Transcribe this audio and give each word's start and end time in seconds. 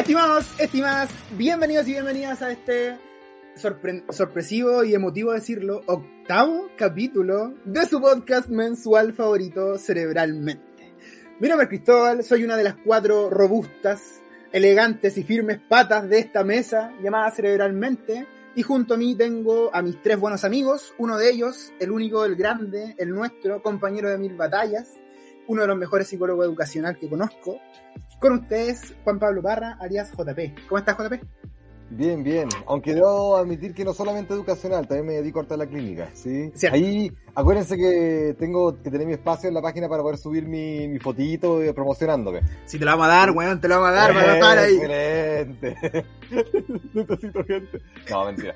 Estimados, 0.00 0.46
estimadas, 0.58 1.10
bienvenidos 1.36 1.86
y 1.86 1.92
bienvenidas 1.92 2.40
a 2.40 2.50
este 2.50 2.96
sorpresivo 4.08 4.82
y 4.82 4.94
emotivo 4.94 5.32
decirlo, 5.32 5.82
octavo 5.84 6.70
capítulo 6.78 7.52
de 7.66 7.84
su 7.84 8.00
podcast 8.00 8.48
mensual 8.48 9.12
favorito, 9.12 9.76
Cerebralmente. 9.76 10.94
Mi 11.38 11.48
nombre 11.48 11.64
es 11.64 11.68
Cristóbal, 11.68 12.24
soy 12.24 12.44
una 12.44 12.56
de 12.56 12.64
las 12.64 12.76
cuatro 12.82 13.28
robustas, 13.28 14.22
elegantes 14.52 15.18
y 15.18 15.22
firmes 15.22 15.58
patas 15.68 16.08
de 16.08 16.20
esta 16.20 16.44
mesa 16.44 16.94
llamada 17.02 17.30
Cerebralmente. 17.30 18.26
Y 18.54 18.62
junto 18.62 18.94
a 18.94 18.96
mí 18.96 19.14
tengo 19.16 19.68
a 19.70 19.82
mis 19.82 20.00
tres 20.00 20.18
buenos 20.18 20.44
amigos, 20.44 20.94
uno 20.96 21.18
de 21.18 21.30
ellos, 21.30 21.74
el 21.78 21.90
único, 21.90 22.24
el 22.24 22.36
grande, 22.36 22.94
el 22.96 23.10
nuestro, 23.10 23.62
compañero 23.62 24.08
de 24.08 24.16
mil 24.16 24.34
batallas, 24.34 24.94
uno 25.46 25.60
de 25.60 25.68
los 25.68 25.76
mejores 25.76 26.08
psicólogos 26.08 26.46
educacional 26.46 26.96
que 26.98 27.06
conozco. 27.06 27.60
Con 28.20 28.34
ustedes, 28.34 28.94
Juan 29.02 29.18
Pablo 29.18 29.40
Parra, 29.40 29.78
alias 29.80 30.12
JP. 30.12 30.68
¿Cómo 30.68 30.78
estás, 30.78 30.94
JP? 30.98 31.24
Bien, 31.88 32.22
bien. 32.22 32.48
Aunque 32.66 32.94
debo 32.94 33.36
admitir 33.36 33.72
que 33.72 33.82
no 33.82 33.94
solamente 33.94 34.34
educacional, 34.34 34.86
también 34.86 35.06
me 35.06 35.12
dedico 35.14 35.44
a 35.48 35.56
la 35.56 35.66
clínica, 35.66 36.10
¿sí? 36.12 36.52
Ahí, 36.70 37.10
acuérdense 37.34 37.78
que 37.78 38.36
tengo 38.38 38.80
que 38.80 38.90
tener 38.90 39.06
mi 39.06 39.14
espacio 39.14 39.48
en 39.48 39.54
la 39.54 39.62
página 39.62 39.88
para 39.88 40.02
poder 40.02 40.18
subir 40.18 40.46
mi, 40.46 40.86
mi 40.86 40.98
fotito 40.98 41.60
promocionándome. 41.74 42.42
Si 42.66 42.78
te 42.78 42.84
lo 42.84 42.90
vamos 42.90 43.06
a 43.06 43.08
dar, 43.08 43.30
weón, 43.30 43.58
te 43.58 43.68
lo 43.68 43.80
vamos 43.80 43.88
a 43.88 43.92
dar, 43.92 44.12
para 44.12 44.34
estar 44.34 44.58
ahí. 44.58 44.74
Excelente. 44.74 46.06
Necesito 46.94 47.44
gente. 47.44 47.80
No, 48.10 48.26
mentira. 48.26 48.54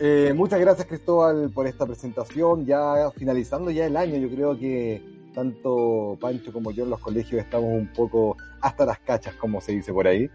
Eh, 0.00 0.32
muchas 0.34 0.60
gracias, 0.60 0.86
Cristóbal, 0.86 1.50
por 1.54 1.68
esta 1.68 1.86
presentación. 1.86 2.66
Ya 2.66 3.08
finalizando 3.16 3.70
ya 3.70 3.86
el 3.86 3.96
año, 3.96 4.16
yo 4.16 4.28
creo 4.28 4.58
que 4.58 5.15
tanto 5.36 6.16
Pancho 6.18 6.50
como 6.50 6.70
yo 6.70 6.84
en 6.84 6.90
los 6.90 6.98
colegios 6.98 7.42
estamos 7.42 7.70
un 7.70 7.92
poco 7.92 8.38
hasta 8.62 8.86
las 8.86 9.00
cachas, 9.00 9.34
como 9.34 9.60
se 9.60 9.72
dice 9.72 9.92
por 9.92 10.08
ahí. 10.08 10.30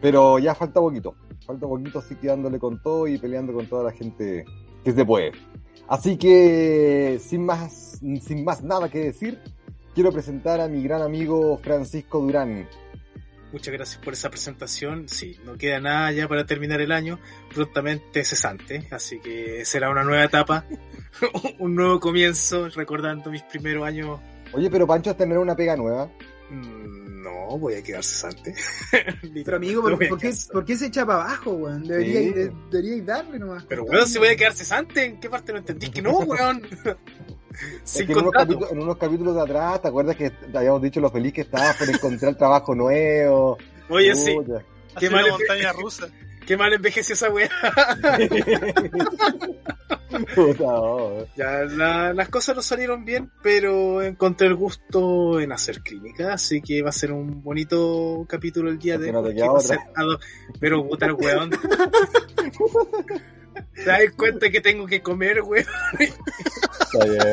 Pero 0.00 0.38
ya 0.38 0.54
falta 0.54 0.80
poquito, 0.80 1.16
falta 1.44 1.66
poquito 1.66 1.98
así 1.98 2.16
quedándole 2.16 2.58
con 2.58 2.82
todo 2.82 3.06
y 3.06 3.18
peleando 3.18 3.52
con 3.52 3.66
toda 3.66 3.84
la 3.84 3.92
gente 3.92 4.46
que 4.82 4.92
se 4.92 5.04
puede. 5.04 5.32
Así 5.86 6.16
que, 6.16 7.20
sin 7.20 7.44
más, 7.44 8.00
sin 8.22 8.42
más 8.42 8.62
nada 8.62 8.88
que 8.88 9.00
decir, 9.00 9.38
quiero 9.94 10.12
presentar 10.12 10.62
a 10.62 10.68
mi 10.68 10.82
gran 10.82 11.02
amigo 11.02 11.58
Francisco 11.58 12.18
Durán. 12.18 12.66
Muchas 13.52 13.74
gracias 13.74 14.02
por 14.02 14.14
esa 14.14 14.30
presentación. 14.30 15.08
Sí, 15.08 15.38
no 15.44 15.56
queda 15.56 15.80
nada 15.80 16.12
ya 16.12 16.26
para 16.26 16.46
terminar 16.46 16.80
el 16.80 16.92
año, 16.92 17.18
prontamente 17.54 18.24
cesante, 18.24 18.88
así 18.92 19.20
que 19.20 19.64
será 19.66 19.90
una 19.90 20.04
nueva 20.04 20.24
etapa, 20.24 20.64
un 21.58 21.74
nuevo 21.74 22.00
comienzo, 22.00 22.70
recordando 22.70 23.30
mis 23.30 23.42
primeros 23.42 23.86
años. 23.86 24.20
Oye, 24.52 24.70
pero 24.70 24.86
Pancho, 24.86 25.14
tener 25.14 25.38
una 25.38 25.54
pega 25.54 25.76
nueva? 25.76 26.10
Mm, 26.50 27.22
no, 27.22 27.58
voy 27.58 27.74
a 27.74 27.82
quedar 27.82 28.02
cesante. 28.02 28.54
Pero 29.44 29.56
amigo, 29.56 29.82
¿por, 29.82 29.98
qué, 30.18 30.32
¿por, 30.50 30.64
qué, 30.64 30.76
se 30.76 30.86
echa 30.86 31.04
para 31.04 31.24
abajo, 31.24 31.50
weón? 31.50 31.84
Deberíais 31.84 32.52
sí. 32.70 33.00
darle 33.02 33.38
nomás. 33.38 33.64
Pero 33.64 33.84
weón, 33.84 34.06
si 34.06 34.18
voy 34.18 34.28
a 34.28 34.36
quedar 34.36 34.54
cesante, 34.54 35.04
¿en 35.04 35.20
qué 35.20 35.28
parte 35.28 35.52
no 35.52 35.58
entendí 35.58 35.90
que 35.90 36.00
no, 36.00 36.18
weón? 36.20 36.62
Sin 37.84 38.10
en, 38.10 38.18
unos 38.18 38.32
capítulos, 38.32 38.72
en, 38.72 38.78
unos 38.80 38.96
capítulos, 38.96 39.34
de 39.34 39.42
atrás, 39.42 39.82
¿te 39.82 39.88
acuerdas 39.88 40.16
que 40.16 40.32
habíamos 40.54 40.82
dicho 40.82 41.00
lo 41.00 41.10
feliz 41.10 41.32
que 41.32 41.40
estabas 41.42 41.76
por 41.76 41.88
encontrar 41.88 42.34
trabajo 42.36 42.74
nuevo? 42.74 43.58
Oye, 43.88 44.14
sí. 44.14 44.36
Qué 44.98 45.10
mal 45.10 45.28
montaña 45.30 45.72
rusa. 45.72 46.08
Qué 46.48 46.56
mal 46.56 46.72
envejeció 46.72 47.12
esa 47.12 47.28
weá. 47.28 47.50
ya, 51.36 51.64
las 52.14 52.28
cosas 52.30 52.56
no 52.56 52.62
salieron 52.62 53.04
bien, 53.04 53.30
pero 53.42 54.00
encontré 54.00 54.46
el 54.46 54.54
gusto 54.54 55.40
en 55.40 55.52
hacer 55.52 55.82
clínica, 55.82 56.32
así 56.32 56.62
que 56.62 56.80
va 56.80 56.88
a 56.88 56.92
ser 56.92 57.12
un 57.12 57.42
bonito 57.42 58.24
capítulo 58.26 58.70
el 58.70 58.78
día 58.78 58.96
de 58.96 59.14
hoy. 59.14 59.36
Pero 60.58 60.88
puta 60.88 61.04
el 61.04 61.12
weón. 61.12 61.50
¿Te 63.74 63.84
das 63.84 64.10
cuenta 64.16 64.48
que 64.48 64.62
tengo 64.62 64.86
que 64.86 65.02
comer, 65.02 65.42
weón? 65.42 65.66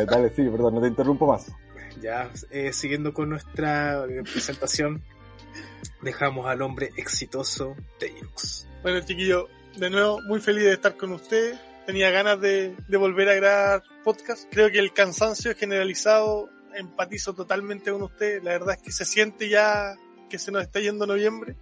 dale, 0.09 0.29
sí, 0.35 0.43
perdón, 0.43 0.75
no 0.75 0.81
te 0.81 0.89
interrumpo 0.89 1.25
más. 1.25 1.53
Ya, 2.01 2.29
eh, 2.49 2.73
siguiendo 2.73 3.13
con 3.13 3.29
nuestra 3.29 4.03
eh, 4.09 4.23
presentación, 4.23 5.01
dejamos 6.01 6.47
al 6.47 6.61
hombre 6.61 6.89
exitoso 6.97 7.77
de 7.97 8.13
Yux. 8.19 8.67
Bueno, 8.85 8.99
chiquillo, 8.99 9.49
de 9.77 9.89
nuevo, 9.89 10.21
muy 10.27 10.39
feliz 10.39 10.63
de 10.63 10.73
estar 10.73 10.95
con 10.95 11.11
usted. 11.11 11.55
Tenía 11.87 12.11
ganas 12.11 12.39
de, 12.39 12.75
volver 12.87 13.29
a 13.29 13.33
grabar 13.33 13.83
podcast. 14.03 14.47
Creo 14.51 14.69
que 14.69 14.77
el 14.77 14.93
cansancio 14.93 15.55
generalizado, 15.55 16.51
empatizo 16.75 17.33
totalmente 17.33 17.91
con 17.91 18.03
usted. 18.03 18.43
La 18.43 18.51
verdad 18.51 18.75
es 18.75 18.83
que 18.83 18.91
se 18.91 19.03
siente 19.03 19.49
ya 19.49 19.95
que 20.29 20.37
se 20.37 20.51
nos 20.51 20.61
está 20.61 20.79
yendo 20.81 21.07
noviembre. 21.07 21.55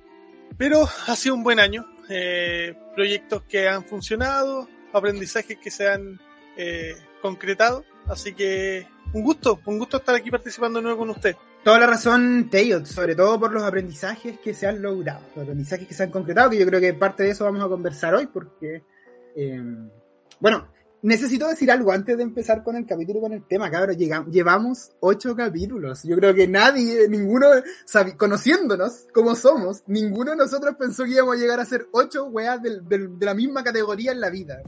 Pero 0.58 0.86
ha 1.08 1.16
sido 1.16 1.36
un 1.36 1.44
buen 1.44 1.62
año. 1.62 1.88
Eh, 2.10 2.76
proyectos 2.94 3.44
que 3.44 3.70
han 3.70 3.86
funcionado, 3.86 4.68
aprendizajes 4.92 5.58
que 5.60 5.72
se 5.72 5.88
han 5.88 6.20
eh, 6.58 6.94
concretado. 7.22 7.86
Así 8.06 8.34
que 8.34 8.86
un 9.14 9.24
gusto, 9.24 9.62
un 9.64 9.80
gusto 9.80 9.96
estar 9.96 10.14
aquí 10.14 10.30
participando 10.30 10.80
de 10.80 10.84
nuevo 10.84 11.00
con 11.00 11.12
usted. 11.12 11.38
Toda 11.64 11.80
la 11.80 11.88
razón, 11.88 12.50
Teyot, 12.52 12.86
sobre 12.86 13.16
todo 13.16 13.40
por 13.40 13.54
los 13.54 13.64
aprendizajes 13.64 14.38
que 14.40 14.54
se 14.54 14.68
han 14.68 14.82
logrado, 14.82 15.22
los 15.34 15.44
aprendizajes 15.44 15.88
que 15.88 15.94
se 15.94 16.04
han 16.04 16.12
concretado, 16.12 16.50
que 16.50 16.58
yo 16.58 16.66
creo 16.66 16.82
que 16.82 16.94
parte 16.94 17.24
de 17.24 17.30
eso 17.30 17.46
vamos 17.46 17.64
a 17.64 17.70
conversar 17.70 18.14
hoy, 18.14 18.28
porque, 18.28 18.84
eh, 19.34 19.64
bueno, 20.42 20.68
necesito 21.04 21.48
decir 21.48 21.72
algo 21.72 21.94
antes 21.94 22.18
de 22.18 22.24
empezar 22.24 22.64
con 22.64 22.76
el 22.76 22.86
capítulo 22.86 23.22
con 23.22 23.32
el 23.32 23.46
tema, 23.48 23.72
cabrón. 23.72 23.96
llevamos 24.30 24.92
ocho 25.00 25.38
capítulos. 25.38 26.04
Yo 26.04 26.18
creo 26.18 26.34
que 26.34 26.50
nadie, 26.50 27.08
ninguno, 27.08 27.48
conociéndonos 28.18 29.08
como 29.14 29.34
somos, 29.36 29.84
ninguno 29.88 30.32
de 30.32 30.38
nosotros 30.38 30.76
pensó 30.78 31.06
que 31.06 31.12
íbamos 31.12 31.36
a 31.38 31.40
llegar 31.40 31.62
a 31.62 31.66
ser 31.66 31.88
ocho 31.94 32.26
weas 32.26 32.62
de, 32.62 33.10
la 33.22 33.34
misma 33.34 33.64
categoría 33.64 34.12
en 34.12 34.20
la 34.20 34.30
vida. 34.30 34.62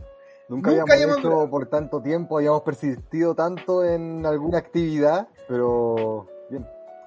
Nunca, 0.48 0.70
habíamos, 0.70 1.18
hecho 1.18 1.50
por 1.50 1.68
tanto 1.68 2.02
tiempo, 2.02 2.38
habíamos 2.38 2.62
persistido 2.62 3.36
tanto 3.36 3.84
en 3.84 4.26
alguna 4.26 4.60
actividad, 4.60 5.28
pero. 5.50 6.30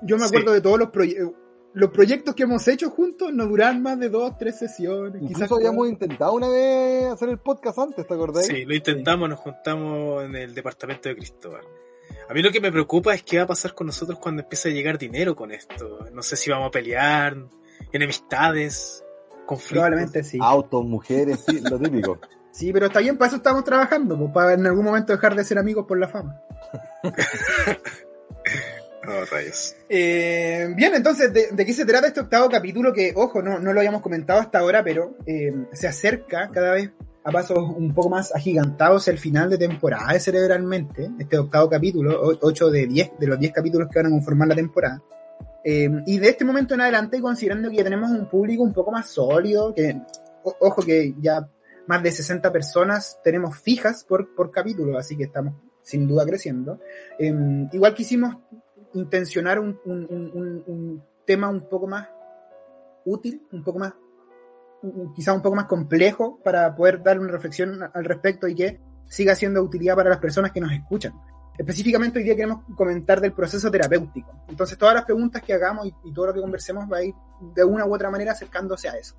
Yo 0.02 0.16
me 0.16 0.24
acuerdo 0.24 0.52
de 0.52 0.60
todos 0.60 0.78
los 0.78 0.90
proyectos. 0.90 1.34
Los 1.74 1.90
proyectos 1.90 2.34
que 2.34 2.44
hemos 2.44 2.66
hecho 2.66 2.90
juntos 2.90 3.32
no 3.32 3.46
duran 3.46 3.82
más 3.82 4.00
de 4.00 4.08
dos, 4.08 4.36
tres 4.38 4.58
sesiones. 4.58 5.22
Incluso 5.22 5.34
quizás 5.34 5.52
habíamos 5.52 5.88
intentado 5.88 6.32
una 6.32 6.48
vez 6.48 7.06
hacer 7.06 7.28
el 7.28 7.38
podcast 7.38 7.78
antes, 7.78 8.06
¿te 8.06 8.14
acordás? 8.14 8.46
Sí, 8.46 8.64
lo 8.64 8.74
intentamos, 8.74 9.28
nos 9.28 9.38
juntamos 9.38 10.24
en 10.24 10.34
el 10.34 10.54
departamento 10.54 11.08
de 11.08 11.16
Cristóbal. 11.16 11.64
A 12.28 12.34
mí 12.34 12.42
lo 12.42 12.50
que 12.50 12.60
me 12.60 12.72
preocupa 12.72 13.14
es 13.14 13.22
qué 13.22 13.36
va 13.36 13.44
a 13.44 13.46
pasar 13.46 13.74
con 13.74 13.86
nosotros 13.86 14.18
cuando 14.18 14.42
empiece 14.42 14.70
a 14.70 14.72
llegar 14.72 14.98
dinero 14.98 15.36
con 15.36 15.52
esto. 15.52 16.06
No 16.12 16.22
sé 16.22 16.36
si 16.36 16.50
vamos 16.50 16.68
a 16.68 16.70
pelear, 16.70 17.36
enemistades, 17.92 19.04
conflictos. 19.46 19.72
Probablemente 19.72 20.24
sí. 20.24 20.38
Autos, 20.40 20.84
mujeres, 20.84 21.44
sí, 21.46 21.60
lo 21.60 21.78
típico. 21.78 22.18
Sí, 22.50 22.72
pero 22.72 22.86
está 22.86 22.98
bien, 22.98 23.16
para 23.16 23.28
eso 23.28 23.36
estamos 23.36 23.62
trabajando, 23.62 24.18
pues, 24.18 24.32
para 24.32 24.54
en 24.54 24.66
algún 24.66 24.84
momento 24.84 25.12
dejar 25.12 25.36
de 25.36 25.44
ser 25.44 25.58
amigos 25.58 25.84
por 25.86 25.96
la 25.96 26.08
fama. 26.08 26.40
Eh, 29.88 30.72
bien, 30.76 30.94
entonces, 30.94 31.32
¿de, 31.32 31.66
qué 31.66 31.72
se 31.72 31.84
trata 31.84 32.06
este 32.06 32.20
octavo 32.20 32.48
capítulo? 32.48 32.92
Que, 32.92 33.12
ojo, 33.14 33.42
no, 33.42 33.58
no 33.58 33.72
lo 33.72 33.80
habíamos 33.80 34.02
comentado 34.02 34.40
hasta 34.40 34.60
ahora, 34.60 34.82
pero 34.82 35.16
eh, 35.26 35.52
se 35.72 35.88
acerca 35.88 36.50
cada 36.50 36.72
vez 36.72 36.90
a 37.24 37.30
pasos 37.30 37.58
un 37.58 37.92
poco 37.94 38.08
más 38.08 38.34
agigantados 38.34 39.06
el 39.08 39.18
final 39.18 39.50
de 39.50 39.58
temporada 39.58 40.18
Cerebralmente, 40.18 41.10
este 41.18 41.38
octavo 41.38 41.68
capítulo, 41.68 42.38
8 42.40 42.70
de 42.70 42.86
10, 42.86 43.10
de 43.18 43.26
los 43.26 43.38
10 43.38 43.52
capítulos 43.52 43.88
que 43.90 43.98
van 43.98 44.06
a 44.06 44.10
conformar 44.10 44.48
la 44.48 44.54
temporada. 44.54 45.02
Eh, 45.64 45.90
y 46.06 46.18
de 46.18 46.28
este 46.28 46.44
momento 46.44 46.74
en 46.74 46.80
adelante, 46.80 47.20
considerando 47.20 47.68
que 47.68 47.76
ya 47.76 47.84
tenemos 47.84 48.10
un 48.10 48.28
público 48.28 48.62
un 48.62 48.72
poco 48.72 48.92
más 48.92 49.10
sólido, 49.10 49.74
que, 49.74 50.00
ojo, 50.42 50.82
que 50.82 51.14
ya 51.20 51.46
más 51.86 52.02
de 52.02 52.12
60 52.12 52.50
personas 52.50 53.18
tenemos 53.22 53.58
fijas 53.58 54.04
por, 54.04 54.34
por 54.34 54.50
capítulo, 54.50 54.96
así 54.96 55.16
que 55.16 55.24
estamos 55.24 55.54
sin 55.82 56.06
duda 56.06 56.24
creciendo. 56.24 56.80
igual 57.72 57.94
quisimos 57.94 58.36
intencionar 58.94 59.58
un, 59.58 59.78
un, 59.84 61.02
tema 61.24 61.48
un 61.48 61.68
poco 61.68 61.86
más 61.86 62.08
útil, 63.04 63.46
un 63.52 63.62
poco 63.62 63.78
más, 63.78 63.92
quizá 65.14 65.32
un 65.32 65.42
poco 65.42 65.56
más 65.56 65.66
complejo 65.66 66.40
para 66.42 66.74
poder 66.74 67.02
dar 67.02 67.18
una 67.18 67.30
reflexión 67.30 67.78
al 67.92 68.04
respecto 68.04 68.48
y 68.48 68.54
que 68.54 68.80
siga 69.06 69.34
siendo 69.34 69.60
de 69.60 69.66
utilidad 69.66 69.96
para 69.96 70.10
las 70.10 70.18
personas 70.18 70.52
que 70.52 70.60
nos 70.60 70.72
escuchan. 70.72 71.12
Específicamente 71.58 72.18
hoy 72.18 72.24
día 72.24 72.36
queremos 72.36 72.64
comentar 72.76 73.20
del 73.20 73.32
proceso 73.32 73.70
terapéutico. 73.70 74.44
Entonces 74.48 74.78
todas 74.78 74.94
las 74.94 75.04
preguntas 75.04 75.42
que 75.42 75.52
hagamos 75.52 75.86
y, 75.86 75.94
y 76.04 76.12
todo 76.12 76.28
lo 76.28 76.34
que 76.34 76.40
conversemos 76.40 76.84
va 76.90 76.98
a 76.98 77.04
ir 77.04 77.14
de 77.54 77.64
una 77.64 77.84
u 77.84 77.94
otra 77.94 78.10
manera 78.10 78.32
acercándose 78.32 78.88
a 78.88 78.92
eso. 78.92 79.16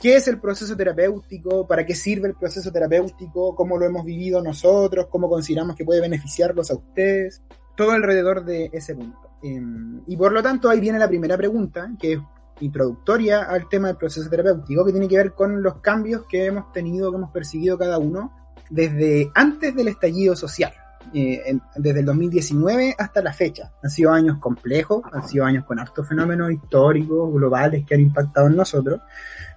¿Qué 0.00 0.14
es 0.14 0.28
el 0.28 0.38
proceso 0.38 0.76
terapéutico? 0.76 1.66
¿Para 1.66 1.86
qué 1.86 1.94
sirve 1.94 2.28
el 2.28 2.34
proceso 2.34 2.70
terapéutico? 2.70 3.54
¿Cómo 3.54 3.78
lo 3.78 3.86
hemos 3.86 4.04
vivido 4.04 4.42
nosotros? 4.42 5.06
¿Cómo 5.06 5.28
consideramos 5.28 5.74
que 5.74 5.84
puede 5.84 6.02
beneficiarlos 6.02 6.70
a 6.70 6.74
ustedes? 6.74 7.42
Todo 7.76 7.92
alrededor 7.92 8.44
de 8.44 8.70
ese 8.72 8.94
punto. 8.94 9.30
Em, 9.42 10.00
y 10.06 10.16
por 10.16 10.32
lo 10.32 10.42
tanto, 10.42 10.68
ahí 10.68 10.80
viene 10.80 10.98
la 10.98 11.08
primera 11.08 11.36
pregunta, 11.36 11.90
que 11.98 12.14
es 12.14 12.20
introductoria 12.60 13.42
al 13.42 13.68
tema 13.68 13.88
del 13.88 13.96
proceso 13.96 14.28
terapéutico, 14.30 14.84
que 14.84 14.92
tiene 14.92 15.08
que 15.08 15.18
ver 15.18 15.32
con 15.32 15.62
los 15.62 15.76
cambios 15.80 16.24
que 16.28 16.46
hemos 16.46 16.72
tenido, 16.72 17.10
que 17.10 17.18
hemos 17.18 17.30
percibido 17.30 17.78
cada 17.78 17.98
uno 17.98 18.32
desde 18.70 19.30
antes 19.34 19.74
del 19.74 19.88
estallido 19.88 20.34
social. 20.34 20.72
eh, 21.12 21.56
desde 21.76 22.00
el 22.00 22.06
2019 22.06 22.96
hasta 22.98 23.22
la 23.22 23.32
fecha. 23.32 23.72
Han 23.82 23.90
sido 23.90 24.12
años 24.12 24.38
complejos, 24.38 25.02
han 25.12 25.26
sido 25.26 25.44
años 25.44 25.64
con 25.64 25.78
hartos 25.78 26.08
fenómenos 26.08 26.50
históricos, 26.50 27.32
globales 27.32 27.86
que 27.86 27.94
han 27.94 28.00
impactado 28.00 28.48
en 28.48 28.56
nosotros. 28.56 29.00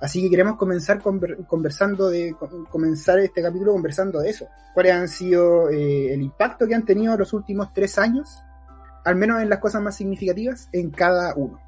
Así 0.02 0.22
que 0.22 0.30
queremos 0.30 0.56
comenzar 0.58 1.00
conver- 1.02 1.46
conversando 1.46 2.10
de, 2.10 2.34
com- 2.40 2.66
comenzar 2.66 3.20
este 3.20 3.42
capítulo 3.42 3.74
conversando 3.74 4.20
de 4.20 4.30
eso. 4.30 4.48
¿Cuáles 4.74 4.94
han 4.94 5.08
sido 5.10 5.70
eh, 5.70 6.14
el 6.14 6.22
impacto 6.22 6.68
que 6.68 6.76
han 6.76 6.86
tenido 6.86 7.18
los 7.18 7.34
últimos 7.34 7.74
tres 7.74 7.98
años? 8.00 8.42
Al 9.04 9.16
menos 9.16 9.42
en 9.42 9.50
las 9.50 9.60
cosas 9.60 9.82
más 9.82 9.96
significativas 9.98 10.70
en 10.72 10.90
cada 10.92 11.34
uno. 11.36 11.60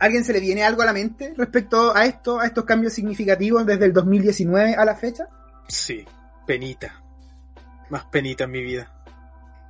¿Alguien 0.00 0.24
se 0.24 0.32
le 0.32 0.40
viene 0.40 0.64
algo 0.64 0.82
a 0.82 0.86
la 0.86 0.92
mente 0.92 1.32
respecto 1.36 1.94
a 1.94 2.04
esto, 2.06 2.40
a 2.40 2.46
estos 2.46 2.64
cambios 2.64 2.92
significativos 2.92 3.64
desde 3.64 3.84
el 3.84 3.92
2019 3.92 4.74
a 4.74 4.84
la 4.84 4.96
fecha? 4.96 5.28
Sí, 5.68 6.04
penita. 6.44 6.92
Más 7.90 8.04
penita 8.06 8.44
en 8.44 8.50
mi 8.50 8.62
vida. 8.62 8.90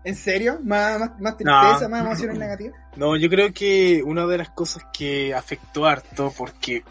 ¿En 0.05 0.17
serio? 0.17 0.59
¿Más, 0.65 0.99
más, 0.99 1.21
más 1.21 1.37
tristeza, 1.37 1.81
No. 1.83 1.89
más 1.91 2.01
emociones 2.07 2.39
negativas? 2.39 2.75
No, 2.97 3.17
yo 3.17 3.29
creo 3.29 3.53
que 3.53 4.03
una 4.05 4.27
de 4.27 4.39
las 4.39 4.51
cosas 4.51 4.85
que 4.93 5.35
afectó 5.35 5.85
harto, 5.87 6.33
porque 6.37 6.83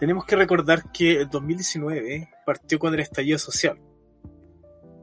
tenemos 0.00 0.24
que 0.24 0.34
recordar 0.36 0.90
que 0.92 1.20
el 1.20 1.28
2019 1.30 2.28
partió 2.44 2.78
con 2.78 2.94
el 2.94 3.00
estallido 3.00 3.38
social. 3.38 3.78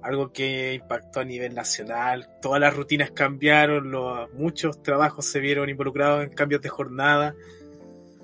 Algo 0.01 0.31
que 0.31 0.73
impactó 0.75 1.19
a 1.19 1.23
nivel 1.25 1.53
nacional, 1.53 2.27
todas 2.41 2.59
las 2.61 2.75
rutinas 2.75 3.11
cambiaron, 3.11 3.91
los, 3.91 4.31
muchos 4.33 4.81
trabajos 4.81 5.25
se 5.25 5.39
vieron 5.39 5.69
involucrados 5.69 6.23
en 6.23 6.29
cambios 6.33 6.61
de 6.61 6.69
jornada. 6.69 7.35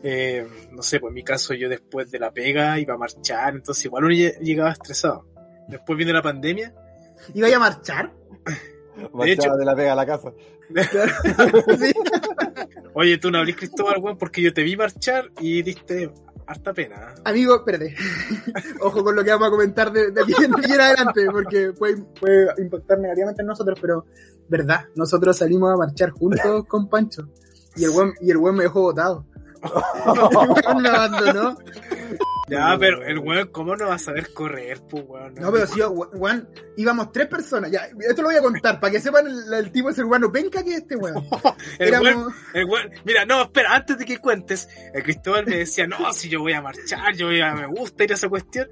Eh, 0.04 0.46
no 0.72 0.82
sé, 0.84 1.00
pues 1.00 1.12
en 1.12 1.16
mi 1.16 1.24
caso 1.24 1.54
yo 1.54 1.70
después 1.70 2.12
de 2.12 2.20
la 2.20 2.32
pega 2.32 2.80
iba 2.80 2.94
a 2.94 2.98
marchar, 2.98 3.56
entonces 3.56 3.86
igual 3.86 4.06
uno 4.06 4.14
lle- 4.14 4.38
llegaba 4.40 4.72
estresado. 4.72 5.26
Después 5.68 5.98
vino 5.98 6.12
la 6.12 6.22
pandemia, 6.22 6.74
¿Iba 7.34 7.48
a 7.56 7.60
marchar? 7.60 8.12
Marchaba 9.14 9.26
hecho- 9.26 9.56
de 9.56 9.66
la 9.66 9.76
pega 9.76 9.94
a 9.94 9.96
la 9.96 10.06
casa. 10.06 10.32
sí. 11.80 11.92
oye, 12.94 13.18
tú 13.18 13.32
no 13.32 13.38
hablís 13.40 13.56
Cristóbal, 13.56 14.00
weón, 14.02 14.18
porque 14.18 14.42
yo 14.42 14.54
te 14.54 14.64
vi 14.64 14.76
marchar 14.76 15.32
y 15.40 15.62
diste 15.62 16.12
harta 16.48 16.74
pena. 16.74 17.14
Amigo, 17.26 17.56
espérate. 17.56 17.96
Ojo 18.82 19.04
con 19.04 19.16
lo 19.16 19.24
que 19.24 19.32
vamos 19.32 19.48
a 19.48 19.52
comentar 19.52 19.92
de, 19.92 20.12
de 20.12 20.22
aquí, 20.22 20.34
en- 20.44 20.52
de 20.52 20.58
aquí 20.60 20.72
en 20.74 20.82
adelante, 20.82 21.26
porque 21.32 21.74
puede, 21.74 22.04
puede 22.20 22.48
impactar 22.62 23.00
negativamente 23.00 23.42
en 23.42 23.48
nosotros, 23.48 23.78
pero 23.82 24.06
verdad, 24.48 24.82
nosotros 24.96 25.38
salimos 25.38 25.74
a 25.74 25.78
marchar 25.78 26.12
juntos 26.12 26.66
con 26.68 26.88
Pancho. 26.90 27.28
Y 27.76 27.86
el 27.86 27.92
buen, 27.92 28.14
y 28.22 28.30
el 28.32 28.38
buen 28.38 28.56
me 28.56 28.64
dejó 28.64 28.82
botado. 28.82 29.26
el 29.64 30.20
weón 30.20 30.82
me 30.84 30.90
abandonó. 30.90 31.58
Ya, 32.50 32.76
pero 32.78 33.04
el 33.06 33.20
weón, 33.20 33.48
¿cómo 33.54 33.76
no 33.76 33.88
va 33.88 33.96
a 33.96 34.00
saber 34.00 34.34
correr, 34.34 34.82
pues, 34.90 35.04
weón? 35.08 35.34
No, 35.36 35.52
pero 35.52 35.66
sí, 35.66 35.80
weón, 36.14 36.50
íbamos 36.76 37.12
tres 37.14 37.28
personas. 37.28 37.72
Ya, 37.72 37.88
esto 38.02 38.22
lo 38.22 38.28
voy 38.28 38.36
a 38.38 38.42
contar 38.42 38.80
para 38.82 38.92
que 38.92 39.00
sepan 39.00 39.28
el, 39.28 39.54
el 39.54 39.72
tipo 39.72 39.88
de 39.88 39.94
ser 39.96 40.04
humano 40.06 40.32
penca 40.32 40.62
que 40.64 40.72
es 40.72 40.78
este 40.82 40.96
weón. 40.98 41.24
el 41.80 41.88
Éramos- 41.88 42.16
weón, 42.16 42.34
el 42.54 42.66
weón- 42.66 42.92
mira, 43.06 43.26
no, 43.26 43.44
espera, 43.44 43.74
antes 43.76 43.98
de 43.98 44.06
que 44.06 44.18
cuentes, 44.18 44.68
el 44.94 45.04
Cristóbal 45.04 45.46
me 45.46 45.58
decía, 45.58 45.88
no, 45.88 46.12
si 46.14 46.28
yo 46.30 46.42
voy 46.42 46.54
a 46.54 46.62
marchar, 46.62 47.16
yo 47.16 47.28
voy 47.28 47.40
a, 47.42 47.54
me 47.54 47.68
gusta 47.68 48.04
ir 48.04 48.12
a 48.12 48.16
esa 48.16 48.28
cuestión. 48.30 48.68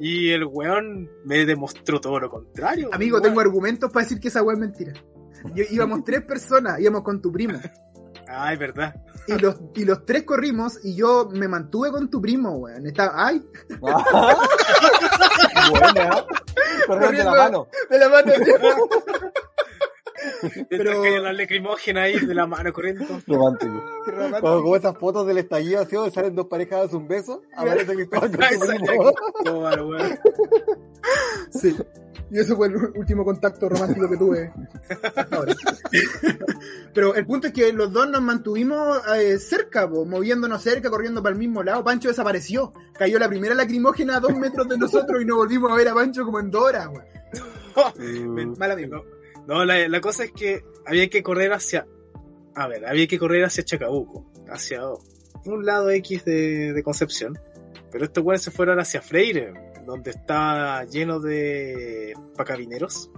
Y 0.00 0.30
el 0.30 0.44
weón 0.44 1.08
me 1.24 1.44
demostró 1.46 2.00
todo 2.00 2.18
lo 2.18 2.28
contrario. 2.28 2.90
Amigo, 2.92 3.18
weón. 3.18 3.22
tengo 3.28 3.40
argumentos 3.40 3.92
para 3.92 4.04
decir 4.04 4.18
que 4.18 4.28
esa 4.28 4.42
weón 4.42 4.64
es 4.64 4.68
mentira. 4.70 4.92
Yo- 5.54 5.64
íbamos 5.70 6.02
tres 6.04 6.22
personas, 6.22 6.80
íbamos 6.80 7.02
con 7.02 7.22
tu 7.22 7.30
primo. 7.30 7.58
Ay, 8.34 8.56
verdad. 8.56 8.94
Y 9.28 9.34
los, 9.38 9.56
y 9.74 9.84
los 9.84 10.04
tres 10.04 10.24
corrimos 10.24 10.84
y 10.84 10.96
yo 10.96 11.28
me 11.30 11.46
mantuve 11.48 11.90
con 11.90 12.10
tu 12.10 12.20
primo, 12.20 12.56
weón. 12.56 12.86
Estaba, 12.86 13.12
ay, 13.26 13.42
Buena. 15.70 16.26
Correr 16.86 17.10
de 17.10 17.24
la 17.24 17.24
Corriendo. 17.24 17.30
mano. 17.30 17.68
de 17.90 17.98
la 17.98 18.08
mano. 18.08 18.32
Pero 20.42 20.64
Pero- 20.68 21.02
que 21.02 21.18
la 21.20 21.32
lacrimógena 21.32 22.02
ahí 22.02 22.18
de 22.18 22.34
la 22.34 22.46
mano 22.46 22.72
corriendo. 22.72 23.04
Romántico. 23.26 23.82
Qué 24.04 24.10
romántico. 24.10 24.40
Cuando 24.40 24.62
como 24.62 24.76
esas 24.76 24.96
fotos 24.98 25.26
del 25.26 25.38
estallido 25.38 25.82
así, 25.82 25.94
donde 25.96 26.10
salen 26.10 26.34
dos 26.34 26.46
parejas 26.46 26.92
un 26.92 27.06
beso, 27.08 27.42
aparece 27.56 28.08
con 28.08 28.22
Ay, 28.42 28.56
su 28.58 28.64
esa 28.64 28.74
primo. 28.76 29.12
Sí. 31.50 31.76
Y 32.32 32.38
eso 32.38 32.56
fue 32.56 32.68
el 32.68 32.76
último 32.94 33.26
contacto 33.26 33.68
romántico 33.68 34.08
que 34.08 34.16
tuve. 34.16 34.50
hasta 34.88 35.28
ahora. 35.36 35.54
Pero 36.94 37.14
el 37.14 37.26
punto 37.26 37.48
es 37.48 37.52
que 37.52 37.70
los 37.74 37.92
dos 37.92 38.08
nos 38.08 38.22
mantuvimos 38.22 39.02
eh, 39.14 39.36
cerca, 39.36 39.86
po, 39.86 40.06
moviéndonos 40.06 40.62
cerca, 40.62 40.88
corriendo 40.88 41.22
para 41.22 41.34
el 41.34 41.38
mismo 41.38 41.62
lado. 41.62 41.84
Pancho 41.84 42.08
desapareció. 42.08 42.72
Cayó 42.94 43.18
la 43.18 43.28
primera 43.28 43.54
lacrimógena 43.54 44.16
a 44.16 44.20
dos 44.20 44.34
metros 44.34 44.66
de 44.66 44.78
nosotros 44.78 45.20
y 45.20 45.26
no 45.26 45.36
volvimos 45.36 45.70
a 45.70 45.74
ver 45.74 45.88
a 45.88 45.94
Pancho 45.94 46.24
como 46.24 46.40
en 46.40 46.50
dos 46.50 46.62
horas, 46.62 46.88
weón. 46.88 48.56
Mal 48.58 48.70
amigo. 48.70 49.04
No, 49.46 49.66
la, 49.66 49.86
la 49.86 50.00
cosa 50.00 50.24
es 50.24 50.32
que 50.32 50.64
había 50.86 51.10
que 51.10 51.22
correr 51.22 51.52
hacia. 51.52 51.86
A 52.54 52.66
ver, 52.66 52.86
había 52.86 53.06
que 53.06 53.18
correr 53.18 53.44
hacia 53.44 53.62
Chacabuco, 53.62 54.26
hacia 54.48 54.80
un 55.44 55.66
lado 55.66 55.90
X 55.90 56.24
de, 56.24 56.72
de 56.72 56.82
Concepción. 56.82 57.38
Pero 57.90 58.06
estos 58.06 58.24
güeyes 58.24 58.42
se 58.42 58.50
fueron 58.50 58.80
hacia 58.80 59.02
Freire, 59.02 59.52
donde 59.84 60.10
está 60.10 60.84
lleno 60.84 61.20
de 61.20 62.14
pacabineros. 62.36 63.10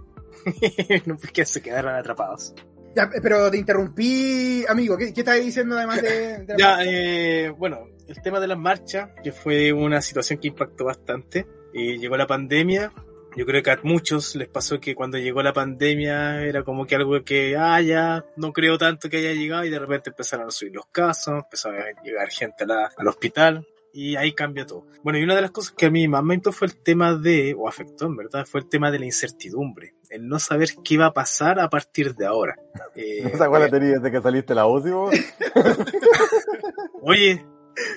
no 1.06 1.16
pues 1.16 1.32
que 1.32 1.44
se 1.44 1.62
quedaron 1.62 1.94
atrapados. 1.94 2.54
Ya, 2.94 3.10
pero 3.22 3.50
te 3.50 3.56
interrumpí, 3.56 4.64
amigo. 4.68 4.96
¿Qué, 4.96 5.12
qué 5.12 5.20
estabas 5.22 5.44
diciendo 5.44 5.76
además 5.76 6.00
de, 6.02 6.46
Ya, 6.56 6.78
eh, 6.84 7.50
bueno, 7.50 7.88
el 8.06 8.22
tema 8.22 8.38
de 8.38 8.46
las 8.46 8.58
marchas, 8.58 9.10
que 9.22 9.32
fue 9.32 9.72
una 9.72 10.00
situación 10.00 10.38
que 10.38 10.48
impactó 10.48 10.84
bastante. 10.84 11.46
Y 11.72 11.98
llegó 11.98 12.16
la 12.16 12.26
pandemia. 12.26 12.92
Yo 13.36 13.44
creo 13.46 13.64
que 13.64 13.70
a 13.72 13.80
muchos 13.82 14.36
les 14.36 14.46
pasó 14.46 14.78
que 14.78 14.94
cuando 14.94 15.18
llegó 15.18 15.42
la 15.42 15.52
pandemia 15.52 16.42
era 16.42 16.62
como 16.62 16.86
que 16.86 16.94
algo 16.94 17.20
que, 17.24 17.56
ah, 17.58 17.80
ya, 17.80 18.24
no 18.36 18.52
creo 18.52 18.78
tanto 18.78 19.10
que 19.10 19.16
haya 19.16 19.32
llegado 19.32 19.64
y 19.64 19.70
de 19.70 19.78
repente 19.80 20.10
empezaron 20.10 20.46
a 20.46 20.50
subir 20.52 20.72
los 20.76 20.86
casos, 20.86 21.42
empezó 21.42 21.70
a 21.70 22.00
llegar 22.04 22.28
gente 22.30 22.64
la- 22.64 22.92
al 22.96 23.08
hospital 23.08 23.66
y 23.94 24.16
ahí 24.16 24.34
cambió 24.34 24.66
todo. 24.66 24.86
Bueno, 25.04 25.20
y 25.20 25.22
una 25.22 25.36
de 25.36 25.42
las 25.42 25.52
cosas 25.52 25.72
que 25.72 25.86
a 25.86 25.90
mí 25.90 26.08
más 26.08 26.24
me 26.24 26.34
impactó 26.34 26.50
fue 26.50 26.66
el 26.66 26.76
tema 26.76 27.14
de, 27.14 27.54
o 27.56 27.68
afectó 27.68 28.06
en 28.06 28.16
verdad, 28.16 28.44
fue 28.44 28.60
el 28.60 28.68
tema 28.68 28.90
de 28.90 28.98
la 28.98 29.04
incertidumbre, 29.04 29.94
el 30.10 30.26
no 30.26 30.40
saber 30.40 30.68
qué 30.82 30.94
iba 30.94 31.06
a 31.06 31.12
pasar 31.14 31.60
a 31.60 31.70
partir 31.70 32.14
de 32.14 32.26
ahora. 32.26 32.56
Eh, 32.96 33.28
¿Esa 33.32 33.48
cuál 33.48 33.62
la 33.62 33.68
tenías 33.68 34.00
desde 34.00 34.12
que 34.12 34.22
saliste 34.22 34.54
la 34.54 34.68
UCI, 34.68 34.90
vos? 34.90 35.12
Oye, 37.02 37.44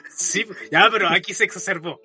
sí, 0.10 0.44
ya, 0.72 0.90
pero 0.92 1.08
aquí 1.10 1.36
se 1.36 1.44
exacerbó. 1.44 2.00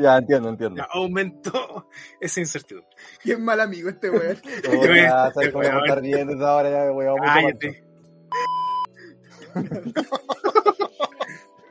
Ya, 0.00 0.16
entiendo, 0.16 0.48
entiendo. 0.48 0.78
Ya, 0.78 0.88
aumentó 0.90 1.88
esa 2.20 2.40
incertidumbre. 2.40 2.90
Qué 3.22 3.36
mal 3.36 3.60
amigo 3.60 3.88
este 3.90 4.10
weón. 4.10 4.38
Oh, 4.68 4.86
ya, 4.86 5.30
sabes 5.32 5.52
cómo 5.52 5.62
voy 5.62 5.72
a 5.72 5.78
estar 5.78 6.02
bien 6.02 6.26
desde 6.26 6.44
ahora, 6.44 6.68
ya, 6.68 7.14
Cállate. 7.22 7.84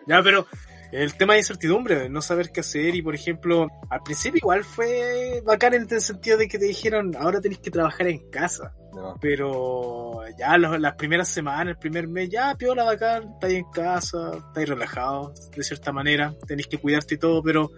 ya, 0.07 0.23
pero 0.23 0.47
el 0.91 1.13
tema 1.15 1.33
de 1.33 1.39
incertidumbre, 1.39 1.95
de 1.99 2.09
no 2.09 2.21
saber 2.21 2.51
qué 2.51 2.59
hacer 2.61 2.95
y, 2.95 3.01
por 3.01 3.15
ejemplo, 3.15 3.67
al 3.89 4.01
principio 4.03 4.37
igual 4.39 4.63
fue 4.63 5.41
bacán 5.45 5.73
en 5.73 5.87
el 5.89 6.01
sentido 6.01 6.37
de 6.37 6.47
que 6.47 6.59
te 6.59 6.65
dijeron, 6.65 7.15
ahora 7.17 7.39
tenés 7.39 7.59
que 7.59 7.71
trabajar 7.71 8.07
en 8.07 8.29
casa. 8.29 8.73
Pero 9.21 10.21
ya 10.37 10.57
los- 10.57 10.77
las 10.79 10.95
primeras 10.95 11.29
semanas, 11.29 11.69
el 11.69 11.77
primer 11.77 12.07
mes, 12.09 12.29
ya 12.29 12.55
piola 12.55 12.83
bacán, 12.83 13.33
estáis 13.35 13.55
en 13.59 13.71
casa, 13.71 14.31
estáis 14.47 14.67
relajados 14.67 15.49
de 15.51 15.63
cierta 15.63 15.91
manera, 15.93 16.35
tenéis 16.45 16.67
que 16.67 16.77
cuidarte 16.77 17.15
y 17.15 17.17
todo, 17.17 17.41
pero 17.41 17.71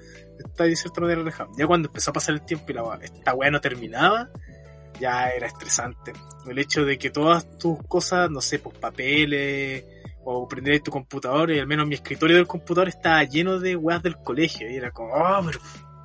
estáis 0.43 0.72
de 0.72 0.75
cierta 0.77 1.01
manera 1.01 1.20
relajados. 1.20 1.55
Ya 1.58 1.67
cuando 1.67 1.88
empezó 1.89 2.10
a 2.10 2.13
pasar 2.13 2.34
el 2.36 2.41
tiempo 2.41 2.65
y 2.70 2.74
la, 2.74 3.00
esta 3.01 3.34
weá 3.36 3.51
no 3.51 3.62
terminaba, 3.62 4.29
ya 5.00 5.29
era 5.29 5.46
estresante. 5.48 6.13
El 6.48 6.58
hecho 6.58 6.84
de 6.84 6.98
que 6.98 7.10
todas 7.12 7.58
tus 7.60 7.77
cosas, 7.88 8.29
no 8.32 8.41
sé, 8.41 8.58
pues 8.60 8.77
papeles, 8.79 9.86
o 10.25 10.48
prender 10.48 10.82
tu 10.82 10.92
computador, 10.92 11.51
y 11.51 11.60
al 11.60 11.68
menos 11.68 11.88
mi 11.88 11.96
escritorio 11.96 12.38
del 12.38 12.48
computador 12.48 12.88
estaba 12.88 13.24
lleno 13.24 13.60
de 13.60 13.75
weas 13.75 14.01
del 14.03 14.18
colegio, 14.18 14.70
y 14.70 14.75
era 14.75 14.92
como, 14.92 15.13
oh, 15.13 15.42
pero 15.46 15.60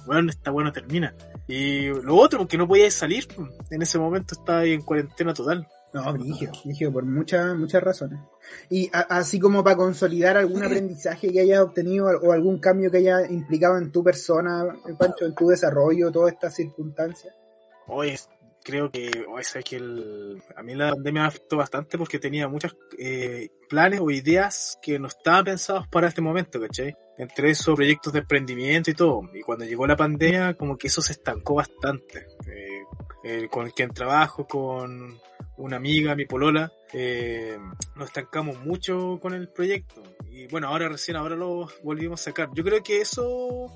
bueno, 0.06 0.30
esta 0.30 0.50
weá 0.52 0.64
no 0.64 0.72
termina. 0.72 1.14
Y 1.46 1.86
lo 1.88 2.16
otro, 2.16 2.38
porque 2.40 2.58
no 2.58 2.66
podíais 2.66 2.94
salir, 2.94 3.26
pues, 3.34 3.48
en 3.70 3.82
ese 3.82 3.98
momento 3.98 4.34
estaba 4.34 4.60
ahí 4.60 4.72
en 4.72 4.82
cuarentena 4.82 5.32
total. 5.34 5.66
No, 5.92 6.12
Brigio, 6.12 6.50
Brigio, 6.64 6.92
por 6.92 7.04
muchas, 7.04 7.56
muchas 7.56 7.82
razones. 7.82 8.20
Y 8.68 8.90
a- 8.92 9.06
así 9.18 9.40
como 9.40 9.64
para 9.64 9.76
consolidar 9.76 10.36
algún 10.36 10.62
aprendizaje 10.62 11.32
que 11.32 11.40
hayas 11.40 11.60
obtenido 11.60 12.08
o 12.08 12.32
algún 12.32 12.58
cambio 12.58 12.90
que 12.90 12.98
haya 12.98 13.26
implicado 13.30 13.78
en 13.78 13.90
tu 13.90 14.04
persona, 14.04 14.64
eh, 14.86 14.94
Pancho, 14.98 15.24
en 15.24 15.34
tu 15.34 15.48
desarrollo, 15.48 16.10
todas 16.12 16.34
estas 16.34 16.54
circunstancias. 16.54 17.34
Hoy 17.86 18.10
creo 18.64 18.90
que, 18.90 19.10
sabes 19.42 19.64
que 19.64 19.76
el- 19.76 20.42
a 20.56 20.62
mí 20.62 20.74
la 20.74 20.90
pandemia 20.90 21.22
me 21.22 21.28
afectó 21.28 21.56
bastante 21.56 21.96
porque 21.98 22.18
tenía 22.18 22.48
muchos 22.48 22.76
eh, 22.98 23.48
planes 23.68 24.00
o 24.00 24.10
ideas 24.10 24.78
que 24.82 24.98
no 24.98 25.08
estaban 25.08 25.44
pensados 25.44 25.86
para 25.88 26.08
este 26.08 26.20
momento, 26.20 26.60
¿cachai? 26.60 26.96
Entre 27.16 27.50
esos 27.50 27.74
proyectos 27.74 28.12
de 28.12 28.20
emprendimiento 28.20 28.90
y 28.90 28.94
todo. 28.94 29.22
Y 29.34 29.40
cuando 29.40 29.64
llegó 29.64 29.86
la 29.86 29.96
pandemia, 29.96 30.54
como 30.54 30.76
que 30.76 30.86
eso 30.88 31.02
se 31.02 31.12
estancó 31.12 31.54
bastante. 31.54 32.26
Eh, 32.46 32.82
eh, 33.24 33.48
con 33.50 33.68
quien 33.70 33.90
trabajo, 33.90 34.46
con 34.46 35.18
una 35.56 35.76
amiga, 35.76 36.14
mi 36.14 36.24
polola, 36.24 36.72
eh, 36.92 37.58
nos 37.96 38.06
estancamos 38.06 38.58
mucho 38.64 39.18
con 39.20 39.34
el 39.34 39.48
proyecto. 39.48 40.02
Y 40.30 40.46
bueno, 40.46 40.68
ahora 40.68 40.88
recién, 40.88 41.16
ahora 41.16 41.34
lo 41.36 41.68
volvimos 41.82 42.20
a 42.20 42.24
sacar. 42.24 42.50
Yo 42.54 42.62
creo 42.62 42.82
que 42.82 43.00
eso 43.00 43.66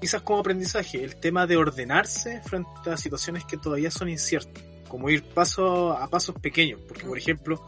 quizás 0.00 0.22
como 0.22 0.40
aprendizaje, 0.40 1.02
el 1.02 1.16
tema 1.16 1.46
de 1.46 1.56
ordenarse 1.56 2.40
frente 2.42 2.90
a 2.90 2.96
situaciones 2.96 3.44
que 3.44 3.56
todavía 3.56 3.90
son 3.90 4.08
inciertas. 4.08 4.62
como 4.88 5.10
ir 5.10 5.24
paso 5.24 5.92
a 5.92 6.06
pasos 6.08 6.36
pequeños, 6.36 6.80
porque 6.86 7.04
por 7.04 7.18
ejemplo, 7.18 7.60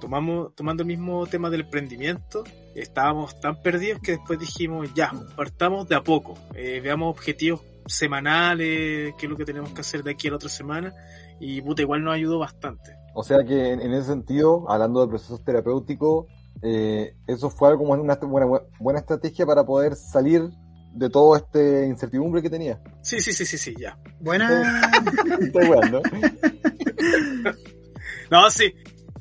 tomamos, 0.00 0.54
tomando 0.54 0.82
el 0.82 0.86
mismo 0.86 1.26
tema 1.26 1.48
del 1.48 1.62
emprendimiento, 1.62 2.44
estábamos 2.74 3.40
tan 3.40 3.62
perdidos 3.62 4.00
que 4.02 4.12
después 4.12 4.38
dijimos, 4.38 4.92
ya, 4.94 5.10
partamos 5.34 5.88
de 5.88 5.94
a 5.94 6.02
poco, 6.02 6.34
eh, 6.54 6.80
veamos 6.82 7.10
objetivos 7.10 7.62
semanales, 7.86 9.14
qué 9.16 9.26
es 9.26 9.30
lo 9.30 9.36
que 9.36 9.46
tenemos 9.46 9.70
que 9.70 9.80
hacer 9.80 10.02
de 10.02 10.10
aquí 10.10 10.28
a 10.28 10.32
la 10.32 10.36
otra 10.36 10.50
semana, 10.50 10.92
y 11.40 11.62
puta, 11.62 11.82
igual 11.82 12.04
nos 12.04 12.14
ayudó 12.14 12.38
bastante. 12.38 12.96
O 13.14 13.22
sea 13.22 13.44
que 13.44 13.72
en, 13.72 13.80
ese 13.80 14.08
sentido, 14.08 14.70
hablando 14.70 15.00
de 15.00 15.08
procesos 15.08 15.42
terapéuticos, 15.44 16.26
eh, 16.62 17.16
eso 17.26 17.50
fue 17.50 17.68
algo 17.68 17.84
como 17.84 17.94
una 17.94 18.16
buena, 18.16 18.62
buena 18.78 18.98
estrategia 18.98 19.46
para 19.46 19.64
poder 19.64 19.94
salir 19.94 20.50
de 20.94 21.10
todo 21.10 21.36
este 21.36 21.86
incertidumbre 21.86 22.40
que 22.42 22.50
tenía. 22.50 22.80
Sí, 23.02 23.20
sí, 23.20 23.32
sí, 23.32 23.44
sí, 23.44 23.58
sí, 23.58 23.74
ya. 23.78 23.98
Buena. 24.20 24.80
Estoy 25.40 25.66
bueno, 25.74 26.00
No, 28.30 28.50
sí, 28.50 28.72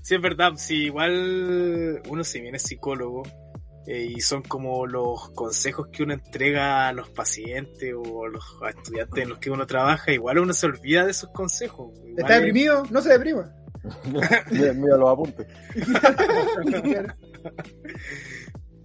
sí 0.01 0.15
es 0.15 0.21
verdad, 0.21 0.53
sí, 0.55 0.85
igual 0.85 2.01
uno 2.09 2.23
si 2.23 2.39
viene 2.41 2.57
psicólogo 2.59 3.23
eh, 3.85 4.07
y 4.15 4.21
son 4.21 4.41
como 4.43 4.85
los 4.87 5.29
consejos 5.31 5.87
que 5.91 6.03
uno 6.03 6.13
entrega 6.13 6.87
a 6.87 6.93
los 6.93 7.09
pacientes 7.09 7.93
o 7.97 8.25
a 8.25 8.29
los 8.29 8.43
a 8.63 8.69
estudiantes 8.69 9.23
en 9.23 9.29
los 9.29 9.39
que 9.39 9.49
uno 9.51 9.67
trabaja, 9.67 10.11
igual 10.13 10.39
uno 10.39 10.53
se 10.53 10.67
olvida 10.67 11.03
de 11.05 11.11
esos 11.11 11.29
consejos. 11.31 11.91
Igual 11.97 12.13
¿Está 12.17 12.35
es- 12.35 12.39
deprimido? 12.41 12.83
No 12.91 13.01
se 13.01 13.09
deprima. 13.09 13.53
mira, 14.51 14.71
mira 14.73 14.95
los 14.95 15.09
apuntes. 15.11 15.45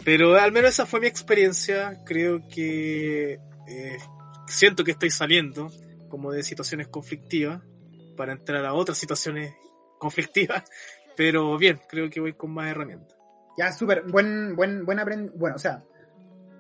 Pero 0.09 0.37
al 0.37 0.53
menos 0.53 0.71
esa 0.71 0.87
fue 0.87 1.01
mi 1.01 1.07
experiencia. 1.07 2.03
Creo 2.07 2.49
que 2.49 3.35
eh, 3.67 3.99
siento 4.47 4.83
que 4.83 4.93
estoy 4.93 5.11
saliendo 5.11 5.71
como 6.09 6.33
de 6.33 6.43
situaciones 6.43 6.89
conflictivas 6.89 7.61
para 8.17 8.33
entrar 8.33 8.65
a 8.65 8.73
otras 8.73 8.97
situaciones 8.97 9.53
conflictivas. 9.99 10.65
Pero 11.15 11.59
bien, 11.59 11.79
creo 11.91 12.09
que 12.09 12.21
voy 12.21 12.33
con 12.33 12.53
más 12.53 12.71
herramientas. 12.71 13.19
Ya, 13.59 13.71
súper. 13.71 14.05
Buen, 14.11 14.57
buen, 14.57 14.87
buen 14.87 14.99
aprendizaje. 14.99 15.39
Bueno, 15.39 15.57
o 15.57 15.59
sea, 15.59 15.85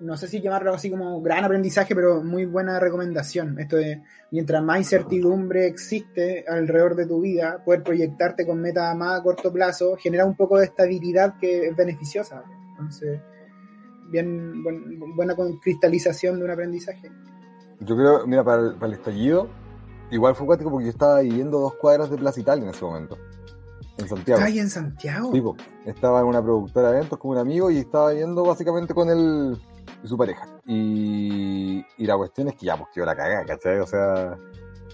no 0.00 0.18
sé 0.18 0.28
si 0.28 0.42
llamarlo 0.42 0.74
así 0.74 0.90
como 0.90 1.22
gran 1.22 1.42
aprendizaje, 1.42 1.94
pero 1.94 2.22
muy 2.22 2.44
buena 2.44 2.78
recomendación. 2.78 3.58
Esto 3.58 3.76
de, 3.76 4.02
mientras 4.30 4.62
más 4.62 4.76
incertidumbre 4.76 5.66
existe 5.68 6.44
alrededor 6.46 6.96
de 6.96 7.06
tu 7.06 7.22
vida, 7.22 7.64
poder 7.64 7.82
proyectarte 7.82 8.46
con 8.46 8.60
metas 8.60 8.94
más 8.94 9.18
a 9.18 9.22
corto 9.22 9.50
plazo 9.50 9.96
genera 9.96 10.26
un 10.26 10.36
poco 10.36 10.58
de 10.58 10.66
estabilidad 10.66 11.38
que 11.40 11.68
es 11.68 11.74
beneficiosa. 11.74 12.44
Entonces, 12.72 13.22
bien, 14.10 14.62
buen- 14.62 15.16
buena 15.16 15.34
cristalización 15.62 16.38
de 16.38 16.44
un 16.44 16.50
aprendizaje. 16.50 17.10
Yo 17.80 17.96
creo, 17.96 18.26
mira, 18.26 18.42
para 18.44 18.62
el, 18.62 18.74
para 18.74 18.86
el 18.88 18.94
estallido, 18.98 19.48
igual 20.10 20.34
fue 20.34 20.46
cuático 20.46 20.70
porque 20.70 20.86
yo 20.86 20.90
estaba 20.90 21.20
viviendo 21.20 21.58
dos 21.60 21.74
cuadras 21.74 22.10
de 22.10 22.16
Plaza 22.18 22.40
Italia 22.40 22.64
en 22.64 22.70
ese 22.70 22.84
momento, 22.84 23.16
en 23.98 24.08
Santiago. 24.08 24.40
¿Estás 24.40 24.56
en 24.56 24.70
Santiago? 24.70 25.30
Sí, 25.32 25.42
estaba 25.86 26.20
en 26.20 26.26
una 26.26 26.42
productora 26.42 26.90
de 26.90 26.96
eventos 26.98 27.18
con 27.18 27.30
un 27.32 27.38
amigo 27.38 27.70
y 27.70 27.78
estaba 27.78 28.12
yendo 28.14 28.44
básicamente 28.44 28.94
con 28.94 29.08
él 29.10 29.56
y 30.02 30.06
su 30.08 30.16
pareja. 30.18 30.46
Y, 30.66 31.84
y 31.98 32.06
la 32.06 32.16
cuestión 32.16 32.48
es 32.48 32.54
que 32.56 32.66
ya, 32.66 32.76
pues 32.76 32.88
quedó 32.94 33.04
la 33.06 33.14
cagada, 33.16 33.44
¿cachai? 33.44 33.78
O 33.78 33.86
sea, 33.86 34.36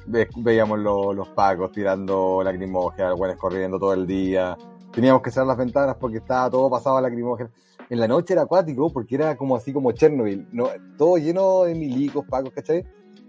ve- 0.06 0.28
veíamos 0.36 0.78
lo- 0.78 1.12
los 1.12 1.28
pacos 1.30 1.72
tirando 1.72 2.42
lacrimógenas, 2.44 3.16
buenos 3.16 3.38
corriendo 3.38 3.78
todo 3.78 3.92
el 3.94 4.06
día. 4.06 4.56
Teníamos 4.92 5.22
que 5.22 5.30
cerrar 5.30 5.48
las 5.48 5.56
ventanas 5.56 5.96
porque 5.98 6.18
estaba 6.18 6.48
todo 6.50 6.68
pasado 6.70 6.96
a 6.98 7.00
lacrimógena. 7.00 7.50
En 7.90 8.00
la 8.00 8.08
noche 8.08 8.32
era 8.32 8.42
acuático 8.42 8.90
porque 8.92 9.14
era 9.16 9.36
como 9.36 9.56
así 9.56 9.72
como 9.72 9.92
Chernobyl, 9.92 10.46
¿no? 10.52 10.68
todo 10.96 11.18
lleno 11.18 11.64
de 11.64 11.74
milicos, 11.74 12.24
pacos, 12.26 12.52
¿cachai? 12.52 12.84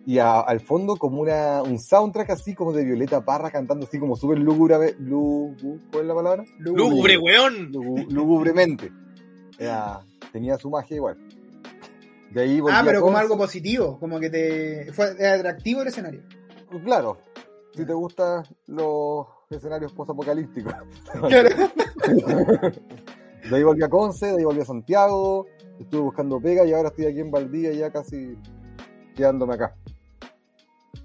Y 0.07 0.19
a- 0.19 0.39
al 0.41 0.59
fondo 0.59 0.95
como 0.97 1.19
una, 1.21 1.61
un 1.63 1.79
soundtrack 1.79 2.29
así 2.29 2.53
como 2.53 2.71
de 2.71 2.83
Violeta 2.85 3.25
Parra 3.25 3.49
cantando 3.51 3.85
así 3.87 3.99
como 3.99 4.15
súper 4.15 4.37
lúgubre, 4.39 4.95
lúgu- 4.99 5.79
¿cuál 5.91 6.03
es 6.03 6.07
la 6.07 6.13
palabra? 6.15 6.45
¡Lúgubre, 6.59 7.17
weón! 7.17 7.71
Lúgubremente. 8.09 8.91
Era- 9.57 10.01
tenía 10.31 10.57
su 10.57 10.69
magia 10.69 10.95
igual. 10.97 11.17
De 12.31 12.41
ahí 12.41 12.61
Ah, 12.69 12.81
pero 12.85 13.01
como 13.01 13.17
algo 13.17 13.37
positivo, 13.37 13.97
como 13.99 14.19
que 14.19 14.29
te 14.29 14.91
fue 14.93 15.07
atractivo 15.27 15.81
el 15.81 15.87
escenario. 15.87 16.21
Claro, 16.83 17.17
si 17.73 17.85
te 17.85 17.93
gustan 17.93 18.43
los 18.67 19.25
escenarios 19.49 19.91
posapocalípticos. 19.93 20.73
Claro. 21.27 21.49
De 23.49 23.55
ahí 23.57 23.63
volví 23.63 23.83
a 23.83 23.89
Conce, 23.89 24.27
de 24.27 24.37
ahí 24.37 24.43
volví 24.43 24.61
a 24.61 24.65
Santiago, 24.65 25.45
estuve 25.79 26.01
buscando 26.01 26.39
pega 26.39 26.65
y 26.65 26.73
ahora 26.73 26.89
estoy 26.89 27.05
aquí 27.05 27.19
en 27.19 27.31
Valdía 27.31 27.71
ya 27.73 27.91
casi 27.91 28.37
quedándome 29.15 29.53
acá. 29.55 29.75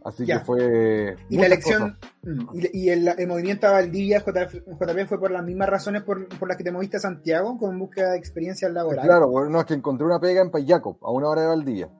Así 0.04 0.24
Ya. 0.24 0.38
que 0.38 0.44
fue. 0.46 1.16
Y 1.28 1.36
la 1.36 1.46
elección, 1.46 1.98
cosas. 2.00 2.10
mm, 2.22 2.56
y, 2.72 2.88
el, 2.88 3.08
el 3.08 3.28
movimiento 3.28 3.66
a 3.66 3.72
Valdivia, 3.72 4.20
JP, 4.20 5.06
fue 5.06 5.18
por 5.20 5.30
las 5.30 5.44
mismas 5.44 5.68
razones 5.68 6.02
por, 6.02 6.26
por 6.38 6.48
las 6.48 6.56
que 6.56 6.64
te 6.64 6.72
moviste 6.72 6.96
a 6.96 7.00
Santiago, 7.00 7.58
con 7.58 7.78
búsqueda 7.78 8.12
de 8.12 8.18
experiencias 8.18 8.72
laborales. 8.72 9.04
Claro, 9.04 9.28
bueno, 9.28 9.50
no, 9.50 9.60
es 9.60 9.66
que 9.66 9.74
encontré 9.74 10.06
una 10.06 10.18
pega 10.18 10.40
en 10.40 10.50
Payaco, 10.50 10.96
a 11.02 11.10
una 11.10 11.28
hora 11.28 11.42
de 11.42 11.48
Valdivia. 11.48 11.90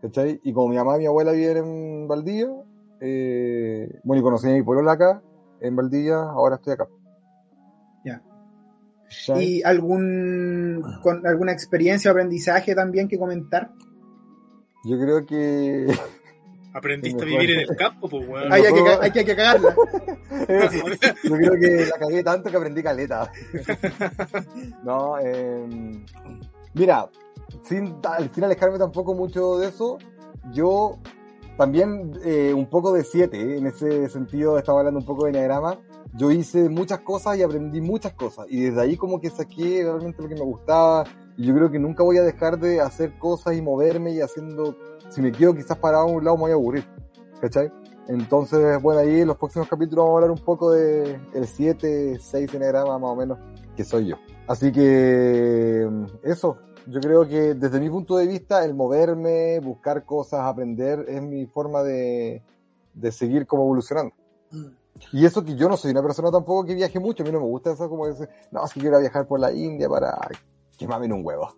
¿Cachai? 0.00 0.40
Y 0.42 0.54
como 0.54 0.68
mi 0.68 0.76
mamá 0.76 0.96
y 0.96 1.00
mi 1.00 1.06
abuela 1.06 1.32
viven 1.32 1.58
en 1.58 2.08
Valdivia, 2.08 2.48
eh, 3.00 4.00
bueno, 4.04 4.20
y 4.20 4.22
conocí 4.22 4.48
a 4.48 4.52
mi 4.52 4.62
pueblo 4.62 4.90
acá, 4.90 5.20
en 5.60 5.76
Valdivia, 5.76 6.16
ahora 6.16 6.54
estoy 6.56 6.72
acá. 6.72 6.88
¿Y 9.36 9.62
algún, 9.62 10.82
con, 11.02 11.26
alguna 11.26 11.52
experiencia 11.52 12.10
o 12.10 12.12
aprendizaje 12.12 12.74
también 12.74 13.08
que 13.08 13.18
comentar? 13.18 13.72
Yo 14.84 14.98
creo 14.98 15.26
que. 15.26 15.86
Aprendiste 16.72 17.20
a 17.20 17.24
vivir 17.24 17.50
en 17.50 17.60
el 17.60 17.76
campo, 17.76 18.08
pues 18.08 18.28
weón. 18.28 18.52
Hay, 18.52 18.62
hay 18.62 18.72
que, 18.72 18.80
hay 18.80 19.10
que, 19.10 19.18
hay 19.18 19.24
que 19.24 19.36
cagarla. 19.36 19.74
Yo 21.24 21.36
creo 21.36 21.52
que 21.58 21.86
la 21.86 21.98
cagué 21.98 22.22
tanto 22.22 22.48
que 22.48 22.56
aprendí 22.56 22.80
caleta. 22.80 23.32
no, 24.84 25.18
eh, 25.18 25.66
mira, 26.74 27.08
sin, 27.64 27.96
sin 28.32 28.44
alejarme 28.44 28.78
tampoco 28.78 29.14
mucho 29.14 29.58
de 29.58 29.68
eso, 29.68 29.98
yo 30.52 30.98
también 31.60 32.18
eh, 32.24 32.54
un 32.54 32.70
poco 32.70 32.90
de 32.90 33.04
siete, 33.04 33.58
en 33.58 33.66
ese 33.66 34.08
sentido 34.08 34.56
estaba 34.56 34.78
hablando 34.78 34.98
un 34.98 35.04
poco 35.04 35.24
de 35.24 35.32
enagrama. 35.32 35.78
Yo 36.14 36.30
hice 36.30 36.70
muchas 36.70 37.00
cosas 37.00 37.36
y 37.36 37.42
aprendí 37.42 37.82
muchas 37.82 38.14
cosas 38.14 38.46
y 38.48 38.62
desde 38.62 38.80
ahí 38.80 38.96
como 38.96 39.20
que 39.20 39.28
saqué 39.28 39.82
realmente 39.84 40.22
lo 40.22 40.28
que 40.30 40.36
me 40.36 40.40
gustaba 40.40 41.04
y 41.36 41.44
yo 41.44 41.54
creo 41.54 41.70
que 41.70 41.78
nunca 41.78 42.02
voy 42.02 42.16
a 42.16 42.22
dejar 42.22 42.58
de 42.58 42.80
hacer 42.80 43.18
cosas 43.18 43.58
y 43.58 43.60
moverme 43.60 44.12
y 44.12 44.22
haciendo, 44.22 44.74
si 45.10 45.20
me 45.20 45.32
quedo 45.32 45.54
quizás 45.54 45.76
parado 45.76 46.04
a 46.04 46.06
un 46.06 46.24
lado 46.24 46.38
me 46.38 46.44
voy 46.44 46.52
a 46.52 46.54
aburrir, 46.54 46.84
¿cachai? 47.42 47.70
Entonces, 48.08 48.80
bueno, 48.80 49.02
ahí 49.02 49.20
en 49.20 49.28
los 49.28 49.36
próximos 49.36 49.68
capítulos 49.68 50.06
vamos 50.06 50.14
a 50.14 50.16
hablar 50.16 50.30
un 50.30 50.42
poco 50.42 50.70
de 50.70 51.20
el 51.34 51.46
7, 51.46 52.20
6 52.20 52.54
enagrama 52.54 52.98
más 52.98 53.10
o 53.10 53.16
menos, 53.16 53.38
que 53.76 53.84
soy 53.84 54.06
yo. 54.06 54.16
Así 54.48 54.72
que 54.72 55.86
eso, 56.22 56.56
yo 56.90 57.00
creo 57.00 57.28
que 57.28 57.54
desde 57.54 57.80
mi 57.80 57.88
punto 57.88 58.16
de 58.16 58.26
vista, 58.26 58.64
el 58.64 58.74
moverme, 58.74 59.60
buscar 59.60 60.04
cosas, 60.04 60.40
aprender, 60.40 61.04
es 61.08 61.22
mi 61.22 61.46
forma 61.46 61.82
de, 61.82 62.42
de 62.94 63.12
seguir 63.12 63.46
como 63.46 63.62
evolucionando. 63.62 64.14
Y 65.12 65.24
eso 65.24 65.44
que 65.44 65.56
yo 65.56 65.68
no 65.68 65.76
soy 65.76 65.92
una 65.92 66.02
persona 66.02 66.30
tampoco 66.30 66.66
que 66.66 66.74
viaje 66.74 66.98
mucho, 66.98 67.22
a 67.22 67.26
mí 67.26 67.32
no 67.32 67.40
me 67.40 67.46
gusta 67.46 67.72
eso 67.72 67.88
como 67.88 68.06
decir, 68.06 68.28
no, 68.50 68.62
que 68.72 68.80
quiero 68.80 69.00
viajar 69.00 69.26
por 69.26 69.40
la 69.40 69.52
India 69.52 69.88
para 69.88 70.16
quemarme 70.76 71.06
en 71.06 71.14
un 71.14 71.24
huevo. 71.24 71.54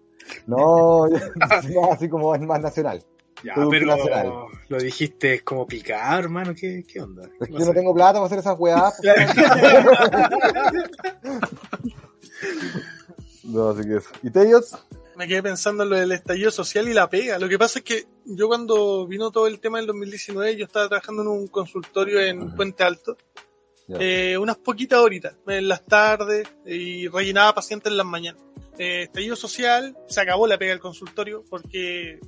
No, 0.46 1.06
no, 1.74 1.92
así 1.92 2.08
como 2.08 2.34
es 2.34 2.40
más 2.42 2.60
nacional. 2.60 3.02
Ya, 3.42 3.54
pero 3.54 3.86
nacional. 3.86 4.32
lo 4.68 4.78
dijiste 4.78 5.42
como 5.42 5.66
picar, 5.66 6.22
hermano. 6.22 6.54
¿Qué, 6.54 6.84
qué 6.86 7.00
onda? 7.00 7.24
Es 7.24 7.30
¿Qué 7.40 7.46
que 7.46 7.54
yo 7.58 7.66
no 7.66 7.72
tengo 7.72 7.92
plata 7.92 8.12
para 8.14 8.26
hacer 8.26 8.38
esas 8.38 8.56
weas. 8.56 9.00
no, 13.44 13.70
así 13.70 13.82
que 13.82 13.96
eso. 13.96 14.10
¿Y 14.22 14.30
Tellos? 14.30 14.78
Me 15.16 15.28
quedé 15.28 15.42
pensando 15.42 15.82
en 15.82 15.90
lo 15.90 15.96
del 15.96 16.12
estallido 16.12 16.50
social 16.50 16.88
y 16.88 16.94
la 16.94 17.08
pega. 17.08 17.38
Lo 17.38 17.48
que 17.48 17.58
pasa 17.58 17.80
es 17.80 17.84
que 17.84 18.06
yo 18.24 18.48
cuando 18.48 19.06
vino 19.06 19.30
todo 19.30 19.46
el 19.46 19.60
tema 19.60 19.78
del 19.78 19.86
2019, 19.88 20.56
yo 20.56 20.64
estaba 20.64 20.88
trabajando 20.88 21.22
en 21.22 21.28
un 21.28 21.48
consultorio 21.48 22.20
en. 22.20 22.54
Puente 22.56 22.82
Alto, 22.84 23.16
eh, 23.98 24.36
unas 24.38 24.56
poquitas 24.56 25.00
horitas, 25.00 25.34
en 25.46 25.68
las 25.68 25.84
tardes, 25.84 26.48
y 26.64 27.08
rellenaba 27.08 27.54
pacientes 27.54 27.90
en 27.90 27.98
las 27.98 28.06
mañanas. 28.06 28.42
Eh, 28.78 29.02
estallido 29.02 29.36
social, 29.36 29.96
se 30.08 30.20
acabó 30.20 30.46
la 30.46 30.56
pega 30.58 30.70
del 30.72 30.80
consultorio 30.80 31.44
porque 31.50 32.18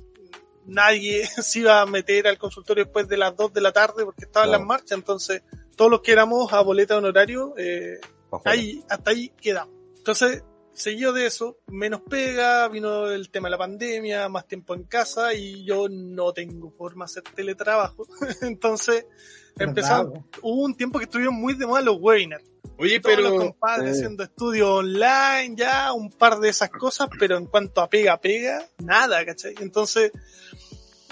nadie 0.65 1.25
se 1.41 1.59
iba 1.59 1.81
a 1.81 1.85
meter 1.85 2.27
al 2.27 2.37
consultorio 2.37 2.83
después 2.85 3.07
de 3.07 3.17
las 3.17 3.35
2 3.35 3.51
de 3.53 3.61
la 3.61 3.71
tarde 3.71 4.05
porque 4.05 4.25
estaban 4.25 4.49
Claro. 4.49 4.59
las 4.59 4.67
marchas, 4.67 4.91
entonces 4.91 5.41
todos 5.75 5.89
los 5.91 6.01
que 6.01 6.11
éramos 6.11 6.53
a 6.53 6.61
boleta 6.61 6.93
de 6.93 6.97
honorario, 6.99 7.53
eh, 7.57 7.99
ahí, 8.45 8.83
hasta 8.89 9.11
ahí 9.11 9.29
quedamos. 9.41 9.73
Entonces, 9.97 10.43
seguido 10.75 11.13
de 11.13 11.25
eso, 11.25 11.57
menos 11.67 12.01
pega, 12.01 12.67
vino 12.67 13.07
el 13.09 13.29
tema 13.29 13.47
de 13.47 13.51
la 13.51 13.57
pandemia, 13.57 14.29
más 14.29 14.47
tiempo 14.47 14.75
en 14.75 14.83
casa 14.83 15.33
y 15.33 15.65
yo 15.65 15.87
no 15.89 16.33
tengo 16.33 16.71
forma 16.71 17.05
de 17.05 17.11
hacer 17.11 17.23
teletrabajo. 17.33 18.05
Entonces, 18.41 19.05
empezamos, 19.57 20.11
Bravo. 20.11 20.27
hubo 20.41 20.63
un 20.63 20.75
tiempo 20.75 20.99
que 20.99 21.05
estuvieron 21.05 21.35
muy 21.35 21.53
de 21.55 21.65
moda 21.65 21.81
los 21.81 21.97
webinars. 21.99 22.43
Oye, 22.77 22.99
Todos 22.99 23.17
los 23.19 23.31
pero 23.31 23.37
compadres 23.39 23.91
Sí. 23.93 24.01
haciendo 24.01 24.23
estudios 24.23 24.67
online, 24.69 25.55
ya, 25.55 25.93
un 25.93 26.09
par 26.09 26.39
de 26.39 26.49
esas 26.49 26.69
cosas, 26.69 27.07
pero 27.17 27.37
en 27.37 27.45
cuanto 27.45 27.79
a 27.81 27.89
pega, 27.89 28.19
pega, 28.19 28.67
nada, 28.79 29.25
¿cachai? 29.25 29.55
Entonces, 29.61 30.11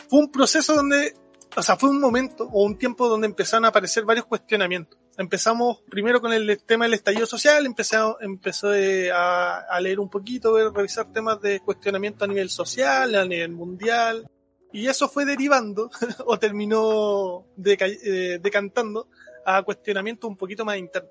fue 0.09 0.19
un 0.19 0.29
proceso 0.31 0.75
donde, 0.75 1.13
o 1.55 1.63
sea, 1.63 1.77
fue 1.77 1.89
un 1.89 2.01
momento 2.01 2.49
o 2.51 2.65
un 2.65 2.77
tiempo 2.77 3.07
donde 3.07 3.27
empezaron 3.27 3.63
a 3.65 3.69
aparecer 3.69 4.03
varios 4.03 4.25
cuestionamientos. 4.25 4.99
Empezamos 5.17 5.81
primero 5.89 6.21
con 6.21 6.33
el 6.33 6.61
tema 6.65 6.85
del 6.85 6.95
estallido 6.95 7.25
social, 7.25 7.65
empecé, 7.65 9.11
a, 9.11 9.57
a, 9.69 9.81
leer 9.81 9.99
un 9.99 10.09
poquito, 10.09 10.55
a 10.55 10.71
revisar 10.71 11.11
temas 11.11 11.39
de 11.41 11.59
cuestionamiento 11.59 12.25
a 12.25 12.27
nivel 12.27 12.49
social, 12.49 13.15
a 13.15 13.25
nivel 13.25 13.51
mundial, 13.51 14.27
y 14.71 14.87
eso 14.87 15.07
fue 15.07 15.23
derivando 15.23 15.89
o 16.25 16.39
terminó 16.39 17.45
eh, 17.63 18.39
decantando 18.41 19.07
a 19.45 19.61
cuestionamiento 19.61 20.27
un 20.27 20.35
poquito 20.35 20.65
más 20.65 20.77
interno. 20.77 21.09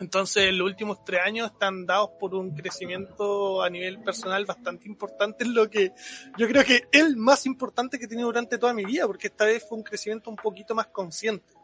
Entonces, 0.00 0.52
los 0.52 0.66
últimos 0.66 1.04
tres 1.04 1.20
años 1.24 1.52
están 1.52 1.86
dados 1.86 2.10
por 2.18 2.34
un 2.34 2.56
crecimiento 2.56 3.62
a 3.62 3.70
nivel 3.70 4.02
personal 4.02 4.44
bastante 4.44 4.88
importante, 4.88 5.44
lo 5.44 5.70
que 5.70 5.92
yo 6.36 6.48
creo 6.48 6.64
que 6.64 6.74
es 6.74 6.82
el 6.90 7.16
más 7.16 7.46
importante 7.46 8.00
que 8.00 8.06
he 8.06 8.08
tenido 8.08 8.26
durante 8.26 8.58
toda 8.58 8.74
mi 8.74 8.84
vida, 8.84 9.06
porque 9.06 9.28
esta 9.28 9.44
vez 9.44 9.64
fue 9.68 9.78
un 9.78 9.84
crecimiento 9.84 10.28
un 10.28 10.34
poquito 10.34 10.74
más 10.74 10.88
consciente. 10.88 11.54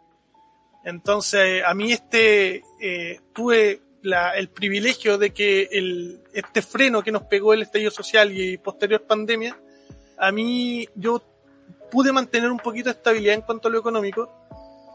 Entonces, 0.85 1.63
a 1.65 1.75
mí 1.75 1.93
este, 1.93 2.63
eh, 2.81 3.21
tuve 3.33 3.81
la, 4.03 4.37
el 4.37 4.49
privilegio 4.49 5.19
de 5.19 5.33
que 5.33 5.69
el, 5.73 6.21
este 6.33 6.63
freno 6.63 7.03
que 7.03 7.13
nos 7.13 7.23
pegó 7.25 7.53
el 7.53 7.63
estallido 7.63 7.91
social 7.91 8.33
y 8.33 8.57
posterior 8.59 9.03
pandemia, 9.03 9.59
a 10.17 10.33
mí 10.33 10.89
yo 10.95 11.23
pude 11.91 12.13
mantener 12.13 12.51
un 12.51 12.59
poquito 12.59 12.91
de 12.91 12.97
estabilidad 12.97 13.35
en 13.35 13.43
cuanto 13.43 13.69
a 13.69 13.71
lo 13.71 13.79
económico 13.79 14.31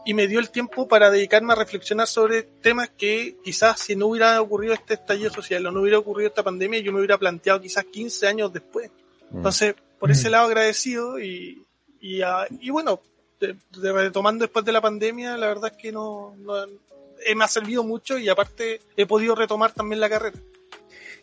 y 0.04 0.14
me 0.14 0.26
dio 0.26 0.38
el 0.38 0.50
tiempo 0.50 0.86
para 0.86 1.10
dedicarme 1.10 1.52
a 1.52 1.56
reflexionar 1.56 2.06
sobre 2.06 2.42
temas 2.42 2.90
que 2.90 3.36
quizás 3.42 3.80
si 3.80 3.96
no 3.96 4.06
hubiera 4.06 4.40
ocurrido 4.40 4.74
este 4.74 4.94
estallido 4.94 5.30
social 5.30 5.66
o 5.66 5.70
no 5.70 5.80
hubiera 5.80 5.98
ocurrido 5.98 6.28
esta 6.28 6.42
pandemia, 6.42 6.80
yo 6.80 6.92
me 6.92 6.98
hubiera 6.98 7.18
planteado 7.18 7.60
quizás 7.60 7.84
15 7.84 8.26
años 8.26 8.52
después. 8.52 8.90
Mm. 9.30 9.36
Entonces, 9.38 9.74
por 9.98 10.10
ese 10.10 10.28
mm. 10.28 10.32
lado 10.32 10.46
agradecido 10.46 11.18
y, 11.18 11.64
y, 12.00 12.20
ah, 12.20 12.46
y 12.50 12.70
bueno, 12.70 13.00
retomando 13.72 14.44
después 14.44 14.64
de 14.64 14.72
la 14.72 14.80
pandemia, 14.80 15.36
la 15.36 15.48
verdad 15.48 15.72
es 15.74 15.82
que 15.82 15.92
no, 15.92 16.34
no 16.38 16.64
eh, 16.64 17.34
me 17.34 17.44
ha 17.44 17.48
servido 17.48 17.84
mucho 17.84 18.18
y 18.18 18.28
aparte 18.28 18.80
he 18.96 19.06
podido 19.06 19.34
retomar 19.34 19.72
también 19.72 20.00
la 20.00 20.08
carrera. 20.08 20.38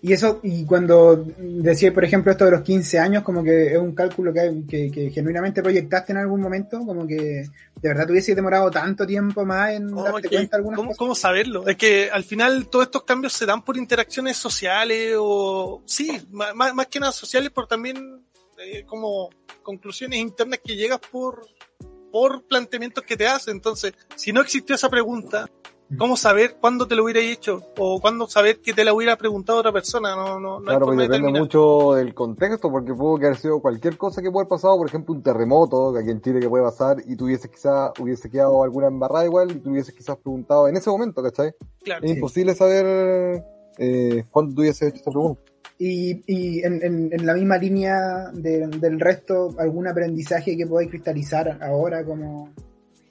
Y 0.04 0.14
eso, 0.14 0.40
y 0.42 0.66
cuando 0.66 1.28
decía, 1.38 1.94
por 1.94 2.04
ejemplo, 2.04 2.32
esto 2.32 2.46
de 2.46 2.52
los 2.52 2.62
15 2.62 2.98
años, 2.98 3.24
como 3.24 3.44
que 3.44 3.68
es 3.68 3.78
un 3.78 3.94
cálculo 3.94 4.34
que, 4.34 4.92
que, 4.92 5.12
genuinamente 5.12 5.62
proyectaste 5.62 6.12
en 6.12 6.18
algún 6.18 6.42
momento, 6.42 6.80
como 6.80 7.06
que 7.06 7.16
de 7.16 7.88
verdad 7.88 8.08
te 8.08 8.12
hubiese 8.12 8.34
demorado 8.34 8.72
tanto 8.72 9.06
tiempo 9.06 9.46
más 9.46 9.74
en 9.74 9.94
darte 9.94 10.28
cuenta 10.28 10.58
algunas 10.58 10.78
¿cómo, 10.78 10.90
cosas. 10.90 10.98
¿Cómo 10.98 11.14
saberlo? 11.14 11.68
Es 11.68 11.78
que 11.78 12.10
al 12.10 12.24
final 12.24 12.68
todos 12.68 12.86
estos 12.86 13.04
cambios 13.04 13.34
se 13.34 13.46
dan 13.46 13.64
por 13.64 13.78
interacciones 13.78 14.38
sociales 14.38 15.14
o, 15.20 15.84
sí, 15.86 16.20
más, 16.32 16.56
más 16.56 16.88
que 16.88 17.00
nada 17.00 17.12
sociales, 17.12 17.52
pero 17.54 17.68
también 17.68 18.24
eh, 18.58 18.84
como 18.88 19.30
conclusiones 19.62 20.20
internas 20.20 20.62
que 20.64 20.76
llegas 20.76 21.00
por, 21.12 21.46
por 22.12 22.44
planteamientos 22.44 23.04
que 23.04 23.18
te 23.18 23.28
hace. 23.28 23.52
Entonces, 23.52 23.94
si 24.16 24.32
no 24.32 24.42
existió 24.42 24.76
esa 24.76 24.90
pregunta, 24.90 25.50
¿cómo 25.98 26.18
saber 26.18 26.58
cuándo 26.60 26.88
te 26.88 26.96
lo 26.96 27.04
hubiera 27.04 27.22
hecho? 27.22 27.62
O 27.78 28.00
cuándo 28.00 28.28
saber 28.28 28.60
que 28.60 28.74
te 28.74 28.86
la 28.86 28.94
hubiera 28.94 29.18
preguntado 29.18 29.60
otra 29.60 29.72
persona. 29.72 30.16
No, 30.16 30.40
no, 30.40 30.60
no 30.60 30.66
claro, 30.66 30.86
porque 30.86 31.04
depende 31.04 31.40
mucho 31.40 31.94
del 31.94 32.14
contexto, 32.14 32.70
porque 32.70 32.94
pudo 32.94 33.18
que 33.18 33.26
haber 33.28 33.38
sido 33.38 33.60
cualquier 33.62 33.98
cosa 33.98 34.22
que 34.22 34.32
pueda 34.32 34.44
haber 34.44 34.50
pasado, 34.50 34.78
por 34.78 34.88
ejemplo, 34.88 35.14
un 35.14 35.24
terremoto, 35.24 35.94
que 35.94 36.00
aquí 36.00 36.12
en 36.12 36.22
Chile 36.22 36.40
que 36.40 36.50
puede 36.50 36.64
pasar, 36.64 36.98
y 37.06 37.16
tuviese 37.16 37.50
quizás, 37.50 37.92
hubiese 38.00 38.30
quedado 38.30 38.64
alguna 38.64 38.88
embarrada 38.88 39.26
igual, 39.26 39.52
y 39.52 39.60
tuvieses 39.60 39.94
quizás 39.94 40.18
preguntado 40.18 40.68
en 40.68 40.78
ese 40.78 40.90
momento, 40.90 41.22
¿cachai? 41.24 41.54
Claro, 41.84 42.06
es 42.06 42.12
imposible 42.12 42.56
saber 42.56 43.44
eh, 43.78 44.26
cuándo 44.30 44.56
tuviese 44.56 44.88
hecho 44.88 44.98
esta 44.98 45.12
pregunta. 45.12 45.51
Y, 45.84 46.22
y 46.28 46.64
en, 46.64 46.74
en, 46.84 47.10
en, 47.12 47.26
la 47.26 47.34
misma 47.34 47.58
línea 47.58 48.30
de, 48.34 48.68
del 48.68 49.00
resto, 49.00 49.56
algún 49.58 49.88
aprendizaje 49.88 50.56
que 50.56 50.68
podáis 50.68 50.92
cristalizar 50.92 51.58
ahora 51.60 52.06
como 52.06 52.54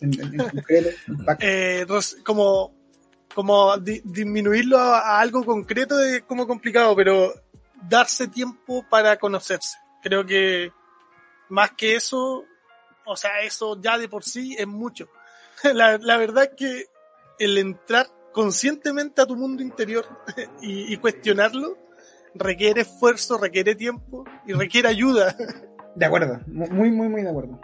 en, 0.00 0.38
concreto, 0.38 0.90
eh, 1.40 1.85
como 2.24 2.72
como 3.35 3.76
di, 3.76 4.00
disminuirlo 4.04 4.78
a, 4.78 5.00
a, 5.00 5.20
algo 5.20 5.44
concreto 5.44 6.00
es 6.00 6.22
como 6.22 6.46
complicado, 6.46 6.94
pero 6.94 7.35
darse 7.88 8.28
tiempo 8.28 8.85
para 8.88 9.16
conocerse. 9.16 9.76
Creo 10.00 10.24
que 10.24 10.70
más 11.48 11.72
que 11.72 11.96
eso, 11.96 12.44
o 13.04 13.16
sea, 13.16 13.40
eso 13.42 13.80
ya 13.83 13.98
de 13.98 14.09
por 14.09 14.22
sí 14.22 14.54
es 14.56 14.68
mucho. 14.68 15.09
La, 15.74 15.98
la 15.98 16.16
verdad 16.18 16.44
es 16.44 16.50
que 16.56 16.85
el 17.40 17.59
entrar 17.59 18.06
conscientemente 18.30 19.22
a 19.22 19.26
tu 19.26 19.35
mundo 19.35 19.61
interior 19.61 20.06
y, 20.62 20.94
y 20.94 20.96
cuestionarlo 20.98 21.89
requiere 22.34 22.82
esfuerzo, 22.82 23.38
requiere 23.38 23.74
tiempo 23.74 24.24
y 24.46 24.52
requiere 24.52 24.88
ayuda. 24.88 25.36
De 25.94 26.06
acuerdo, 26.06 26.40
muy, 26.46 26.90
muy, 26.90 27.08
muy 27.08 27.22
de 27.22 27.30
acuerdo. 27.30 27.60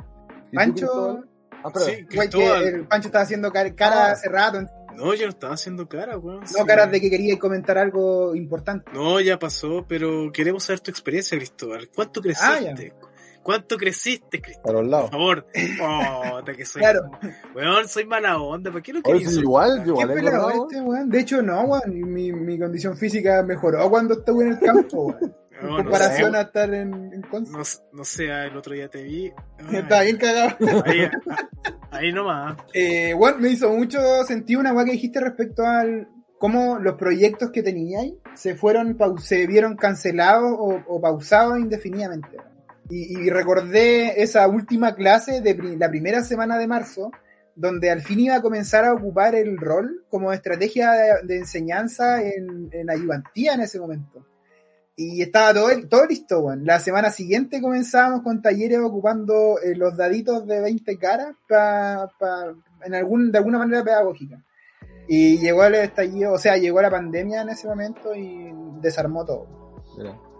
Pancho, 0.52 1.24
ah, 1.62 1.70
sí, 1.76 2.05
el 2.11 2.87
Pancho 2.88 3.09
estaba 3.09 3.22
haciendo 3.22 3.52
cara, 3.52 3.72
cara 3.74 4.07
ah. 4.07 4.12
hace 4.12 4.29
rato. 4.29 4.66
No, 4.96 5.14
yo 5.14 5.24
no 5.24 5.31
estaba 5.31 5.55
haciendo 5.55 5.88
cara, 5.88 6.18
weón. 6.18 6.40
No, 6.40 6.46
sí. 6.46 6.64
caras 6.66 6.90
de 6.90 7.00
que 7.00 7.11
quería 7.11 7.38
comentar 7.38 7.79
algo 7.79 8.35
importante. 8.35 8.90
No, 8.92 9.20
ya 9.20 9.38
pasó, 9.38 9.85
pero 9.87 10.33
queremos 10.33 10.64
saber 10.64 10.81
tu 10.81 10.90
experiencia, 10.90 11.37
Cristóbal. 11.37 11.88
¿Cuánto 11.94 12.20
creciste? 12.20 12.70
Ah, 12.70 13.07
¿Cuánto 13.46 13.76
creciste, 13.76 14.40
Cristóbal? 14.40 14.64
Para 14.64 14.80
los 14.80 14.90
lados. 14.90 15.11
Por 15.11 15.76
favor. 15.76 16.42
Oh, 16.42 16.44
que 16.44 16.64
soy. 16.66 16.82
claro. 16.82 17.12
Weón, 17.54 17.88
soy 17.88 18.04
mala 18.04 18.40
onda. 18.40 18.72
¿Por 18.72 18.82
qué 18.82 18.92
no 18.92 19.00
querías? 19.00 19.28
Oye, 19.28 19.40
igual, 19.40 19.85
yo 19.85 19.92
igual. 19.92 20.11
Este, 20.18 20.80
weón? 20.80 21.09
De 21.09 21.20
hecho, 21.20 21.40
no, 21.42 21.61
weón. 21.61 22.12
Mi, 22.12 22.32
mi 22.32 22.59
condición 22.59 22.96
física 22.96 23.44
mejoró 23.44 23.88
cuando 23.88 24.14
estuve 24.14 24.46
en 24.46 24.52
el 24.54 24.59
campo, 24.59 25.06
weón. 25.06 25.37
No, 25.62 25.78
en 25.78 25.85
comparación 25.85 26.32
no 26.32 26.38
a 26.38 26.42
estar 26.42 26.74
en, 26.74 26.92
en 27.14 27.24
no, 27.32 27.62
no 27.92 28.04
sé, 28.04 28.26
el 28.26 28.54
otro 28.59 28.74
día 28.74 28.90
te 28.90 29.02
vi. 29.04 29.32
Está 29.72 30.02
bien 30.02 30.18
cagado. 30.18 30.54
Ahí, 30.85 31.09
ahí 31.92 32.12
nomás. 32.12 32.59
Eh, 32.74 33.14
bueno, 33.14 33.38
me 33.38 33.48
hizo 33.48 33.70
mucho 33.70 33.98
sentido 34.24 34.61
una 34.61 34.74
weá 34.74 34.85
que 34.85 34.92
dijiste 34.92 35.18
respecto 35.18 35.64
al 35.64 36.09
cómo 36.38 36.78
los 36.78 36.96
proyectos 36.96 37.52
que 37.52 37.62
teníais 37.62 38.12
se 38.35 38.54
fueron, 38.54 38.98
se 39.18 39.46
vieron 39.46 39.76
cancelados 39.76 40.52
o, 40.52 40.82
o 40.88 41.00
pausados 41.00 41.59
indefinidamente. 41.59 42.37
Y, 42.88 43.31
recordé 43.31 44.22
esa 44.22 44.46
última 44.46 44.94
clase 44.94 45.40
de 45.40 45.55
pri 45.55 45.77
la 45.77 45.88
primera 45.88 46.22
semana 46.22 46.57
de 46.57 46.68
marzo, 46.68 47.11
donde 47.57 47.90
al 47.90 48.01
fin 48.01 48.20
iba 48.20 48.37
a 48.37 48.42
comenzar 48.42 48.85
a 48.85 48.94
ocupar 48.94 49.35
el 49.35 49.57
rol 49.57 50.05
como 50.09 50.33
estrategia 50.33 50.92
de, 51.22 51.37
enseñanza 51.37 52.22
en, 52.22 52.68
en 52.72 52.90
ayudantía 52.90 53.55
en 53.55 53.61
ese 53.62 53.81
momento. 53.81 54.25
Y 54.99 55.20
estaba 55.20 55.53
todo, 55.53 55.68
todo 55.90 56.07
listo, 56.07 56.40
weón. 56.40 56.64
La 56.64 56.81
semana 56.81 57.11
siguiente 57.11 57.61
comenzábamos 57.61 58.22
con 58.22 58.40
talleres 58.40 58.79
ocupando 58.79 59.59
eh, 59.62 59.77
los 59.77 59.94
daditos 59.94 60.46
de 60.46 60.61
20 60.61 60.99
caras 60.99 61.35
pa, 61.46 62.11
pa, 62.18 62.55
en 62.83 62.94
algún, 62.94 63.31
de 63.31 63.37
alguna 63.37 63.59
manera 63.59 63.85
pedagógica. 63.85 64.42
Y 65.07 65.38
llegó 65.38 65.64
el 65.64 65.75
estallido, 65.75 66.33
o 66.33 66.38
sea, 66.38 66.57
llegó 66.57 66.81
la 66.81 66.90
pandemia 66.90 67.42
en 67.42 67.51
ese 67.51 67.68
momento 67.68 68.14
y 68.14 68.51
desarmó 68.81 69.27
todo. 69.27 69.46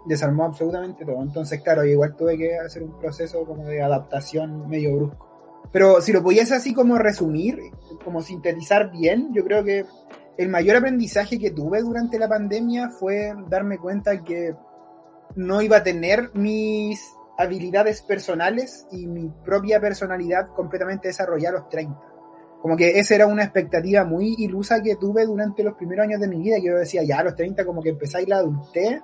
Desarmó 0.07 0.45
absolutamente 0.45 1.05
todo. 1.05 1.21
Entonces, 1.21 1.61
claro, 1.61 1.83
igual 1.83 2.15
tuve 2.15 2.37
que 2.37 2.57
hacer 2.57 2.83
un 2.83 2.97
proceso 2.97 3.45
como 3.45 3.65
de 3.65 3.81
adaptación 3.81 4.67
medio 4.69 4.95
brusco. 4.95 5.27
Pero 5.71 6.01
si 6.01 6.13
lo 6.13 6.23
pudiese 6.23 6.55
así 6.55 6.73
como 6.73 6.97
resumir, 6.97 7.59
como 8.03 8.21
sintetizar 8.21 8.91
bien, 8.91 9.33
yo 9.33 9.43
creo 9.43 9.63
que 9.63 9.85
el 10.37 10.49
mayor 10.49 10.77
aprendizaje 10.77 11.39
que 11.39 11.51
tuve 11.51 11.81
durante 11.81 12.19
la 12.19 12.29
pandemia 12.29 12.89
fue 12.89 13.33
darme 13.49 13.77
cuenta 13.77 14.23
que 14.23 14.55
no 15.35 15.61
iba 15.61 15.77
a 15.77 15.83
tener 15.83 16.31
mis 16.33 17.01
habilidades 17.37 18.01
personales 18.01 18.87
y 18.91 19.07
mi 19.07 19.29
propia 19.43 19.79
personalidad 19.79 20.47
completamente 20.47 21.09
desarrollada 21.09 21.57
a 21.57 21.59
los 21.61 21.69
30. 21.69 21.99
Como 22.61 22.75
que 22.75 22.99
esa 22.99 23.15
era 23.15 23.27
una 23.27 23.43
expectativa 23.43 24.03
muy 24.03 24.35
ilusa 24.37 24.81
que 24.81 24.95
tuve 24.95 25.25
durante 25.25 25.63
los 25.63 25.75
primeros 25.75 26.05
años 26.05 26.19
de 26.19 26.27
mi 26.27 26.37
vida, 26.37 26.57
que 26.57 26.67
yo 26.67 26.77
decía, 26.77 27.03
ya 27.03 27.19
a 27.19 27.23
los 27.23 27.35
30 27.35 27.65
como 27.65 27.83
que 27.83 27.89
empezáis 27.89 28.27
la 28.27 28.37
adultez, 28.37 29.01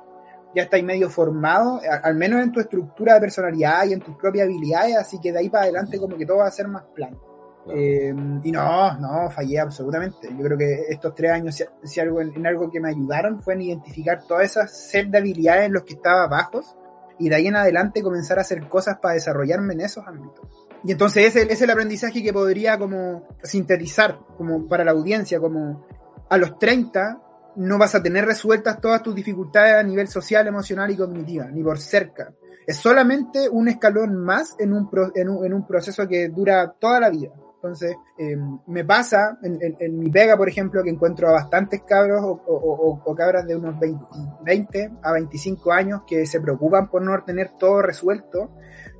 ya 0.55 0.63
estáis 0.63 0.83
medio 0.83 1.09
formado, 1.09 1.81
al 2.03 2.15
menos 2.15 2.41
en 2.41 2.51
tu 2.51 2.59
estructura 2.59 3.15
de 3.15 3.21
personalidad 3.21 3.85
y 3.85 3.93
en 3.93 3.99
tus 3.99 4.15
propias 4.15 4.45
habilidades, 4.45 4.97
así 4.97 5.19
que 5.19 5.31
de 5.31 5.39
ahí 5.39 5.49
para 5.49 5.63
adelante 5.63 5.99
como 5.99 6.17
que 6.17 6.25
todo 6.25 6.37
va 6.37 6.47
a 6.47 6.51
ser 6.51 6.67
más 6.67 6.83
plano. 6.93 7.19
Claro. 7.63 7.79
Eh, 7.79 8.13
y 8.43 8.51
no, 8.51 8.99
no, 8.99 9.29
fallé 9.31 9.59
absolutamente. 9.59 10.27
Yo 10.29 10.43
creo 10.43 10.57
que 10.57 10.85
estos 10.89 11.15
tres 11.15 11.31
años, 11.31 11.55
si, 11.55 11.63
si 11.83 11.99
algo 11.99 12.19
en, 12.19 12.33
en, 12.35 12.45
algo 12.45 12.69
que 12.69 12.79
me 12.79 12.89
ayudaron 12.89 13.41
fue 13.41 13.53
en 13.53 13.61
identificar 13.61 14.23
todas 14.27 14.43
esas 14.43 14.77
set 14.89 15.07
de 15.07 15.17
habilidades 15.17 15.67
en 15.67 15.73
los 15.73 15.83
que 15.83 15.93
estaba 15.93 16.27
bajos 16.27 16.75
y 17.19 17.29
de 17.29 17.35
ahí 17.35 17.47
en 17.47 17.55
adelante 17.55 18.03
comenzar 18.03 18.37
a 18.37 18.41
hacer 18.41 18.67
cosas 18.67 18.97
para 19.01 19.13
desarrollarme 19.13 19.73
en 19.75 19.81
esos 19.81 20.05
ámbitos. 20.05 20.45
Y 20.83 20.91
entonces 20.91 21.27
ese, 21.27 21.43
ese 21.43 21.53
es 21.53 21.61
el 21.61 21.69
aprendizaje 21.69 22.21
que 22.21 22.33
podría 22.33 22.77
como 22.77 23.27
sintetizar 23.43 24.19
como 24.37 24.67
para 24.67 24.83
la 24.83 24.91
audiencia, 24.91 25.39
como 25.39 25.85
a 26.29 26.37
los 26.37 26.59
30 26.59 27.22
no 27.55 27.77
vas 27.77 27.95
a 27.95 28.03
tener 28.03 28.25
resueltas 28.25 28.79
todas 28.79 29.01
tus 29.01 29.15
dificultades 29.15 29.75
a 29.75 29.83
nivel 29.83 30.07
social, 30.07 30.47
emocional 30.47 30.91
y 30.91 30.97
cognitiva, 30.97 31.45
ni 31.45 31.63
por 31.63 31.79
cerca. 31.79 32.33
Es 32.65 32.77
solamente 32.77 33.49
un 33.49 33.67
escalón 33.67 34.15
más 34.15 34.55
en 34.59 34.73
un, 34.73 34.89
pro, 34.89 35.11
en 35.15 35.29
un, 35.29 35.45
en 35.45 35.53
un 35.53 35.67
proceso 35.67 36.07
que 36.07 36.29
dura 36.29 36.75
toda 36.79 36.99
la 36.99 37.09
vida. 37.09 37.29
Entonces, 37.55 37.95
eh, 38.17 38.35
me 38.67 38.83
pasa 38.83 39.37
en, 39.41 39.57
en, 39.61 39.77
en, 39.79 39.97
mi 39.97 40.09
pega, 40.09 40.35
por 40.35 40.49
ejemplo, 40.49 40.83
que 40.83 40.89
encuentro 40.89 41.29
a 41.29 41.33
bastantes 41.33 41.81
cabros 41.83 42.21
o, 42.21 42.41
o, 42.45 43.01
o 43.05 43.15
cabras 43.15 43.45
de 43.47 43.55
unos 43.55 43.79
20, 43.79 44.05
20, 44.43 44.91
a 45.01 45.13
25 45.13 45.71
años 45.71 46.01
que 46.05 46.25
se 46.25 46.41
preocupan 46.41 46.89
por 46.89 47.01
no 47.01 47.23
tener 47.23 47.51
todo 47.57 47.81
resuelto 47.81 48.51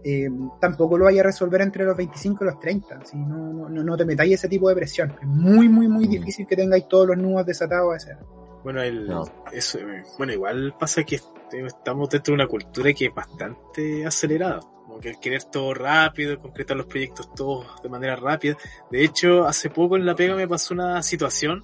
eh, 0.06 0.30
tampoco 0.60 0.98
lo 0.98 1.06
vaya 1.06 1.22
a 1.22 1.24
resolver 1.24 1.62
entre 1.62 1.86
los 1.86 1.96
25 1.96 2.44
y 2.44 2.48
los 2.48 2.60
30. 2.60 3.06
Si 3.06 3.18
no, 3.18 3.70
no, 3.70 3.84
no 3.84 3.98
te 3.98 4.06
metáis 4.06 4.34
ese 4.34 4.50
tipo 4.50 4.68
de 4.68 4.76
presión. 4.76 5.16
Es 5.22 5.28
muy, 5.28 5.70
muy, 5.70 5.88
muy 5.88 6.08
difícil 6.08 6.46
que 6.46 6.58
tengáis 6.58 6.88
todos 6.88 7.08
los 7.08 7.18
nudos 7.18 7.46
desatados 7.46 7.94
a 7.94 7.98
esa. 7.98 8.20
Bueno, 8.64 8.82
el, 8.82 9.08
No. 9.08 9.24
eso, 9.52 9.80
eh, 9.80 10.04
bueno, 10.18 10.34
igual 10.34 10.76
pasa 10.80 11.04
que 11.04 11.20
estamos 11.52 12.10
dentro 12.10 12.32
de 12.32 12.36
una 12.36 12.48
cultura 12.48 12.94
que 12.94 13.08
es 13.08 13.14
bastante 13.14 14.06
acelerada. 14.06 14.60
Como 14.60 15.00
que 15.00 15.10
el 15.10 15.20
querer 15.20 15.44
todo 15.46 15.74
rápido, 15.74 16.38
concretar 16.40 16.78
los 16.78 16.86
proyectos 16.86 17.34
todos 17.34 17.82
de 17.82 17.90
manera 17.90 18.16
rápida. 18.16 18.58
De 18.92 19.04
hecho, 19.04 19.46
hace 19.46 19.70
poco 19.70 19.96
en 19.96 20.06
La 20.06 20.16
Pega 20.16 20.36
me 20.36 20.48
pasó 20.48 20.74
una 20.74 21.02
situación 21.04 21.64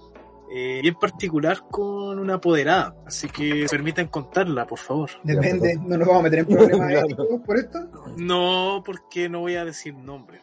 eh, 0.52 0.80
bien 0.82 0.96
particular 0.96 1.64
con 1.70 2.18
una 2.18 2.36
apoderada. 2.36 2.96
Así 3.06 3.28
que 3.30 3.68
permitan 3.70 4.08
contarla, 4.08 4.66
por 4.66 4.80
favor. 4.80 5.10
Depende, 5.24 5.76
no 5.76 5.98
nos 5.98 6.08
vamos 6.08 6.22
a 6.22 6.24
meter 6.24 6.40
en 6.40 6.46
problemas 6.48 6.92
éticos 7.04 7.28
por 7.46 7.58
esto. 7.58 7.80
No, 8.18 8.82
porque 8.86 9.30
no 9.30 9.42
voy 9.42 9.56
a 9.56 9.66
decir 9.66 9.94
nombre. 9.94 10.42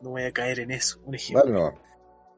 No 0.00 0.10
voy 0.10 0.22
a 0.22 0.30
caer 0.32 0.60
en 0.60 0.70
eso. 0.70 1.00
Un 1.04 1.16
ejemplo. 1.16 1.42
Dale, 1.44 1.58
no. 1.58 1.88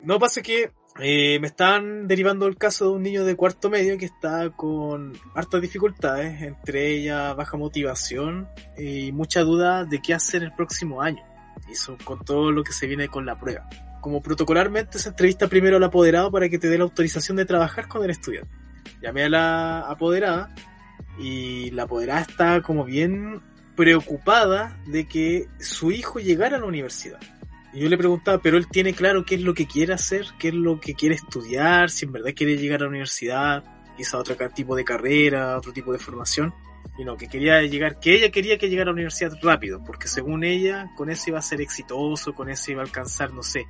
No 0.02 0.18
pasa 0.18 0.40
que 0.40 0.70
eh, 1.02 1.38
me 1.40 1.46
estaban 1.46 2.06
derivando 2.06 2.46
el 2.46 2.56
caso 2.56 2.86
de 2.86 2.90
un 2.92 3.02
niño 3.02 3.24
de 3.24 3.36
cuarto 3.36 3.70
medio 3.70 3.96
que 3.96 4.04
está 4.04 4.50
con 4.50 5.12
hartas 5.34 5.60
dificultades, 5.60 6.42
entre 6.42 6.90
ellas 6.90 7.34
baja 7.36 7.56
motivación 7.56 8.48
y 8.76 9.10
mucha 9.12 9.40
duda 9.42 9.84
de 9.84 10.00
qué 10.02 10.14
hacer 10.14 10.42
el 10.42 10.52
próximo 10.52 11.00
año. 11.00 11.22
Y 11.68 11.72
eso 11.72 11.96
con 12.04 12.24
todo 12.24 12.52
lo 12.52 12.64
que 12.64 12.72
se 12.72 12.86
viene 12.86 13.08
con 13.08 13.24
la 13.24 13.38
prueba. 13.38 13.68
Como 14.00 14.22
protocolarmente 14.22 14.98
se 14.98 15.08
entrevista 15.10 15.48
primero 15.48 15.76
al 15.76 15.84
apoderado 15.84 16.30
para 16.30 16.48
que 16.48 16.58
te 16.58 16.68
dé 16.68 16.78
la 16.78 16.84
autorización 16.84 17.36
de 17.36 17.44
trabajar 17.44 17.88
con 17.88 18.04
el 18.04 18.10
estudiante. 18.10 18.50
Llamé 19.02 19.24
a 19.24 19.28
la 19.28 19.80
apoderada 19.80 20.54
y 21.18 21.70
la 21.70 21.84
apoderada 21.84 22.20
está 22.20 22.62
como 22.62 22.84
bien 22.84 23.42
preocupada 23.76 24.78
de 24.86 25.08
que 25.08 25.48
su 25.58 25.92
hijo 25.92 26.18
llegara 26.18 26.56
a 26.56 26.60
la 26.60 26.66
universidad. 26.66 27.20
Yo 27.72 27.88
le 27.88 27.96
preguntaba, 27.96 28.38
pero 28.42 28.56
él 28.56 28.66
tiene 28.66 28.94
claro 28.94 29.24
qué 29.24 29.36
es 29.36 29.42
lo 29.42 29.54
que 29.54 29.66
quiere 29.66 29.92
hacer, 29.92 30.26
qué 30.38 30.48
es 30.48 30.54
lo 30.54 30.80
que 30.80 30.94
quiere 30.94 31.14
estudiar, 31.14 31.90
si 31.90 32.04
en 32.04 32.12
verdad 32.12 32.32
quiere 32.34 32.56
llegar 32.56 32.80
a 32.80 32.84
la 32.84 32.88
universidad, 32.88 33.64
quizá 33.96 34.18
otro 34.18 34.36
tipo 34.54 34.74
de 34.74 34.84
carrera, 34.84 35.56
otro 35.56 35.72
tipo 35.72 35.92
de 35.92 35.98
formación. 35.98 36.52
Y 36.98 37.04
no, 37.04 37.16
que 37.16 37.28
quería 37.28 37.62
llegar, 37.62 38.00
que 38.00 38.14
ella 38.14 38.30
quería 38.30 38.58
que 38.58 38.68
llegara 38.68 38.90
a 38.90 38.92
la 38.92 38.94
universidad 38.94 39.32
rápido, 39.42 39.82
porque 39.84 40.08
según 40.08 40.42
ella, 40.42 40.90
con 40.96 41.10
eso 41.10 41.30
iba 41.30 41.38
a 41.38 41.42
ser 41.42 41.60
exitoso, 41.60 42.34
con 42.34 42.48
eso 42.50 42.72
iba 42.72 42.82
a 42.82 42.84
alcanzar, 42.84 43.32
no 43.32 43.42
sé, 43.42 43.66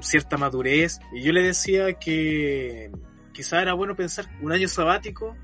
cierta 0.00 0.36
madurez. 0.36 1.00
Y 1.12 1.22
yo 1.22 1.32
le 1.32 1.42
decía 1.42 1.94
que 1.94 2.90
quizá 3.32 3.62
era 3.62 3.74
bueno 3.74 3.96
pensar 3.96 4.26
un 4.40 4.52
año 4.52 4.68
sabático 4.68 5.36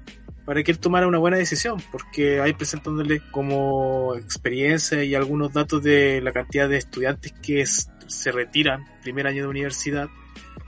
para 0.46 0.62
que 0.62 0.70
él 0.70 0.78
tomara 0.78 1.08
una 1.08 1.18
buena 1.18 1.36
decisión, 1.36 1.82
porque 1.90 2.40
ahí 2.40 2.54
presentándole 2.54 3.20
como 3.32 4.14
experiencia 4.14 5.02
y 5.02 5.14
algunos 5.16 5.52
datos 5.52 5.82
de 5.82 6.20
la 6.22 6.32
cantidad 6.32 6.68
de 6.68 6.76
estudiantes 6.76 7.32
que 7.42 7.66
se 7.66 8.32
retiran 8.32 8.84
primer 9.02 9.26
año 9.26 9.42
de 9.42 9.48
universidad 9.48 10.08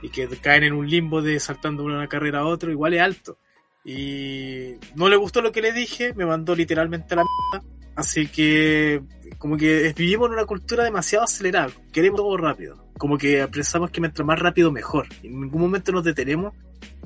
y 0.03 0.09
que 0.11 0.29
caen 0.43 0.65
en 0.65 0.73
un 0.73 0.91
limbo 0.91 1.23
de 1.23 1.39
saltando 1.39 1.85
de 1.85 1.95
una 1.95 2.09
carrera 2.09 2.41
a 2.41 2.47
otra, 2.47 2.73
igual 2.73 2.95
es 2.95 3.01
alto. 3.01 3.39
Y 3.85 4.75
no 4.97 5.09
le 5.09 5.17
gustó 5.17 5.41
lo 5.41 5.53
que 5.53 5.63
le 5.63 5.73
dije, 5.73 6.13
me 6.13 6.27
mandó 6.27 6.57
literalmente 6.57 7.15
a 7.15 7.19
la 7.19 7.25
mierda. 7.25 7.69
Así 7.95 8.27
que, 8.29 9.01
como 9.39 9.57
que 9.57 9.93
vivimos 9.97 10.27
en 10.27 10.35
una 10.35 10.45
cultura 10.45 10.85
demasiado 10.85 11.25
acelerada, 11.25 11.71
queremos 11.93 12.19
todo 12.19 12.37
rápido. 12.37 12.85
Como 12.99 13.17
que 13.17 13.47
pensamos 13.49 13.91
que 13.91 14.01
mientras 14.01 14.27
más 14.27 14.39
rápido 14.39 14.73
mejor. 14.73 15.07
En 15.23 15.41
ningún 15.41 15.61
momento 15.61 15.93
nos 15.93 16.05
detenemos 16.05 16.53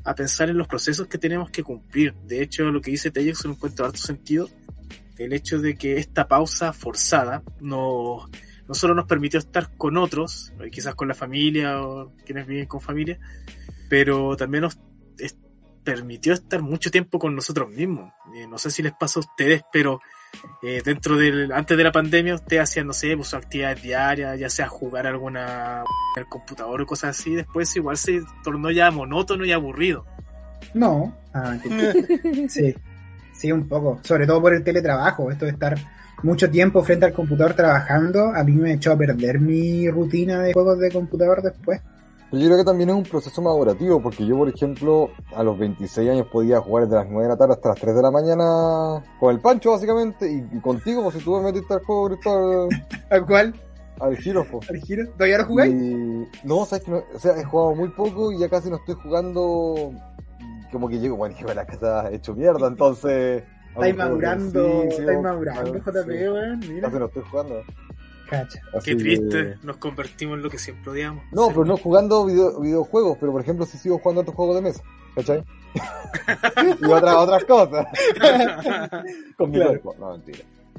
a 0.05 0.15
pensar 0.15 0.51
en 0.51 0.59
los 0.59 0.67
procesos 0.67 1.07
que 1.07 1.19
tenemos 1.19 1.51
que 1.51 1.63
cumplir. 1.63 2.15
De 2.27 2.43
hecho, 2.43 2.65
lo 2.65 2.81
que 2.81 2.91
dice 2.91 3.11
Tellex 3.11 3.45
no 3.45 3.53
encuentro 3.53 3.85
harto 3.85 3.99
sentido. 3.99 4.49
El 5.19 5.33
hecho 5.33 5.59
de 5.61 5.77
que 5.77 5.99
esta 5.99 6.27
pausa 6.27 6.73
forzada 6.73 7.43
no, 7.61 8.29
no 8.67 8.75
solo 8.75 8.95
nos 8.95 9.07
permitió 9.07 9.39
estar 9.39 9.77
con 9.77 9.97
otros, 9.97 10.53
eh, 10.61 10.71
quizás 10.71 10.95
con 10.95 11.09
la 11.09 11.15
familia 11.15 11.83
o 11.83 12.13
quienes 12.25 12.47
viven 12.47 12.67
con 12.67 12.81
familia, 12.81 13.19
pero 13.89 14.37
también 14.37 14.63
nos 14.63 14.79
permitió 15.85 16.33
estar 16.33 16.63
mucho 16.63 16.91
tiempo 16.91 17.19
con 17.19 17.35
nosotros 17.35 17.69
mismos. 17.71 18.13
Eh, 18.35 18.47
no 18.47 18.59
sé 18.59 18.71
si 18.71 18.83
les 18.83 18.93
pasa 18.93 19.21
a 19.21 19.23
ustedes, 19.23 19.63
pero 19.73 20.01
eh, 20.63 20.83
dentro 20.85 21.17
del, 21.17 21.53
antes 21.53 21.77
de 21.77 21.85
la 21.85 21.93
pandemia 21.93 22.35
ustedes 22.35 22.63
hacían, 22.63 22.87
no 22.87 22.93
sé, 22.93 23.17
pues, 23.17 23.29
sus 23.29 23.39
actividades 23.39 23.83
diarias, 23.83 24.39
ya 24.39 24.49
sea 24.49 24.69
jugar 24.69 25.07
alguna 25.07 25.85
en 26.17 26.23
el 26.23 26.29
computador 26.29 26.83
o 26.83 26.87
cosas 26.87 27.19
así, 27.19 27.35
después 27.35 27.75
igual 27.77 27.97
se 27.97 28.21
tornó 28.45 28.71
ya 28.71 28.91
monótono 28.91 29.45
y 29.45 29.53
aburrido. 29.53 30.07
No. 30.75 31.17
Ah, 31.35 31.57
sí. 32.49 32.75
Sí, 33.33 33.51
un 33.51 33.67
poco. 33.67 33.99
Sobre 34.03 34.27
todo 34.27 34.41
por 34.41 34.55
el 34.55 34.63
teletrabajo. 34.63 35.31
Esto 35.31 35.47
de 35.47 35.53
estar 35.53 35.77
mucho 36.23 36.51
tiempo 36.51 36.83
frente 36.83 37.07
al 37.07 37.13
computador 37.13 37.55
trabajando, 37.55 38.29
a 38.29 38.45
mí 38.45 38.53
me 38.53 38.75
echó 38.75 38.93
a 38.93 38.97
perder 38.97 39.41
mi 39.41 39.89
rutina 39.91 40.43
de 40.43 40.53
juegos 40.53 40.79
de 40.79 40.91
computador 40.91 41.43
después. 41.43 41.81
Pero 42.33 42.45
yo 42.45 42.49
creo 42.49 42.59
que 42.61 42.65
también 42.65 42.89
es 42.89 42.97
un 42.97 43.03
proceso 43.03 43.43
madurativo, 43.43 44.03
porque 44.03 44.25
yo, 44.25 44.39
por 44.39 44.49
ejemplo, 44.49 45.11
a 45.37 45.43
los 45.43 45.59
26 45.59 46.09
años 46.09 46.27
podía 46.33 46.61
jugar 46.61 46.85
desde 46.85 46.97
las 46.97 47.11
9 47.11 47.25
de 47.25 47.29
la 47.29 47.37
tarde 47.37 47.53
hasta 47.53 47.69
las 47.69 47.79
3 47.79 47.95
de 47.95 48.03
la 48.03 48.11
mañana 48.11 49.05
con 49.21 49.35
el 49.35 49.41
Pancho, 49.41 49.73
básicamente, 49.73 50.33
y, 50.33 50.49
y 50.51 50.61
contigo, 50.61 51.03
pues 51.03 51.17
si 51.17 51.23
tú 51.23 51.37
me 51.37 51.53
metiste 51.53 51.75
al 51.75 51.85
juego 51.85 52.09
virtual, 52.09 52.69
¿Al 53.11 53.27
cual? 53.27 53.55
al 54.01 54.17
Giro. 54.17 54.47
¿Al 54.67 54.77
giro? 54.79 55.07
¿Todavía 55.13 55.39
lo 55.39 55.45
jugáis? 55.45 55.75
Y 55.75 56.27
no, 56.45 56.65
sabes 56.65 56.85
que 56.85 56.91
no, 56.91 57.03
o 57.15 57.19
sea, 57.19 57.37
he 57.37 57.45
jugado 57.45 57.75
muy 57.75 57.89
poco 57.91 58.33
y 58.33 58.39
ya 58.39 58.49
casi 58.49 58.71
no 58.71 58.77
estoy 58.77 58.95
jugando. 58.95 59.93
Como 60.73 60.89
que 60.89 60.99
llego, 60.99 61.17
bueno, 61.17 61.37
llego 61.39 61.51
a 61.51 61.55
la 61.55 61.67
casa 61.67 62.11
hecho 62.11 62.35
mierda, 62.35 62.67
entonces. 62.67 63.45
Estáis 63.75 63.97
madurando, 63.97 64.83
estáis 64.85 65.21
madurando, 65.21 65.79
JP, 65.79 66.09
weón. 66.09 66.61
Mira. 66.61 66.89
Casi 66.89 66.99
no 66.99 67.07
estoy 67.07 67.23
jugando. 67.31 67.63
Cacha. 68.33 68.61
Qué 68.85 68.93
que- 68.93 68.97
triste, 68.97 69.55
nos 69.63 69.77
convertimos 69.77 70.37
en 70.39 70.43
lo 70.43 70.51
que 70.51 70.59
siempre 70.59 70.91
odiamos. 70.91 71.25
No, 71.33 71.49
pero 71.49 71.65
no 71.65 71.77
jugando 71.77 72.25
video- 72.27 72.61
videojuegos, 72.61 73.19
pero 73.21 73.33
por 73.33 73.41
ejemplo, 73.43 73.67
si 73.67 73.77
sigo 73.79 73.99
jugando 73.99 74.23
otros 74.23 74.35
juegos 74.37 74.57
de 74.57 74.63
mesa, 74.63 74.83
¿cachai? 75.15 75.45
y 76.81 76.85
otras, 76.87 77.15
otras 77.17 77.45
cosas. 77.45 77.87
Con 79.37 79.51
mi 79.51 79.57
Claro. 79.59 79.81
No, 79.99 80.13
mentira. 80.13 80.39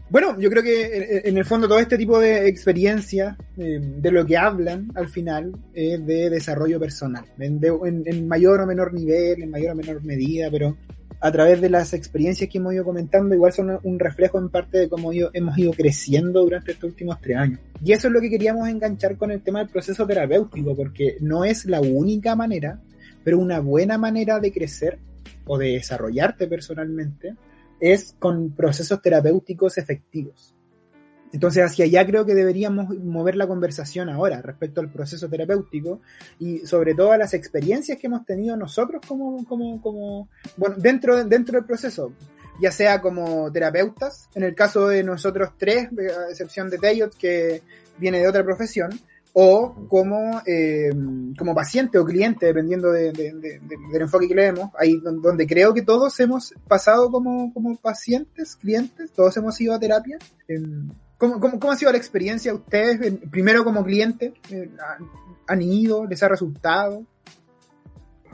Bueno, 0.10 0.38
yo 0.40 0.50
creo 0.50 0.62
que 0.62 1.22
en- 1.26 1.38
el 1.38 1.46
fondo 1.46 1.68
todo 1.68 1.80
este 1.80 1.98
tipo 1.98 2.20
de 2.20 2.48
experiencias, 2.48 3.36
eh, 3.58 3.80
de 3.82 4.12
lo 4.12 4.26
que 4.26 4.38
hablan 4.38 4.92
al 4.96 5.08
final, 5.08 5.52
es 5.74 6.06
de 6.06 6.30
desarrollo 6.30 6.80
personal, 6.80 7.26
en, 7.40 7.60
de- 7.60 7.78
en- 7.86 8.04
en 8.06 8.28
mayor 8.28 8.62
o 8.62 8.66
menor 8.68 8.94
nivel, 8.94 9.42
en 9.42 9.50
mayor 9.50 9.72
o 9.72 9.76
menor 9.76 10.04
medida, 10.04 10.50
pero 10.52 10.76
a 11.24 11.32
través 11.32 11.62
de 11.62 11.70
las 11.70 11.94
experiencias 11.94 12.50
que 12.50 12.58
hemos 12.58 12.74
ido 12.74 12.84
comentando, 12.84 13.34
igual 13.34 13.54
son 13.54 13.80
un 13.84 13.98
reflejo 13.98 14.38
en 14.40 14.50
parte 14.50 14.78
de 14.78 14.90
cómo 14.90 15.12
hemos 15.14 15.58
ido 15.58 15.72
creciendo 15.72 16.42
durante 16.42 16.74
estos 16.74 16.90
últimos 16.90 17.22
tres 17.22 17.38
años. 17.38 17.62
Y 17.82 17.94
eso 17.94 18.08
es 18.10 18.14
lo 18.14 18.20
que 18.20 18.30
queríamos 18.30 18.68
enganchar 18.68 19.16
con 19.16 19.32
el 19.32 19.42
tema 19.42 19.60
del 19.60 19.70
proceso 19.70 20.06
terapéutico, 20.06 20.76
porque 20.76 21.16
no 21.22 21.46
es 21.46 21.64
la 21.64 21.80
única 21.80 22.36
manera, 22.36 22.82
pero 23.24 23.40
una 23.40 23.62
buena 23.62 23.98
manera 23.98 24.42
de 24.42 24.52
crecer 24.52 25.00
o 25.46 25.58
de 25.58 25.68
desarrollarte 25.76 26.46
personalmente 26.48 27.36
es 27.80 28.18
con 28.20 28.52
procesos 28.52 29.02
terapéuticos 29.02 29.78
efectivos. 29.78 30.54
Entonces 31.34 31.64
hacia 31.64 31.86
allá 31.86 32.06
creo 32.06 32.26
que 32.26 32.36
deberíamos 32.36 32.90
mover 33.00 33.36
la 33.36 33.48
conversación 33.48 34.08
ahora 34.08 34.42
respecto 34.42 34.80
al 34.80 34.90
proceso 34.90 35.28
terapéutico 35.28 36.00
y 36.40 36.60
sobre 36.60 36.94
todo 36.94 37.12
a 37.12 37.18
las 37.18 37.34
experiencias 37.34 37.98
que 37.98 38.08
hemos 38.08 38.24
tenido 38.26 38.56
nosotros 38.56 39.02
como, 39.06 39.44
como, 39.46 39.82
como 39.82 40.30
bueno, 40.58 40.76
dentro, 40.78 41.24
dentro 41.26 41.56
del 41.58 41.66
proceso, 41.66 42.14
ya 42.62 42.72
sea 42.72 43.02
como 43.02 43.52
terapeutas, 43.52 44.30
en 44.36 44.44
el 44.44 44.54
caso 44.54 44.88
de 44.88 45.04
nosotros 45.04 45.50
tres, 45.58 45.90
a 45.92 46.30
excepción 46.30 46.70
de 46.70 46.78
Teyot, 46.78 47.16
que 47.18 47.64
viene 47.98 48.20
de 48.20 48.28
otra 48.28 48.44
profesión, 48.44 48.92
o 49.36 49.88
como, 49.90 50.40
eh, 50.46 50.92
como 51.36 51.56
paciente 51.56 51.98
o 51.98 52.06
cliente, 52.06 52.46
dependiendo 52.46 52.92
de- 52.92 53.12
de- 53.12 53.34
de- 53.34 53.60
de- 53.60 53.78
del 53.92 54.02
enfoque 54.04 54.28
que 54.28 54.36
le 54.36 54.44
demos, 54.44 54.70
ahí 54.78 55.00
don- 55.00 55.20
donde 55.24 55.48
creo 55.48 55.74
que 55.74 55.82
todos 55.82 56.20
hemos 56.20 56.54
pasado 56.68 57.10
como, 57.10 57.52
como 57.52 57.76
pacientes, 57.78 58.56
clientes, 58.56 59.10
todos 59.12 59.36
hemos 59.38 59.60
ido 59.60 59.74
a 59.74 59.80
terapia. 59.80 60.20
¿Cómo, 61.24 61.40
cómo, 61.40 61.58
cómo 61.58 61.72
ha 61.72 61.78
sido 61.78 61.90
la 61.90 61.98
experiencia 61.98 62.52
de 62.52 62.58
ustedes? 62.58 63.14
Primero 63.32 63.64
como 63.64 63.82
cliente, 63.86 64.34
eh, 64.50 64.70
¿han- 64.86 65.10
¿han 65.48 65.62
ido? 65.62 66.06
¿Les 66.06 66.22
ha 66.22 66.28
resultado? 66.28 67.06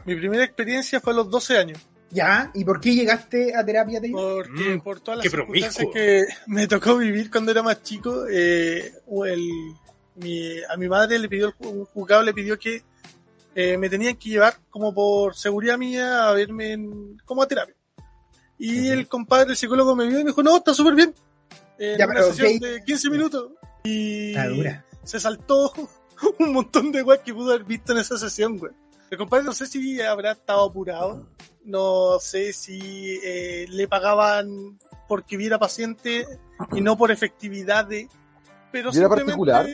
Mi 0.05 0.15
primera 0.15 0.43
experiencia 0.43 0.99
fue 0.99 1.13
a 1.13 1.17
los 1.17 1.29
12 1.29 1.55
años. 1.55 1.77
¿Ya? 2.09 2.49
¿Y 2.55 2.65
por 2.65 2.79
qué 2.81 2.95
llegaste 2.95 3.55
a 3.55 3.63
terapia? 3.63 4.01
Teo? 4.01 4.13
Porque 4.13 4.75
Mm, 4.75 4.81
por 4.81 4.99
todas 5.01 5.19
las 5.19 5.23
qué 5.23 5.29
circunstancias 5.29 5.75
promiscuo. 5.75 5.93
que 5.93 6.25
me 6.47 6.67
tocó 6.67 6.97
vivir 6.97 7.29
cuando 7.29 7.51
era 7.51 7.61
más 7.61 7.83
chico, 7.83 8.25
eh, 8.27 8.91
el- 9.27 9.73
mi- 10.15 10.63
a 10.67 10.75
mi 10.75 10.89
madre 10.89 11.19
le 11.19 11.29
pidió, 11.29 11.53
un 11.59 11.85
juzgado 11.85 12.23
le 12.23 12.33
pidió 12.33 12.57
que 12.57 12.81
eh, 13.55 13.77
me 13.77 13.87
tenían 13.89 14.15
que 14.15 14.29
llevar 14.29 14.55
como 14.71 14.93
por 14.93 15.35
seguridad 15.35 15.77
mía 15.77 16.27
a 16.27 16.33
verme 16.33 16.71
en- 16.73 17.17
como 17.25 17.43
a 17.43 17.47
terapia. 17.47 17.75
Y 18.57 18.85
Ujú. 18.89 18.93
el 18.93 19.07
compadre, 19.07 19.51
el 19.51 19.57
psicólogo 19.57 19.95
me 19.95 20.07
vio 20.07 20.19
y 20.19 20.23
me 20.23 20.29
dijo, 20.31 20.41
no, 20.41 20.57
está 20.57 20.73
súper 20.73 20.95
bien. 20.95 21.13
En 21.79 21.97
Ya, 21.97 22.05
una 22.05 22.23
sesión 22.23 22.59
de 22.59 22.83
15 22.83 23.09
minutos. 23.09 23.51
Y 23.83 24.33
se 25.03 25.19
saltó 25.19 25.71
un 26.39 26.53
montón 26.53 26.91
de 26.91 27.01
weas 27.01 27.21
que 27.21 27.33
pudo 27.33 27.51
haber 27.53 27.63
visto 27.63 27.93
en 27.93 27.99
esa 27.99 28.17
sesión, 28.17 28.57
güey. 28.57 28.71
El 29.09 29.17
compadre 29.17 29.45
no 29.45 29.53
sé 29.53 29.65
si 29.65 29.99
habrá 30.01 30.33
estado 30.33 30.65
apurado, 30.65 31.25
no 31.63 32.19
sé 32.19 32.53
si 32.53 33.19
eh, 33.23 33.65
le 33.69 33.87
pagaban 33.87 34.77
porque 35.07 35.35
viera 35.35 35.57
paciente 35.57 36.27
y 36.73 36.81
no 36.81 36.95
por 36.95 37.09
efectividad 37.09 37.85
de... 37.85 38.07
pero 38.71 38.91
¿Y 38.93 38.97
era 38.97 39.07
simplemente, 39.07 39.23
particular? 39.25 39.67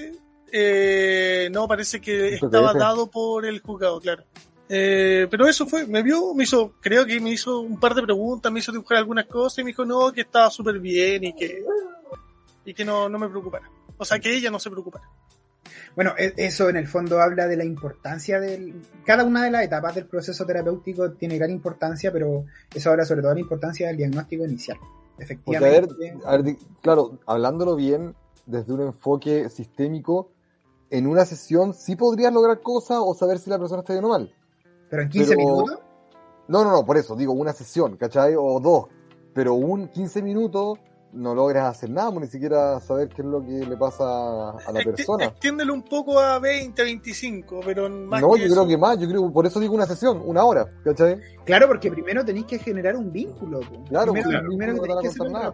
eh, 0.53 1.49
no, 1.51 1.67
parece 1.67 1.99
que 1.99 2.37
¿Un 2.41 2.45
estaba 2.45 2.73
dado 2.73 3.11
por 3.11 3.45
el 3.45 3.59
juzgado, 3.59 3.99
claro. 3.99 4.23
Eh, 4.69 5.27
pero 5.29 5.47
eso 5.47 5.67
fue, 5.67 5.85
me 5.85 6.01
vio, 6.01 6.33
me 6.33 6.43
hizo, 6.43 6.73
creo 6.79 7.05
que 7.05 7.19
me 7.19 7.31
hizo 7.31 7.59
un 7.59 7.79
par 7.79 7.93
de 7.93 8.01
preguntas, 8.03 8.51
me 8.51 8.59
hizo 8.59 8.71
dibujar 8.71 8.99
algunas 8.99 9.25
cosas 9.25 9.59
y 9.59 9.63
me 9.63 9.71
dijo 9.71 9.83
no, 9.83 10.11
que 10.13 10.21
estaba 10.21 10.49
súper 10.49 10.79
bien 10.79 11.25
y 11.25 11.35
que, 11.35 11.61
y 12.65 12.73
que 12.73 12.83
no, 12.85 13.07
no 13.09 13.19
me 13.19 13.29
preocupara. 13.29 13.69
O 13.97 14.03
sea, 14.05 14.19
que 14.19 14.35
ella 14.35 14.51
no 14.51 14.59
se 14.59 14.69
preocupara. 14.69 15.09
Bueno, 15.95 16.13
e- 16.17 16.33
eso 16.37 16.69
en 16.69 16.75
el 16.75 16.87
fondo 16.87 17.21
habla 17.21 17.47
de 17.47 17.55
la 17.57 17.63
importancia 17.63 18.39
del... 18.39 18.75
Cada 19.05 19.23
una 19.23 19.43
de 19.45 19.51
las 19.51 19.63
etapas 19.63 19.95
del 19.95 20.05
proceso 20.07 20.45
terapéutico 20.45 21.11
tiene 21.13 21.37
gran 21.37 21.51
importancia, 21.51 22.11
pero 22.11 22.45
eso 22.73 22.91
habla 22.91 23.05
sobre 23.05 23.21
todo 23.21 23.29
de 23.29 23.35
la 23.35 23.41
importancia 23.41 23.87
del 23.87 23.97
diagnóstico 23.97 24.43
inicial. 24.45 24.77
Porque 25.17 25.57
a 25.57 25.59
ver, 25.61 25.83
Efectivamente. 25.85 26.25
a 26.27 26.37
ver, 26.37 26.55
claro, 26.81 27.19
hablándolo 27.25 27.75
bien, 27.75 28.13
desde 28.45 28.73
un 28.73 28.81
enfoque 28.81 29.49
sistémico, 29.49 30.31
en 30.89 31.07
una 31.07 31.23
sesión 31.25 31.73
sí 31.73 31.95
podrías 31.95 32.33
lograr 32.33 32.59
cosas 32.61 32.97
o 33.01 33.13
saber 33.13 33.39
si 33.39 33.49
la 33.49 33.57
persona 33.57 33.79
está 33.81 33.93
bien 33.93 34.03
o 34.05 34.09
mal. 34.09 34.33
Pero 34.89 35.01
en 35.03 35.09
15 35.09 35.35
pero- 35.35 35.39
minutos, 35.39 35.79
No, 36.47 36.63
no, 36.63 36.71
no, 36.71 36.85
por 36.85 36.97
eso, 36.97 37.15
digo, 37.15 37.31
una 37.33 37.53
sesión, 37.53 37.95
¿cachai? 37.97 38.35
O 38.37 38.59
dos. 38.59 38.85
Pero 39.33 39.53
un 39.55 39.87
15 39.87 40.21
minutos 40.21 40.77
no 41.15 41.33
logras 41.33 41.65
hacer 41.65 41.89
nada, 41.89 42.09
pues, 42.11 42.21
ni 42.25 42.27
siquiera 42.27 42.79
saber 42.79 43.09
qué 43.09 43.21
es 43.21 43.27
lo 43.27 43.41
que 43.41 43.65
le 43.65 43.77
pasa 43.77 44.03
a 44.51 44.71
la 44.71 44.81
persona. 44.83 45.25
Extiéndelo 45.25 45.73
un 45.73 45.83
poco 45.83 46.19
a 46.19 46.37
20, 46.39 46.83
25, 46.83 47.61
pero 47.65 47.89
más 47.89 48.21
No, 48.21 48.33
que 48.33 48.41
yo 48.41 48.45
eso- 48.45 48.55
creo 48.55 48.67
que 48.67 48.77
más, 48.77 48.99
yo 48.99 49.07
creo, 49.07 49.31
por 49.31 49.45
eso 49.45 49.59
digo 49.59 49.73
una 49.73 49.85
sesión, 49.85 50.21
una 50.25 50.43
hora, 50.43 50.65
¿cachai? 50.83 51.19
claro, 51.45 51.67
porque 51.67 51.89
primero 51.89 52.23
tenéis 52.25 52.45
que 52.45 52.59
generar 52.59 52.95
un 52.95 53.11
vínculo. 53.11 53.61
po. 53.61 53.83
Claro, 53.85 54.11
primero, 54.11 54.29
claro. 54.29 54.47
primero 54.47 54.73
No 54.73 54.81
te 54.81 54.87
tenéis 54.87 55.01
que 55.01 55.07
hacer 55.07 55.31
nada. 55.31 55.53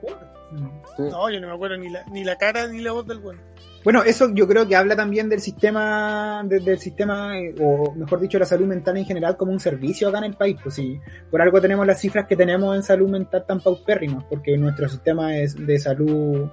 Sí. 0.97 1.03
No, 1.09 1.29
yo 1.29 1.39
no 1.39 1.47
me 1.47 1.53
acuerdo 1.53 1.77
ni 1.77 1.89
la, 1.89 2.03
ni 2.11 2.23
la 2.23 2.37
cara 2.37 2.67
ni 2.67 2.79
la 2.81 2.91
voz 2.91 3.05
del 3.07 3.19
bueno. 3.19 3.39
Bueno, 3.83 4.03
eso 4.03 4.29
yo 4.33 4.47
creo 4.47 4.67
que 4.67 4.75
habla 4.75 4.95
también 4.95 5.27
del 5.27 5.41
sistema, 5.41 6.43
de- 6.45 6.59
del 6.59 6.77
sistema, 6.77 7.39
eh, 7.39 7.55
o 7.59 7.93
mejor 7.95 8.19
dicho, 8.19 8.37
la 8.37 8.45
salud 8.45 8.67
mental 8.67 8.95
en 8.97 9.05
general 9.05 9.37
como 9.37 9.51
un 9.51 9.59
servicio 9.59 10.07
acá 10.09 10.19
en 10.19 10.25
el 10.25 10.35
país. 10.35 10.57
Pues 10.61 10.75
sí, 10.75 10.99
por 11.31 11.41
algo 11.41 11.59
tenemos 11.59 11.87
las 11.87 11.99
cifras 11.99 12.27
que 12.27 12.35
tenemos 12.35 12.75
en 12.75 12.83
salud 12.83 13.09
mental 13.09 13.43
tan 13.47 13.59
paupérrimas, 13.59 14.23
porque 14.29 14.55
nuestro 14.57 14.87
sistema 14.87 15.35
es 15.37 15.55
de 15.65 15.79
salud 15.79 16.49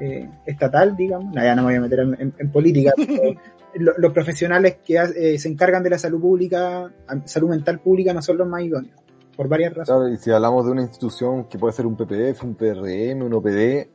eh, 0.00 0.28
estatal, 0.46 0.96
digamos, 0.96 1.32
no, 1.32 1.40
ya 1.42 1.54
no 1.54 1.62
me 1.62 1.68
voy 1.68 1.76
a 1.76 1.80
meter 1.82 2.00
en, 2.00 2.20
en- 2.20 2.34
en 2.36 2.50
política, 2.50 2.92
los 3.74 4.12
profesionales 4.12 4.78
que 4.84 4.96
eh, 4.96 5.38
se 5.38 5.48
encargan 5.48 5.82
de 5.84 5.90
la 5.90 5.98
salud 5.98 6.20
pública, 6.20 6.92
salud 7.26 7.50
mental 7.50 7.78
pública, 7.78 8.12
no 8.12 8.20
son 8.22 8.38
los 8.38 8.48
más 8.48 8.62
idóneos, 8.62 8.98
por 9.36 9.46
varias 9.46 9.72
razones. 9.74 9.86
Claro, 9.86 10.08
y 10.12 10.16
si 10.16 10.30
hablamos 10.32 10.64
de 10.66 10.72
una 10.72 10.82
institución 10.82 11.44
que 11.44 11.56
puede 11.58 11.72
ser 11.74 11.86
un 11.86 11.96
PPF, 11.96 12.42
un 12.44 12.56
PRM, 12.56 13.22
un 13.22 13.32
OPD, 13.34 13.88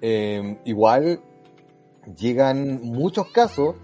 eh, 0.00 0.58
igual 0.64 1.20
llegan 2.16 2.80
muchos 2.82 3.30
casos, 3.30 3.74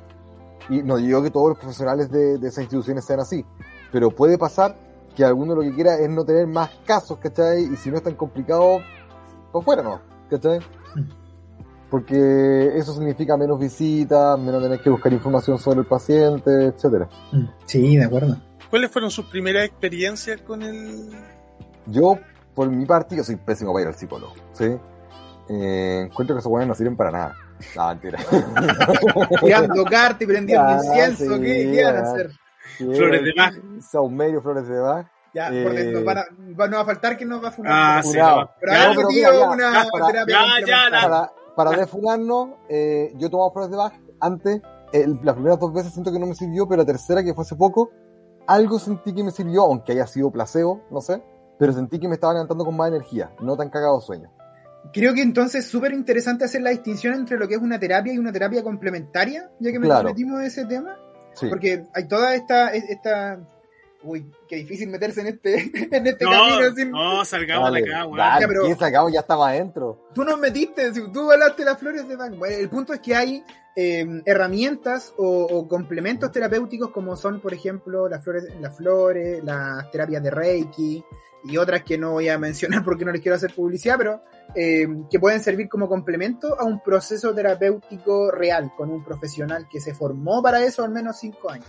y 0.68 0.82
no 0.82 0.96
digo 0.96 1.22
que 1.22 1.30
todos 1.30 1.50
los 1.50 1.58
profesionales 1.58 2.10
de, 2.10 2.38
de 2.38 2.48
esas 2.48 2.64
instituciones 2.64 3.04
sean 3.04 3.20
así, 3.20 3.44
pero 3.92 4.10
puede 4.10 4.38
pasar 4.38 4.76
que 5.14 5.24
alguno 5.24 5.54
lo 5.54 5.62
que 5.62 5.74
quiera 5.74 5.96
es 5.98 6.10
no 6.10 6.24
tener 6.24 6.46
más 6.46 6.70
casos, 6.84 7.18
¿cachai? 7.18 7.64
Y 7.72 7.76
si 7.76 7.90
no 7.90 7.96
es 7.96 8.02
tan 8.02 8.14
complicado, 8.14 8.78
pues 9.52 9.64
fuera, 9.64 9.82
¿no? 9.82 10.14
¿cachai? 10.30 10.58
Porque 11.90 12.76
eso 12.76 12.92
significa 12.92 13.37
menos 13.37 13.58
visitas, 13.58 14.38
menos 14.38 14.62
tener 14.62 14.80
que 14.80 14.90
buscar 14.90 15.12
información 15.12 15.58
sobre 15.58 15.80
el 15.80 15.87
paciente, 15.87 16.66
etcétera. 16.66 17.08
Mm, 17.32 17.44
Sí, 17.66 17.96
de 17.96 18.04
acuerdo. 18.04 18.37
¿Cuáles 18.68 18.90
fueron 18.90 19.10
sus 19.10 19.26
primeras 19.26 19.66
experiencias 19.66 20.40
con 20.40 20.62
el... 20.62 21.10
Yo, 21.87 22.18
por 22.54 22.68
mi 22.68 22.84
parte, 22.87 23.16
yo 23.16 23.22
soy 23.22 23.37
pésimo 23.37 23.72
para 23.72 23.82
ir 23.82 23.88
al 23.88 23.94
psicólogo, 23.94 24.32
¿sí? 24.52 24.76
Eh, 25.48 26.06
encuentro 26.06 26.34
que 26.34 26.40
esos 26.40 26.50
buenos 26.50 26.68
no 26.68 26.74
sirven 26.74 26.96
para 26.96 27.10
nada. 27.12 27.34
No, 27.77 27.88
mentira. 27.88 28.18
Tirando 29.40 29.85
cartas 29.85 30.22
y 30.22 30.27
prendiendo 30.27 30.66
Ah, 30.68 30.74
incienso, 30.77 31.35
sí, 31.37 31.40
¿qué, 31.42 31.72
qué 31.74 31.85
van 31.85 31.96
a 31.96 31.98
ah. 31.98 32.03
hacer? 32.03 32.31
Flores 32.79 33.22
de 33.24 33.33
Bach. 33.37 33.55
Saumerio, 33.81 34.40
flores 34.42 34.66
de 34.68 34.79
Bach. 34.81 35.07
Ya, 35.35 35.48
Eh, 35.53 35.64
por 35.64 35.72
dentro, 35.74 36.05
van 36.05 36.18
a- 36.18 36.24
va- 36.59 36.68
no 36.68 36.77
va 36.77 36.83
a 36.83 36.87
faltar 36.87 37.16
que 37.16 37.24
nos 37.24 37.42
va 37.42 37.48
a 37.48 37.53
funar. 37.53 37.72
Ah, 37.98 38.03
sí, 38.03 38.16
no. 38.18 38.48
Pero 38.61 38.72
No, 38.72 38.79
algo, 38.79 38.94
pero 38.96 39.09
tío, 39.09 39.29
mira, 39.31 39.38
ya, 39.40 39.50
una 39.50 39.72
ya, 39.85 39.90
para- 39.90 40.07
terapia 40.07 40.37
ya, 40.61 40.66
ya, 40.66 41.03
Para, 41.03 41.33
para 41.57 41.70
defunarnos, 41.72 42.48
eh, 42.68 43.12
yo 43.16 43.31
tomaba 43.31 43.50
flores 43.50 43.70
de 43.70 43.77
Bach 43.77 43.92
antes. 44.20 44.62
el- 44.92 45.18
las 45.24 45.35
primeras 45.35 45.59
dos 45.59 45.72
veces 45.72 45.92
siento 45.92 46.12
que 46.12 46.20
no 46.20 46.27
me 46.27 46.37
sirvió, 46.37 46.68
pero 46.68 46.83
la 46.83 46.87
tercera, 46.87 47.24
que 47.24 47.35
fue 47.35 47.42
hace 47.42 47.57
poco, 47.57 47.90
algo 48.46 48.79
sentí 48.79 49.12
que 49.12 49.24
me 49.24 49.33
sirvió, 49.33 49.62
aunque 49.64 49.90
haya 49.90 50.07
sido 50.07 50.31
placebo, 50.31 50.83
no 50.92 51.00
sé. 51.00 51.20
Pero 51.59 51.72
sentí 51.72 51.98
que 51.98 52.07
me 52.07 52.14
estaba 52.14 52.33
levantando 52.35 52.64
con 52.64 52.77
más 52.77 52.88
energía, 52.90 53.33
no 53.40 53.57
tan 53.57 53.70
cagado 53.70 54.00
sueño. 54.00 54.31
Creo 54.92 55.14
que 55.14 55.22
entonces 55.22 55.64
es 55.64 55.70
súper 55.70 55.92
interesante 55.92 56.44
hacer 56.44 56.62
la 56.62 56.70
distinción 56.70 57.14
entre 57.14 57.38
lo 57.38 57.48
que 57.48 57.54
es 57.54 57.60
una 57.60 57.78
terapia 57.78 58.12
y 58.12 58.18
una 58.18 58.32
terapia 58.32 58.62
complementaria, 58.62 59.50
ya 59.58 59.72
que 59.72 59.78
me 59.78 59.86
Claro. 59.86 60.10
metimos 60.10 60.42
ese 60.42 60.66
tema, 60.66 60.96
Sí. 61.34 61.46
porque 61.48 61.84
hay 61.94 62.06
toda 62.06 62.34
esta, 62.34 62.68
esta, 62.72 63.38
uy, 64.04 64.30
qué 64.48 64.56
difícil 64.56 64.88
meterse 64.88 65.22
en 65.22 65.26
este, 65.28 65.70
en 65.96 66.06
este 66.06 66.24
No, 66.24 66.30
camino 66.30 66.74
sin, 66.76 66.90
no, 66.90 67.24
salgamos 67.24 67.70
Dale, 67.72 67.82
de 67.82 67.94
acá, 67.94 68.04
weón. 68.06 68.16
dale, 68.18 68.48
pero- 68.48 68.62
¿quién 68.64 68.78
sacamos? 68.78 69.12
Ya 69.12 69.20
estaba 69.20 69.48
adentro. 69.48 70.08
tú 70.14 70.24
nos 70.24 70.38
metiste, 70.38 70.90
tú 71.12 71.30
hablaste 71.32 71.64
las 71.64 71.78
flores 71.78 72.06
de 72.08 72.16
Bach. 72.16 72.32
Bueno, 72.36 72.56
el 72.56 72.68
punto 72.68 72.92
es 72.92 73.00
que 73.00 73.14
hay 73.16 73.44
eh, 73.76 74.06
herramientas 74.24 75.12
o, 75.16 75.44
o 75.44 75.66
complementos 75.68 76.30
terapéuticos 76.30 76.90
como 76.90 77.16
son, 77.16 77.40
por 77.40 77.52
ejemplo, 77.52 78.08
las 78.08 78.22
flores, 78.22 78.44
las 78.60 78.76
flores, 78.76 79.42
las 79.42 79.90
terapias 79.90 80.22
de 80.22 80.30
Reiki 80.30 81.04
y 81.46 81.56
otras 81.58 81.82
que 81.82 81.98
no 81.98 82.12
voy 82.12 82.28
a 82.28 82.38
mencionar 82.38 82.84
porque 82.84 83.04
no 83.04 83.10
les 83.12 83.20
quiero 83.20 83.34
hacer 83.36 83.52
publicidad, 83.54 83.96
pero 83.98 84.22
eh, 84.54 84.86
que 85.10 85.18
pueden 85.18 85.40
servir 85.40 85.68
como 85.68 85.88
complemento 85.88 86.58
a 86.58 86.64
un 86.64 86.80
proceso 86.82 87.34
terapéutico 87.34 88.30
real 88.30 88.70
con 88.76 88.90
un 88.90 89.02
profesional 89.02 89.66
que 89.68 89.80
se 89.80 89.92
formó 89.94 90.40
para 90.42 90.62
eso 90.62 90.84
al 90.84 90.90
menos 90.90 91.18
cinco 91.18 91.50
años. 91.50 91.66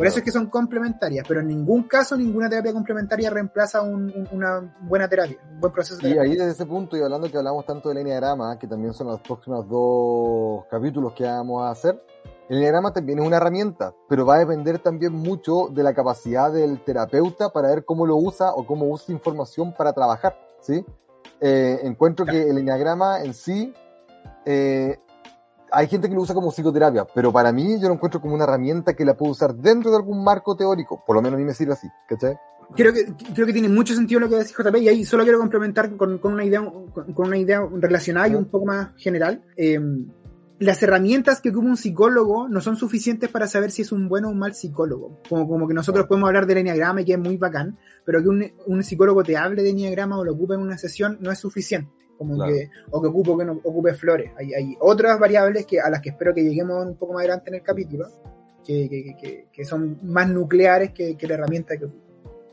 Por 0.00 0.06
eso 0.06 0.18
es 0.18 0.24
que 0.24 0.30
son 0.32 0.46
complementarias, 0.46 1.24
pero 1.28 1.40
en 1.40 1.48
ningún 1.48 1.82
caso 1.84 2.16
ninguna 2.16 2.48
terapia 2.48 2.72
complementaria 2.72 3.28
reemplaza 3.30 3.82
un- 3.82 4.04
un- 4.14 4.28
una 4.32 4.74
buena 4.80 5.08
terapia, 5.08 5.36
un 5.52 5.60
buen 5.60 5.72
proceso 5.72 5.98
Y 6.00 6.02
terapéutico. 6.02 6.32
ahí 6.32 6.36
desde 6.38 6.52
ese 6.52 6.66
punto, 6.66 6.96
y 6.96 7.02
hablando 7.02 7.30
que 7.30 7.36
hablamos 7.36 7.66
tanto 7.66 7.90
del 7.90 7.98
enneagrama, 7.98 8.58
que 8.58 8.66
también 8.66 8.92
son 8.94 9.08
los 9.08 9.20
próximos 9.20 9.68
dos 9.68 10.64
capítulos 10.70 11.12
que 11.12 11.24
vamos 11.24 11.62
a 11.62 11.70
hacer, 11.70 12.02
el 12.48 12.56
enneagrama 12.56 12.92
también 12.92 13.18
es 13.18 13.26
una 13.26 13.36
herramienta, 13.36 13.92
pero 14.08 14.24
va 14.26 14.36
a 14.36 14.38
depender 14.38 14.78
también 14.78 15.12
mucho 15.12 15.68
de 15.70 15.82
la 15.82 15.92
capacidad 15.94 16.50
del 16.52 16.82
terapeuta 16.82 17.50
para 17.50 17.68
ver 17.68 17.84
cómo 17.84 18.06
lo 18.06 18.16
usa 18.16 18.52
o 18.54 18.66
cómo 18.66 18.86
usa 18.86 19.12
información 19.14 19.72
para 19.76 19.92
trabajar, 19.92 20.36
¿sí? 20.60 20.84
Eh, 21.40 21.78
encuentro 21.84 22.24
que 22.26 22.48
el 22.48 22.58
enneagrama 22.58 23.22
en 23.22 23.34
sí, 23.34 23.72
eh, 24.46 24.98
hay 25.72 25.88
gente 25.88 26.08
que 26.08 26.14
lo 26.14 26.22
usa 26.22 26.34
como 26.34 26.50
psicoterapia, 26.50 27.06
pero 27.14 27.32
para 27.32 27.52
mí 27.52 27.80
yo 27.80 27.88
lo 27.88 27.94
encuentro 27.94 28.20
como 28.20 28.34
una 28.34 28.44
herramienta 28.44 28.94
que 28.94 29.04
la 29.04 29.16
puedo 29.16 29.32
usar 29.32 29.54
dentro 29.54 29.90
de 29.90 29.96
algún 29.96 30.22
marco 30.22 30.56
teórico, 30.56 31.02
por 31.06 31.16
lo 31.16 31.22
menos 31.22 31.36
a 31.36 31.38
mí 31.38 31.44
me 31.44 31.54
sirve 31.54 31.72
así, 31.72 31.88
¿cachai? 32.08 32.36
creo 32.74 32.92
que 32.92 33.04
creo 33.34 33.46
que 33.46 33.52
tiene 33.52 33.68
mucho 33.68 33.94
sentido 33.94 34.20
lo 34.20 34.28
que 34.28 34.36
decís 34.36 34.54
JP 34.56 34.76
y 34.76 34.88
ahí 34.88 35.04
solo 35.04 35.24
quiero 35.24 35.38
complementar 35.38 35.96
con, 35.96 36.18
con 36.18 36.32
una 36.32 36.44
idea 36.44 36.62
con, 36.62 37.12
con 37.12 37.26
una 37.26 37.38
idea 37.38 37.66
relacionada 37.72 38.28
y 38.28 38.34
un 38.34 38.46
poco 38.46 38.66
más 38.66 38.90
general. 38.96 39.42
Eh, 39.56 39.80
las 40.58 40.82
herramientas 40.82 41.40
que 41.40 41.48
ocupa 41.48 41.66
un 41.68 41.76
psicólogo 41.76 42.48
no 42.48 42.60
son 42.60 42.76
suficientes 42.76 43.30
para 43.30 43.46
saber 43.46 43.70
si 43.70 43.82
es 43.82 43.92
un 43.92 44.08
bueno 44.08 44.28
o 44.28 44.32
un 44.32 44.38
mal 44.38 44.54
psicólogo. 44.54 45.18
Como, 45.28 45.48
como 45.48 45.66
que 45.66 45.72
nosotros 45.72 46.06
podemos 46.06 46.28
hablar 46.28 46.46
del 46.46 46.58
enneagrama 46.58 47.00
y 47.00 47.06
que 47.06 47.14
es 47.14 47.18
muy 47.18 47.38
bacán 47.38 47.78
pero 48.04 48.22
que 48.22 48.28
un, 48.28 48.52
un 48.66 48.82
psicólogo 48.82 49.22
te 49.22 49.36
hable 49.36 49.62
de 49.62 49.70
enneagrama 49.70 50.18
o 50.18 50.24
lo 50.24 50.32
ocupe 50.32 50.54
en 50.54 50.60
una 50.60 50.76
sesión 50.76 51.18
no 51.20 51.30
es 51.30 51.38
suficiente 51.38 51.90
como 52.20 52.34
Claro. 52.34 52.52
que 52.52 52.68
o 52.90 53.00
que 53.00 53.08
ocupe 53.08 53.30
o 53.30 53.38
que 53.38 53.44
no 53.46 53.52
ocupe 53.64 53.94
flores 53.94 54.30
hay, 54.36 54.52
hay 54.52 54.76
otras 54.78 55.18
variables 55.18 55.64
que 55.64 55.80
a 55.80 55.88
las 55.88 56.02
que 56.02 56.10
espero 56.10 56.34
que 56.34 56.42
lleguemos 56.42 56.84
un 56.86 56.96
poco 56.96 57.14
más 57.14 57.20
adelante 57.20 57.48
en 57.48 57.54
el 57.54 57.62
capítulo 57.62 58.06
que, 58.62 58.90
que, 58.90 59.16
que, 59.16 59.46
que 59.50 59.64
son 59.64 59.98
más 60.02 60.28
nucleares 60.28 60.92
que, 60.92 61.16
que 61.16 61.26
la 61.26 61.34
herramienta 61.34 61.78
que 61.78 61.86
ocupa 61.86 62.04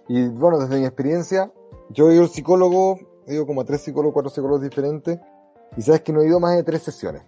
Y 0.08 0.30
bueno, 0.30 0.58
desde 0.58 0.80
mi 0.80 0.86
experiencia, 0.86 1.51
yo 1.89 2.10
he 2.10 2.13
ido 2.13 2.23
al 2.23 2.30
psicólogo, 2.30 2.97
he 3.27 3.34
ido 3.34 3.45
como 3.45 3.60
a 3.60 3.65
tres 3.65 3.82
psicólogos, 3.82 4.13
cuatro 4.13 4.30
psicólogos 4.30 4.62
diferentes, 4.62 5.19
y 5.75 5.82
sabes 5.82 6.01
que 6.01 6.13
no 6.13 6.21
he 6.21 6.27
ido 6.27 6.39
más 6.39 6.56
de 6.56 6.63
tres 6.63 6.82
sesiones. 6.82 7.23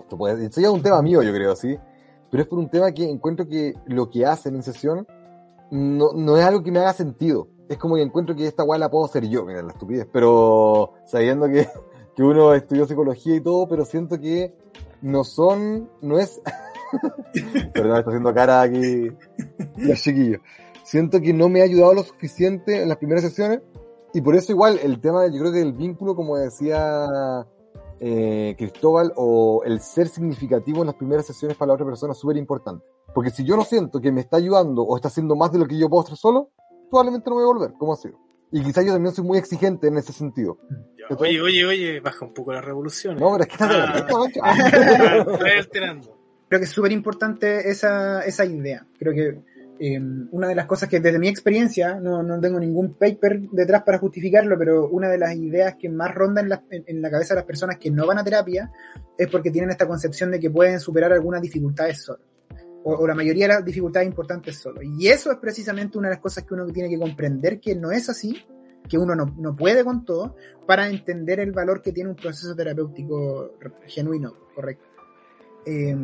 Esto, 0.00 0.18
puede, 0.18 0.44
esto 0.44 0.60
ya 0.60 0.66
es 0.66 0.74
un 0.74 0.82
tema 0.82 1.00
mío, 1.02 1.22
yo 1.22 1.32
creo, 1.32 1.54
sí, 1.54 1.78
pero 2.30 2.42
es 2.42 2.48
por 2.48 2.58
un 2.58 2.68
tema 2.68 2.90
que 2.90 3.08
encuentro 3.08 3.46
que 3.46 3.74
lo 3.86 4.10
que 4.10 4.26
hacen 4.26 4.56
en 4.56 4.64
sesión 4.64 5.06
no, 5.70 6.12
no 6.14 6.36
es 6.36 6.44
algo 6.44 6.64
que 6.64 6.72
me 6.72 6.80
haga 6.80 6.92
sentido. 6.92 7.46
Es 7.70 7.78
como 7.78 7.94
que 7.94 8.02
encuentro 8.02 8.36
que 8.36 8.46
esta 8.46 8.64
weá 8.64 8.78
la 8.78 8.90
puedo 8.90 9.06
hacer 9.06 9.26
yo, 9.26 9.46
mira 9.46 9.62
la 9.62 9.72
estupidez, 9.72 10.06
pero 10.12 10.92
sabiendo 11.06 11.46
que, 11.46 11.66
que 12.16 12.22
uno 12.22 12.52
estudió 12.52 12.86
psicología 12.86 13.36
y 13.36 13.40
todo, 13.40 13.66
pero 13.66 13.86
siento 13.86 14.20
que 14.20 14.52
no 15.00 15.24
son, 15.24 15.88
no 16.02 16.18
es, 16.18 16.42
perdón, 17.72 17.96
estoy 17.96 18.12
haciendo 18.12 18.34
cara 18.34 18.60
aquí, 18.60 19.10
los 19.78 19.98
chiquillos 20.02 20.40
siento 20.90 21.20
que 21.20 21.32
no 21.32 21.48
me 21.48 21.60
ha 21.60 21.64
ayudado 21.64 21.94
lo 21.94 22.02
suficiente 22.02 22.82
en 22.82 22.88
las 22.88 22.98
primeras 22.98 23.22
sesiones 23.22 23.60
y 24.12 24.20
por 24.22 24.34
eso 24.34 24.50
igual 24.50 24.80
el 24.82 25.00
tema, 25.00 25.28
yo 25.28 25.38
creo 25.38 25.52
que 25.52 25.62
el 25.62 25.72
vínculo, 25.72 26.16
como 26.16 26.36
decía 26.36 27.46
eh, 28.00 28.56
Cristóbal, 28.58 29.12
o 29.14 29.62
el 29.64 29.78
ser 29.80 30.08
significativo 30.08 30.80
en 30.80 30.86
las 30.86 30.96
primeras 30.96 31.26
sesiones 31.26 31.56
para 31.56 31.68
la 31.68 31.74
otra 31.74 31.86
persona 31.86 32.12
es 32.12 32.18
súper 32.18 32.36
importante. 32.36 32.84
Porque 33.14 33.30
si 33.30 33.44
yo 33.44 33.56
no 33.56 33.64
siento 33.64 34.00
que 34.00 34.10
me 34.10 34.20
está 34.20 34.38
ayudando 34.38 34.82
o 34.82 34.96
está 34.96 35.06
haciendo 35.06 35.36
más 35.36 35.52
de 35.52 35.60
lo 35.60 35.66
que 35.66 35.78
yo 35.78 35.88
puedo 35.88 36.02
hacer 36.02 36.16
solo, 36.16 36.50
probablemente 36.90 37.30
no 37.30 37.36
voy 37.36 37.44
a 37.44 37.46
volver, 37.46 37.72
como 37.78 37.92
ha 37.94 37.96
sido. 37.96 38.18
Y 38.52 38.62
quizás 38.62 38.84
yo 38.84 38.92
también 38.92 39.14
soy 39.14 39.24
muy 39.24 39.38
exigente 39.38 39.86
en 39.86 39.96
ese 39.96 40.12
sentido. 40.12 40.58
Oye, 41.18 41.40
oye, 41.40 41.64
oye, 41.64 42.00
baja 42.00 42.24
un 42.24 42.34
poco 42.34 42.52
la 42.52 42.60
revolución. 42.60 43.16
No, 43.16 43.32
pero 43.32 43.44
es 43.44 43.48
que 43.48 43.64
ah, 43.64 44.06
alterando. 45.58 46.18
Creo 46.48 46.58
que 46.58 46.64
es 46.64 46.70
súper 46.70 46.90
importante 46.90 47.70
esa, 47.70 48.22
esa 48.24 48.44
idea. 48.44 48.84
Creo 48.98 49.14
que 49.14 49.40
eh, 49.82 49.98
una 50.32 50.46
de 50.46 50.54
las 50.54 50.66
cosas 50.66 50.88
que 50.88 51.00
desde 51.00 51.18
mi 51.18 51.28
experiencia, 51.28 51.94
no, 51.94 52.22
no, 52.22 52.38
tengo 52.38 52.60
ningún 52.60 52.94
paper 52.94 53.40
detrás 53.50 53.82
para 53.82 53.98
justificarlo, 53.98 54.58
pero 54.58 54.88
una 54.88 55.08
de 55.08 55.16
las 55.16 55.34
ideas 55.34 55.76
que 55.80 55.88
más 55.88 56.14
ronda 56.14 56.42
en 56.42 56.50
la, 56.50 56.62
en, 56.70 57.00
la 57.00 57.10
cabeza 57.10 57.34
de 57.34 57.40
las 57.40 57.46
personas 57.46 57.78
que 57.78 57.90
no 57.90 58.06
van 58.06 58.18
a 58.18 58.24
terapia 58.24 58.70
es 59.16 59.28
porque 59.28 59.50
tienen 59.50 59.70
esta 59.70 59.88
concepción 59.88 60.30
de 60.32 60.38
que 60.38 60.50
pueden 60.50 60.80
superar 60.80 61.12
algunas 61.12 61.40
dificultades 61.40 62.02
solo. 62.02 62.20
O, 62.82 63.06
la 63.06 63.14
mayoría 63.14 63.46
de 63.46 63.54
las 63.54 63.64
dificultades 63.64 64.08
importantes 64.08 64.58
solo. 64.58 64.80
Y 64.82 65.08
eso 65.08 65.30
es 65.30 65.38
precisamente 65.38 65.98
una 65.98 66.08
de 66.08 66.14
las 66.14 66.22
cosas 66.22 66.44
que 66.44 66.54
uno 66.54 66.66
tiene 66.66 66.88
que 66.88 66.98
comprender 66.98 67.60
que 67.60 67.76
no 67.76 67.90
es 67.90 68.08
así, 68.08 68.42
que 68.88 68.96
uno 68.96 69.14
no, 69.14 69.26
no 69.38 69.54
puede 69.54 69.84
con 69.84 70.04
todo, 70.04 70.34
para 70.66 70.88
entender 70.88 71.40
el 71.40 71.52
valor 71.52 71.82
que 71.82 71.92
tiene 71.92 72.10
un 72.10 72.16
proceso 72.16 72.54
terapéutico 72.54 73.54
genuino, 73.86 74.34
correcto. 74.54 74.89
Eh, 75.66 75.94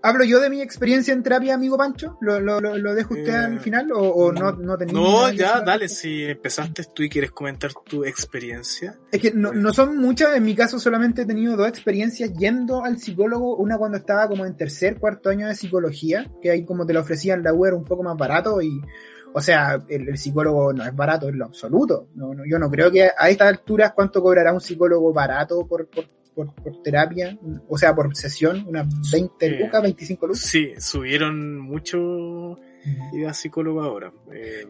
¿Hablo 0.00 0.24
yo 0.24 0.40
de 0.40 0.48
mi 0.48 0.60
experiencia 0.60 1.12
en 1.12 1.22
terapia, 1.22 1.54
amigo 1.54 1.76
Pancho? 1.76 2.16
¿Lo, 2.20 2.38
lo, 2.38 2.60
lo 2.60 2.94
dejo 2.94 3.14
usted 3.14 3.32
eh, 3.32 3.36
al 3.36 3.60
final 3.60 3.90
o, 3.92 4.00
o 4.00 4.32
no, 4.32 4.52
no 4.52 4.78
tenía 4.78 4.94
No, 4.94 5.30
ya, 5.32 5.60
dale, 5.60 5.88
si 5.88 6.24
empezaste 6.24 6.84
tú 6.94 7.02
y 7.02 7.08
quieres 7.08 7.32
comentar 7.32 7.72
tu 7.84 8.04
experiencia. 8.04 8.96
Es 9.10 9.20
que 9.20 9.32
no, 9.32 9.52
no, 9.52 9.72
son 9.72 9.98
muchas, 9.98 10.36
en 10.36 10.44
mi 10.44 10.54
caso 10.54 10.78
solamente 10.78 11.22
he 11.22 11.26
tenido 11.26 11.56
dos 11.56 11.68
experiencias 11.68 12.32
yendo 12.34 12.84
al 12.84 12.98
psicólogo, 12.98 13.56
una 13.56 13.76
cuando 13.76 13.98
estaba 13.98 14.28
como 14.28 14.46
en 14.46 14.56
tercer, 14.56 14.98
cuarto 14.98 15.30
año 15.30 15.48
de 15.48 15.54
psicología, 15.54 16.30
que 16.40 16.50
ahí 16.50 16.64
como 16.64 16.86
te 16.86 16.92
lo 16.92 17.00
ofrecían 17.00 17.42
la 17.42 17.52
web 17.52 17.74
un 17.74 17.84
poco 17.84 18.02
más 18.02 18.16
barato 18.16 18.62
y... 18.62 18.80
O 19.34 19.42
sea, 19.42 19.78
el, 19.88 20.08
el 20.08 20.16
psicólogo 20.16 20.72
no 20.72 20.84
es 20.84 20.96
barato 20.96 21.28
en 21.28 21.38
lo 21.38 21.44
absoluto. 21.44 22.08
No, 22.14 22.32
no, 22.32 22.44
yo 22.46 22.58
no 22.58 22.70
creo 22.70 22.90
que 22.90 23.10
a 23.14 23.28
estas 23.28 23.48
alturas 23.48 23.92
cuánto 23.94 24.22
cobrará 24.22 24.54
un 24.54 24.60
psicólogo 24.60 25.12
barato 25.12 25.66
por, 25.66 25.86
por 25.86 26.06
por, 26.38 26.54
por, 26.54 26.82
terapia, 26.82 27.36
o 27.68 27.76
sea, 27.76 27.94
por 27.96 28.14
sesión, 28.14 28.64
unas 28.68 28.86
20 29.10 29.58
lucas, 29.58 29.82
25 29.82 30.26
lucas. 30.28 30.42
Sí, 30.42 30.72
subieron 30.78 31.58
mucho 31.58 32.56
ir 33.12 33.26
a 33.26 33.34
psicólogo 33.34 33.82
ahora. 33.82 34.12
Eh, 34.32 34.64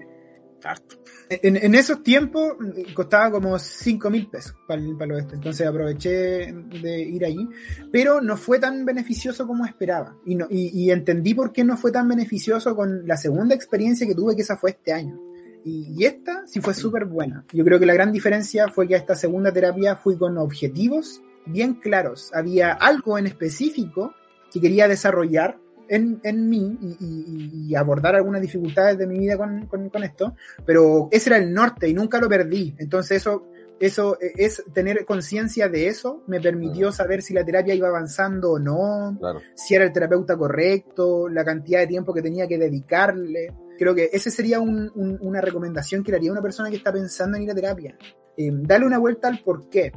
harto. 0.65 0.97
En, 1.29 1.57
en, 1.57 1.75
esos 1.75 2.03
tiempos 2.03 2.55
costaba 2.95 3.31
como 3.31 3.59
5 3.59 4.11
mil 4.11 4.29
pesos 4.29 4.57
para, 4.67 4.83
para 4.99 5.07
lo 5.07 5.19
este, 5.19 5.35
entonces 5.35 5.67
aproveché 5.67 6.53
de 6.53 7.01
ir 7.03 7.25
allí, 7.25 7.47
pero 7.93 8.23
no 8.23 8.37
fue 8.37 8.59
tan 8.59 8.85
beneficioso 8.85 9.47
como 9.47 9.67
esperaba 9.67 10.17
y, 10.25 10.35
no, 10.35 10.47
y, 10.49 10.69
y 10.69 10.91
entendí 10.91 11.35
por 11.35 11.53
qué 11.53 11.65
no 11.65 11.77
fue 11.77 11.93
tan 11.93 12.09
beneficioso 12.09 12.75
con 12.75 13.07
la 13.07 13.17
segunda 13.19 13.55
experiencia 13.55 14.07
que 14.07 14.15
tuve, 14.15 14.35
que 14.35 14.43
esa 14.43 14.57
fue 14.57 14.71
este 14.71 14.93
año. 14.93 15.21
Y, 15.65 15.95
y 15.97 16.07
esta 16.07 16.47
sí 16.47 16.61
fue 16.61 16.73
súper 16.73 17.05
buena. 17.05 17.45
Yo 17.53 17.65
creo 17.65 17.79
que 17.79 17.87
la 17.87 17.95
gran 17.95 18.11
diferencia 18.11 18.69
fue 18.69 18.89
que 18.89 18.95
a 18.95 18.99
esta 18.99 19.15
segunda 19.15 19.53
terapia 19.53 19.97
fui 19.97 20.17
con 20.17 20.39
objetivos 20.39 21.21
bien 21.49 21.75
claros. 21.75 22.31
Había 22.35 22.73
algo 22.73 23.19
en 23.19 23.27
específico 23.27 24.15
que 24.53 24.61
quería 24.61 24.89
desarrollar 24.89 25.59
en, 25.89 26.21
en 26.23 26.49
mí 26.49 26.79
y, 26.81 26.97
y, 27.01 27.69
y, 27.69 27.75
abordar 27.75 28.15
algunas 28.15 28.41
dificultades 28.41 28.99
de 28.99 29.07
mi 29.07 29.19
vida 29.19 29.37
con, 29.37 29.67
con, 29.67 29.89
con, 29.89 30.05
esto, 30.05 30.35
pero 30.65 31.09
ese 31.11 31.31
era 31.31 31.39
el 31.39 31.53
norte 31.53 31.89
y 31.89 31.95
nunca 31.95 32.21
lo 32.21 32.29
perdí. 32.29 32.75
Entonces 32.79 33.19
eso, 33.19 33.47
eso 33.81 34.19
es 34.21 34.63
tener 34.73 35.05
conciencia 35.05 35.69
de 35.69 35.87
eso, 35.87 36.23
me 36.27 36.41
permitió 36.41 36.93
saber 36.93 37.23
si 37.23 37.35
la 37.35 37.45
terapia 37.45 37.75
iba 37.75 37.89
avanzando 37.89 38.53
o 38.53 38.59
no, 38.59 39.17
claro. 39.19 39.41
si 39.55 39.75
era 39.75 39.85
el 39.85 39.93
terapeuta 39.93 40.37
correcto, 40.37 41.29
la 41.29 41.45
cantidad 41.45 41.81
de 41.81 41.87
tiempo 41.87 42.13
que 42.13 42.23
tenía 42.23 42.47
que 42.47 42.59
dedicarle. 42.59 43.55
Creo 43.79 43.95
que 43.95 44.11
ese 44.13 44.31
sería 44.31 44.61
un, 44.61 44.91
un, 44.95 45.19
una 45.21 45.41
recomendación 45.41 46.03
que 46.03 46.11
le 46.11 46.19
haría 46.19 46.31
a 46.31 46.33
una 46.33 46.43
persona 46.43 46.69
que 46.69 46.77
está 46.77 46.93
pensando 46.93 47.37
en 47.37 47.45
ir 47.45 47.51
a 47.51 47.55
terapia. 47.55 47.97
Eh, 48.37 48.51
dale 48.53 48.85
una 48.85 48.99
vuelta 48.99 49.29
al 49.29 49.41
por 49.41 49.69
qué 49.69 49.93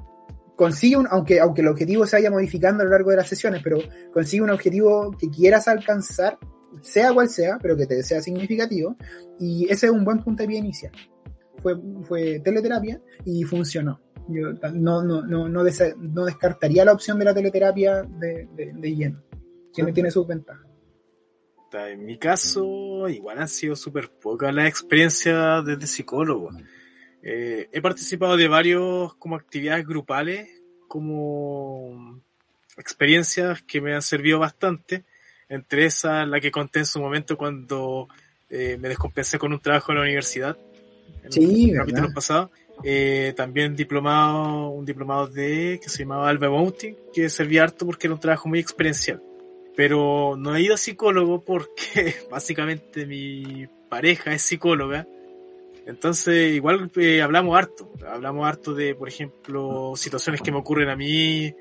consigue 0.61 0.95
un, 0.95 1.07
aunque, 1.09 1.39
aunque 1.39 1.61
el 1.61 1.69
objetivo 1.69 2.05
se 2.05 2.17
vaya 2.17 2.29
modificando 2.29 2.83
a 2.83 2.85
lo 2.85 2.91
largo 2.91 3.09
de 3.09 3.17
las 3.17 3.27
sesiones, 3.27 3.61
pero 3.63 3.79
consigue 4.13 4.43
un 4.43 4.51
objetivo 4.51 5.09
que 5.17 5.27
quieras 5.27 5.67
alcanzar, 5.67 6.37
sea 6.81 7.11
cual 7.11 7.29
sea, 7.29 7.57
pero 7.59 7.75
que 7.75 7.87
te 7.87 8.03
sea 8.03 8.21
significativo, 8.21 8.95
y 9.39 9.65
ese 9.71 9.87
es 9.87 9.91
un 9.91 10.05
buen 10.05 10.19
punto 10.19 10.43
de 10.43 10.49
pie 10.49 10.59
inicial. 10.59 10.91
Fue, 11.63 11.73
fue 12.03 12.41
teleterapia 12.41 13.01
y 13.25 13.41
funcionó. 13.43 14.01
Yo 14.27 14.53
no, 14.75 15.01
no, 15.01 15.23
no, 15.23 15.49
no, 15.49 15.63
des, 15.63 15.95
no 15.97 16.25
descartaría 16.25 16.85
la 16.85 16.93
opción 16.93 17.17
de 17.17 17.25
la 17.25 17.33
teleterapia 17.33 18.03
de, 18.03 18.47
de, 18.55 18.71
de 18.75 18.95
lleno. 18.95 19.23
Tiene, 19.73 19.91
tiene 19.93 20.11
sus 20.11 20.27
ventajas. 20.27 20.67
En 21.73 22.05
mi 22.05 22.19
caso, 22.19 23.09
igual 23.09 23.39
han 23.39 23.47
sido 23.47 23.75
súper 23.75 24.11
pocas 24.11 24.53
las 24.53 24.67
experiencias 24.67 25.65
desde 25.65 25.87
psicólogo. 25.87 26.51
Eh, 27.23 27.69
he 27.71 27.81
participado 27.81 28.35
de 28.35 28.47
varios 28.47 29.13
como 29.15 29.35
actividades 29.35 29.85
grupales, 29.85 30.49
como 30.87 32.19
experiencias 32.77 33.61
que 33.61 33.81
me 33.81 33.93
han 33.93 34.01
servido 34.01 34.39
bastante. 34.39 35.03
Entre 35.49 35.85
esas, 35.85 36.27
la 36.27 36.39
que 36.39 36.51
conté 36.51 36.79
en 36.79 36.85
su 36.85 36.99
momento 36.99 37.37
cuando 37.37 38.07
eh, 38.49 38.77
me 38.79 38.89
descompensé 38.89 39.37
con 39.37 39.51
un 39.51 39.59
trabajo 39.59 39.91
en 39.91 39.97
la 39.97 40.03
universidad. 40.03 40.57
En 41.23 41.31
sí, 41.31 41.71
el 41.71 41.77
capítulo 41.77 42.13
pasado. 42.13 42.51
Eh, 42.83 43.33
también 43.35 43.75
diplomado, 43.75 44.69
un 44.69 44.85
diplomado 44.85 45.27
de, 45.27 45.79
que 45.83 45.89
se 45.89 45.99
llamaba 45.99 46.29
Alba 46.29 46.47
Bounty, 46.47 46.95
que 47.13 47.29
servía 47.29 47.63
harto 47.63 47.85
porque 47.85 48.07
era 48.07 48.15
un 48.15 48.19
trabajo 48.19 48.49
muy 48.49 48.59
experiencial. 48.59 49.21
Pero 49.75 50.35
no 50.37 50.55
he 50.55 50.61
ido 50.61 50.73
a 50.73 50.77
psicólogo 50.77 51.43
porque 51.43 52.15
básicamente 52.31 53.05
mi 53.05 53.67
pareja 53.89 54.33
es 54.33 54.41
psicóloga 54.41 55.05
entonces, 55.91 56.55
igual 56.55 56.89
eh, 56.95 57.21
hablamos 57.21 57.57
harto. 57.57 57.91
Hablamos 58.07 58.47
harto 58.47 58.73
de, 58.73 58.95
por 58.95 59.09
ejemplo, 59.09 59.91
situaciones 59.95 60.41
que 60.41 60.51
me 60.51 60.57
ocurren 60.57 60.89
a 60.89 60.95
mí. 60.95 61.53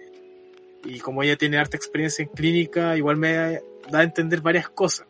Y 0.85 1.01
como 1.01 1.25
ella 1.25 1.37
tiene 1.37 1.59
harta 1.59 1.77
experiencia 1.77 2.23
en 2.23 2.29
clínica, 2.29 2.97
igual 2.97 3.17
me 3.17 3.61
da 3.91 3.99
a 3.99 4.03
entender 4.05 4.41
varias 4.41 4.69
cosas. 4.69 5.09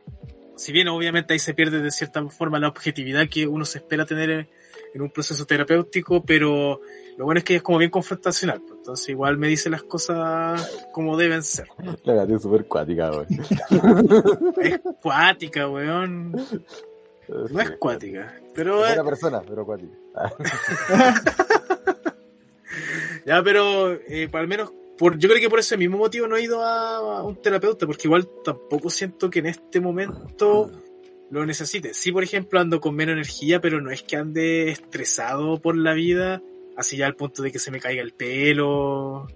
Si 0.57 0.73
bien 0.73 0.89
obviamente 0.89 1.35
ahí 1.35 1.39
se 1.39 1.53
pierde 1.53 1.81
de 1.81 1.91
cierta 1.91 2.27
forma 2.29 2.59
la 2.59 2.69
objetividad 2.69 3.29
que 3.29 3.47
uno 3.47 3.65
se 3.67 3.79
espera 3.79 4.07
tener 4.07 4.49
en 4.95 5.03
un 5.03 5.11
proceso 5.11 5.45
terapéutico, 5.45 6.25
pero 6.25 6.81
lo 7.17 7.25
bueno 7.25 7.39
es 7.39 7.45
que 7.45 7.57
es 7.57 7.63
como 7.63 7.79
bien 7.79 7.91
confrontacional. 7.91 8.61
Pues. 8.63 8.79
Entonces 8.79 9.09
igual 9.11 9.37
me 9.37 9.49
dice 9.49 9.69
las 9.69 9.83
cosas 9.83 10.87
como 10.93 11.17
deben 11.19 11.43
ser. 11.43 11.69
La 12.05 12.15
gata 12.15 12.35
es 12.35 12.43
súper 12.43 12.65
cuática, 12.65 13.11
weón. 13.11 13.27
Es 14.63 14.81
cuática, 15.03 15.69
weón. 15.69 16.35
No 17.51 17.61
es 17.61 17.71
cuática, 17.73 18.41
pero... 18.55 18.85
Es 18.85 18.95
una 18.95 19.05
persona, 19.05 19.43
pero 19.47 19.65
cuática. 19.65 19.95
ya, 23.27 23.43
pero 23.43 23.93
eh, 23.93 24.29
al 24.33 24.49
menos 24.49 24.73
por, 24.99 25.17
yo 25.19 25.29
creo 25.29 25.41
que 25.41 25.49
por 25.49 25.61
ese 25.61 25.77
mismo 25.77 25.97
motivo 25.97 26.27
no 26.27 26.37
he 26.37 26.43
ido 26.43 26.63
a, 26.63 26.97
a, 26.97 27.23
un 27.23 27.41
terapeuta, 27.41 27.87
porque 27.87 28.09
igual 28.09 28.29
tampoco 28.45 28.91
siento 28.91 29.31
que 29.31 29.39
en 29.39 29.47
este 29.47 29.81
momento 29.81 30.71
lo 31.31 31.47
necesite. 31.47 31.95
Sí, 31.95 32.13
por 32.13 32.23
ejemplo, 32.23 32.61
ando 32.61 32.81
con 32.81 32.95
menos 32.95 33.15
energía, 33.15 33.61
pero 33.61 33.81
no 33.81 33.91
es 33.91 34.03
que 34.03 34.17
ande 34.17 34.69
estresado 34.71 35.61
por 35.61 35.77
la 35.77 35.95
vida, 35.95 36.43
así 36.77 36.97
ya 36.97 37.07
al 37.07 37.17
punto 37.17 37.43
de 37.43 37.53
que 37.53 37.59
se 37.59 37.71
me 37.71 37.81
caiga 37.81 38.03
el 38.03 38.13
pelo 38.13 39.27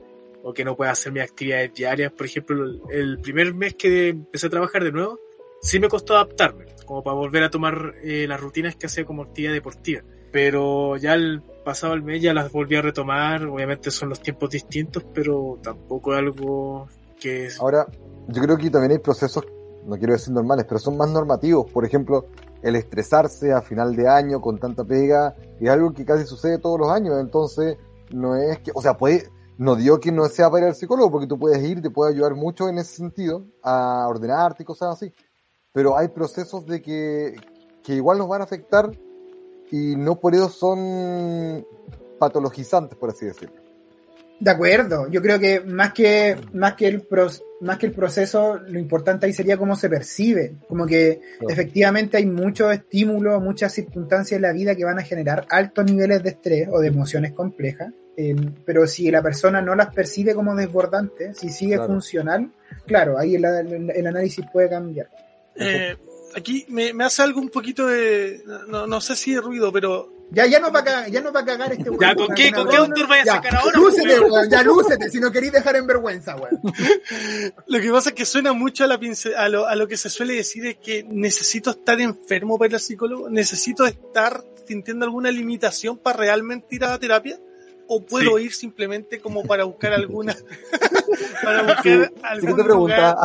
o 0.43 0.53
que 0.53 0.65
no 0.65 0.77
pueda 0.77 0.91
hacer 0.91 1.13
mis 1.13 1.23
actividades 1.23 1.73
diarias. 1.73 2.13
Por 2.13 2.27
ejemplo, 2.27 2.91
el 2.91 3.19
primer 3.21 3.55
mes 3.55 3.75
que 3.75 4.09
empecé 4.09 4.49
a 4.49 4.51
trabajar 4.51 4.85
de 4.85 4.93
nuevo, 4.93 5.19
sí 5.63 5.79
me 5.79 5.89
costó 5.89 6.15
adaptarme, 6.15 6.67
como 6.85 7.03
para 7.03 7.17
volver 7.17 7.43
a 7.45 7.51
tomar 7.51 7.95
eh, 8.03 8.27
las 8.29 8.41
rutinas 8.41 8.77
que 8.77 8.87
hacía 8.87 9.05
como 9.05 9.23
actividad 9.23 9.53
deportiva. 9.53 10.03
Pero 10.33 10.97
ya 10.97 11.15
el 11.15 11.43
pasado 11.65 11.95
el 11.95 12.03
mes 12.03 12.21
ya 12.21 12.35
las 12.35 12.51
volví 12.51 12.77
a 12.77 12.83
retomar, 12.83 13.47
obviamente 13.47 13.91
son 13.91 14.09
los 14.09 14.21
tiempos 14.21 14.51
distintos, 14.51 15.05
pero 15.15 15.59
tampoco 15.63 16.13
es 16.13 16.19
algo 16.19 16.89
que... 17.21 17.47
Es... 17.47 17.61
Ahora, 17.61 17.87
yo 18.29 18.43
creo 18.43 18.57
que 18.57 18.71
también 18.71 18.93
hay 18.93 18.99
procesos, 18.99 19.45
no 19.87 19.97
quiero 19.97 20.13
decir 20.15 20.33
normales, 20.33 20.67
pero 20.69 20.79
son 20.79 20.97
más 20.97 21.09
normativos. 21.11 21.71
Por 21.71 21.85
ejemplo, 21.85 22.27
el 22.63 22.77
estresarse 22.77 23.53
a 23.53 23.63
final 23.63 23.95
de 23.95 24.09
año 24.09 24.41
con 24.41 24.59
tanta 24.59 24.85
pega 24.85 25.35
es 25.61 25.69
algo 25.69 25.93
que 25.93 26.05
casi 26.05 26.27
sucede 26.27 26.59
todos 26.59 26.81
los 26.81 26.91
años, 26.91 27.15
entonces 27.21 27.77
no 28.11 28.37
es 28.37 28.59
que, 28.59 28.73
o 28.75 28.83
sea, 28.83 28.97
puede, 28.97 29.29
no 29.57 29.77
digo 29.77 30.01
que 30.01 30.11
no 30.11 30.25
sea 30.27 30.51
para 30.51 30.67
ir 30.67 30.69
al 30.71 30.75
psicólogo, 30.75 31.11
porque 31.13 31.27
tú 31.27 31.39
puedes 31.39 31.63
ir, 31.63 31.81
te 31.81 31.91
puede 31.91 32.13
ayudar 32.13 32.35
mucho 32.35 32.69
en 32.69 32.79
ese 32.79 32.97
sentido, 32.97 33.45
a 33.63 34.07
ordenarte 34.09 34.63
y 34.63 34.67
cosas 34.67 34.95
así 34.95 35.13
pero 35.75 35.99
hay 35.99 36.09
procesos 36.09 36.65
de 36.65 36.81
que, 36.81 37.35
que 37.83 37.95
igual 37.95 38.17
nos 38.17 38.29
van 38.29 38.41
a 38.41 38.45
afectar 38.45 38.91
y 39.71 39.97
no 39.97 40.21
por 40.21 40.35
eso 40.37 40.49
son 40.49 41.67
patologizantes, 42.19 42.97
por 42.97 43.11
así 43.11 43.27
decirlo. 43.27 43.57
De 44.39 44.51
acuerdo, 44.51 45.09
yo 45.09 45.21
creo 45.21 45.41
que 45.41 45.61
más 45.61 45.93
que, 45.93 46.37
más 46.53 46.75
que 46.75 46.87
el 46.87 47.01
pro, 47.03 47.29
más 47.61 47.79
que 47.79 47.87
el 47.87 47.93
proceso, 47.93 48.59
lo 48.59 48.79
importante 48.79 49.27
ahí 49.27 49.33
sería 49.33 49.57
cómo 49.57 49.75
se 49.75 49.89
percibe, 49.89 50.55
como 50.69 50.87
que 50.87 51.21
claro. 51.39 51.53
efectivamente 51.53 52.19
hay 52.19 52.27
muchos 52.27 52.73
estímulos, 52.73 53.43
muchas 53.43 53.73
circunstancias 53.73 54.37
en 54.37 54.43
la 54.43 54.53
vida 54.53 54.77
que 54.77 54.85
van 54.85 55.01
a 55.01 55.03
generar 55.03 55.45
altos 55.51 55.87
niveles 55.87 56.23
de 56.23 56.31
estrés 56.31 56.69
o 56.71 56.79
de 56.79 56.89
emociones 56.89 57.33
complejas, 57.33 57.93
eh, 58.17 58.37
pero 58.65 58.87
si 58.87 59.11
la 59.11 59.23
persona 59.23 59.61
no 59.61 59.75
las 59.75 59.93
percibe 59.93 60.37
como 60.37 60.55
desbordantes, 60.55 61.37
si 61.37 61.49
sigue 61.49 61.75
claro. 61.75 61.93
funcional, 61.93 62.53
claro, 62.87 63.19
ahí 63.19 63.35
el, 63.35 63.45
el, 63.45 63.91
el 63.91 64.07
análisis 64.07 64.45
puede 64.53 64.69
cambiar. 64.69 65.09
Eh, 65.57 65.97
aquí 66.37 66.65
me, 66.69 66.93
me 66.93 67.05
hace 67.05 67.23
algo 67.23 67.41
un 67.41 67.49
poquito 67.49 67.87
de, 67.87 68.43
no, 68.69 68.87
no 68.87 69.01
sé 69.01 69.15
si 69.17 69.33
de 69.35 69.41
ruido, 69.41 69.71
pero 69.73 70.13
Ya, 70.31 70.47
ya 70.47 70.59
no 70.59 70.73
va 70.73 70.81
a 70.81 70.85
cagar, 70.85 71.11
ya 71.11 71.21
no 71.21 71.33
va 71.33 71.41
a 71.41 71.45
cagar 71.45 71.73
este 71.73 71.91
weón. 71.91 72.01
Ya, 72.01 72.15
¿con 72.15 72.35
qué, 72.35 72.51
con 72.53 72.67
qué 72.69 72.77
autor 72.77 73.07
vaya 73.07 73.23
a 73.23 73.27
sacar 73.37 73.57
ahora? 73.57 73.79
Lúcete, 73.79 74.19
weón? 74.21 74.33
weón, 74.33 74.51
ya 74.51 74.63
lúcete, 74.63 75.11
si 75.11 75.21
no 75.21 75.31
queréis 75.31 75.53
dejar 75.53 75.77
en 75.77 75.87
vergüenza, 75.87 76.35
weón. 76.37 76.61
Lo 77.67 77.81
que 77.81 77.91
pasa 77.91 78.09
es 78.11 78.15
que 78.17 78.25
suena 78.27 78.53
mucho 78.53 78.85
a, 78.85 78.87
la 78.89 78.99
pince- 78.99 79.35
a, 79.37 79.49
lo, 79.49 79.67
a 79.67 79.77
lo 79.77 79.87
que 79.87 79.97
se 79.97 80.11
suele 80.11 80.35
decir 80.35 80.67
es 80.67 80.77
que 80.79 81.05
necesito 81.09 81.71
estar 81.71 82.01
enfermo 82.01 82.59
para 82.59 82.69
ir 82.71 82.75
al 82.75 82.81
psicólogo, 82.81 83.29
necesito 83.31 83.85
estar 83.87 84.43
sintiendo 84.67 85.05
alguna 85.05 85.31
limitación 85.31 85.99
para 85.99 86.17
realmente 86.19 86.75
ir 86.75 86.85
a 86.85 86.89
la 86.91 86.99
terapia, 86.99 87.39
o 87.89 88.05
puedo 88.05 88.39
ir 88.39 88.53
simplemente 88.53 89.21
como 89.21 89.45
para 89.45 89.65
buscar 89.65 89.93
alguna, 89.93 90.35
para 91.43 91.63
buscar 91.63 91.83
Sí, 91.83 91.91
algún, 92.23 92.49
Siguiente 92.49 92.73
lugar, 92.73 93.17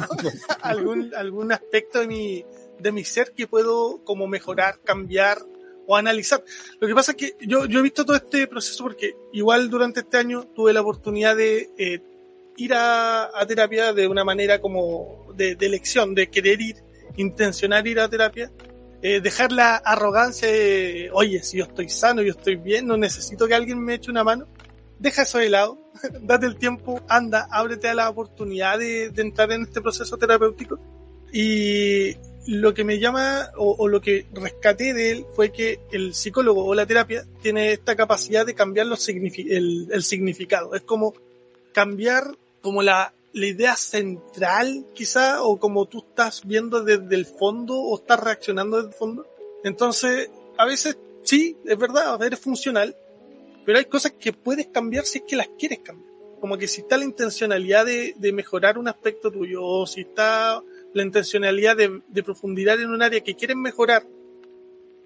algún, 0.62 1.14
algún 1.14 1.52
aspecto 1.52 2.00
de 2.00 2.06
mi, 2.06 2.44
de 2.78 2.92
mi 2.92 3.04
ser 3.04 3.32
que 3.32 3.46
puedo 3.46 4.02
como 4.04 4.26
mejorar, 4.26 4.80
cambiar 4.84 5.38
o 5.86 5.96
analizar. 5.96 6.42
Lo 6.80 6.88
que 6.88 6.94
pasa 6.94 7.12
es 7.12 7.16
que 7.16 7.36
yo, 7.40 7.66
yo 7.66 7.80
he 7.80 7.82
visto 7.82 8.04
todo 8.04 8.16
este 8.16 8.46
proceso 8.46 8.82
porque 8.82 9.16
igual 9.32 9.70
durante 9.70 10.00
este 10.00 10.18
año 10.18 10.44
tuve 10.54 10.72
la 10.72 10.80
oportunidad 10.80 11.36
de 11.36 11.70
eh, 11.78 12.00
ir 12.56 12.74
a, 12.74 13.30
a 13.38 13.46
terapia 13.46 13.92
de 13.92 14.08
una 14.08 14.24
manera 14.24 14.60
como 14.60 15.26
de, 15.34 15.54
de 15.54 15.66
elección, 15.66 16.14
de 16.14 16.28
querer 16.28 16.60
ir, 16.60 16.76
intencionar 17.16 17.86
ir 17.86 18.00
a 18.00 18.08
terapia, 18.08 18.50
eh, 19.08 19.20
dejar 19.20 19.52
la 19.52 19.76
arrogancia 19.76 20.48
de, 20.48 21.10
oye, 21.12 21.40
si 21.44 21.58
yo 21.58 21.64
estoy 21.66 21.88
sano, 21.88 22.22
yo 22.22 22.32
estoy 22.32 22.56
bien, 22.56 22.88
no 22.88 22.96
necesito 22.96 23.46
que 23.46 23.54
alguien 23.54 23.78
me 23.78 23.94
eche 23.94 24.10
una 24.10 24.24
mano. 24.24 24.48
Deja 24.98 25.22
eso 25.22 25.38
de 25.38 25.48
lado, 25.48 25.78
date 26.22 26.46
el 26.46 26.56
tiempo, 26.56 27.00
anda, 27.08 27.46
ábrete 27.52 27.88
a 27.88 27.94
la 27.94 28.10
oportunidad 28.10 28.80
de, 28.80 29.12
entrar 29.16 29.52
en 29.52 29.62
este 29.62 29.80
proceso 29.80 30.16
terapéutico. 30.16 30.80
Y 31.32 32.16
lo 32.48 32.74
que 32.74 32.82
me 32.82 32.98
llama 32.98 33.52
o, 33.56 33.86
lo 33.86 34.00
que 34.00 34.26
rescaté 34.32 34.92
de 34.92 35.12
él 35.12 35.26
fue 35.36 35.52
que 35.52 35.78
el 35.92 36.12
psicólogo 36.12 36.64
o 36.64 36.74
la 36.74 36.84
terapia 36.84 37.24
tiene 37.40 37.74
esta 37.74 37.94
capacidad 37.94 38.44
de 38.44 38.56
cambiar 38.56 38.88
los 38.88 39.08
signifi- 39.08 39.46
el 39.48 40.02
significado. 40.02 40.74
Es 40.74 40.82
como 40.82 41.14
cambiar 41.72 42.36
como 42.60 42.82
la, 42.82 43.14
la 43.36 43.46
idea 43.46 43.76
central 43.76 44.86
quizá 44.94 45.42
o 45.42 45.60
como 45.60 45.84
tú 45.84 45.98
estás 45.98 46.46
viendo 46.46 46.82
desde 46.82 47.14
el 47.14 47.26
fondo 47.26 47.78
o 47.78 47.98
estás 47.98 48.18
reaccionando 48.18 48.78
desde 48.78 48.88
el 48.88 48.94
fondo. 48.94 49.26
Entonces, 49.62 50.30
a 50.56 50.64
veces 50.64 50.96
sí, 51.22 51.58
es 51.66 51.76
verdad, 51.76 52.22
eres 52.22 52.40
funcional, 52.40 52.96
pero 53.66 53.76
hay 53.76 53.84
cosas 53.84 54.12
que 54.12 54.32
puedes 54.32 54.68
cambiar 54.68 55.04
si 55.04 55.18
es 55.18 55.24
que 55.24 55.36
las 55.36 55.48
quieres 55.58 55.80
cambiar. 55.80 56.10
Como 56.40 56.56
que 56.56 56.66
si 56.66 56.80
está 56.80 56.96
la 56.96 57.04
intencionalidad 57.04 57.84
de, 57.84 58.14
de 58.16 58.32
mejorar 58.32 58.78
un 58.78 58.88
aspecto 58.88 59.30
tuyo 59.30 59.62
o 59.62 59.86
si 59.86 60.00
está 60.00 60.62
la 60.94 61.02
intencionalidad 61.02 61.76
de, 61.76 62.00
de 62.08 62.22
profundizar 62.22 62.80
en 62.80 62.88
un 62.88 63.02
área 63.02 63.20
que 63.20 63.34
quieres 63.34 63.58
mejorar, 63.58 64.06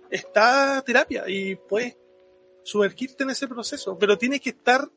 está 0.08 0.80
terapia 0.86 1.24
y 1.26 1.56
puedes 1.56 1.96
sumergirte 2.62 3.24
en 3.24 3.30
ese 3.30 3.48
proceso, 3.48 3.98
pero 3.98 4.16
tiene 4.16 4.38
que 4.38 4.50
estar 4.50 4.88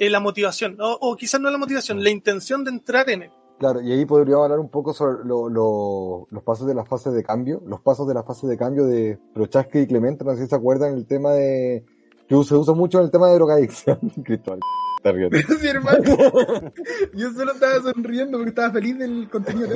eh, 0.00 0.10
la 0.10 0.18
motivación, 0.18 0.76
o, 0.80 0.98
o 1.00 1.14
quizás 1.16 1.40
no 1.40 1.48
la 1.50 1.58
motivación, 1.58 2.02
la 2.02 2.10
intención 2.10 2.64
de 2.64 2.70
entrar 2.72 3.08
en 3.10 3.22
él. 3.22 3.30
Claro, 3.60 3.80
y 3.82 3.92
ahí 3.92 4.06
podríamos 4.06 4.44
hablar 4.44 4.58
un 4.58 4.70
poco 4.70 4.92
sobre 4.94 5.22
lo- 5.24 5.48
lo- 5.50 6.26
los 6.30 6.42
pasos 6.42 6.66
de 6.66 6.74
la 6.74 6.84
fase 6.84 7.10
de 7.10 7.22
cambio, 7.22 7.62
los 7.66 7.80
pasos 7.82 8.08
de 8.08 8.14
la 8.14 8.22
fase 8.24 8.46
de 8.46 8.56
cambio 8.56 8.86
de 8.86 9.18
Prochaska 9.34 9.78
y 9.78 9.86
Clemente, 9.86 10.24
no 10.24 10.34
sé 10.34 10.42
si 10.44 10.48
se 10.48 10.56
acuerdan 10.56 10.94
el 10.94 11.06
tema 11.06 11.32
de, 11.34 11.84
que 12.26 12.42
se 12.44 12.54
usa 12.56 12.72
mucho 12.74 12.98
en 12.98 13.04
el 13.04 13.10
tema 13.10 13.28
de 13.28 13.34
drogadicción. 13.34 13.98
Cristóbal. 14.24 14.60
Sí, 15.02 15.66
hermano. 15.66 16.02
Yo 17.14 17.30
solo 17.32 17.52
estaba 17.52 17.80
sonriendo 17.80 18.36
porque 18.36 18.50
estaba 18.50 18.70
feliz 18.70 18.98
del 18.98 19.30
contenido. 19.30 19.68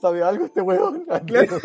¿Sabe 0.00 0.22
algo 0.22 0.46
este 0.46 0.60
weón? 0.62 1.04
Claro. 1.26 1.58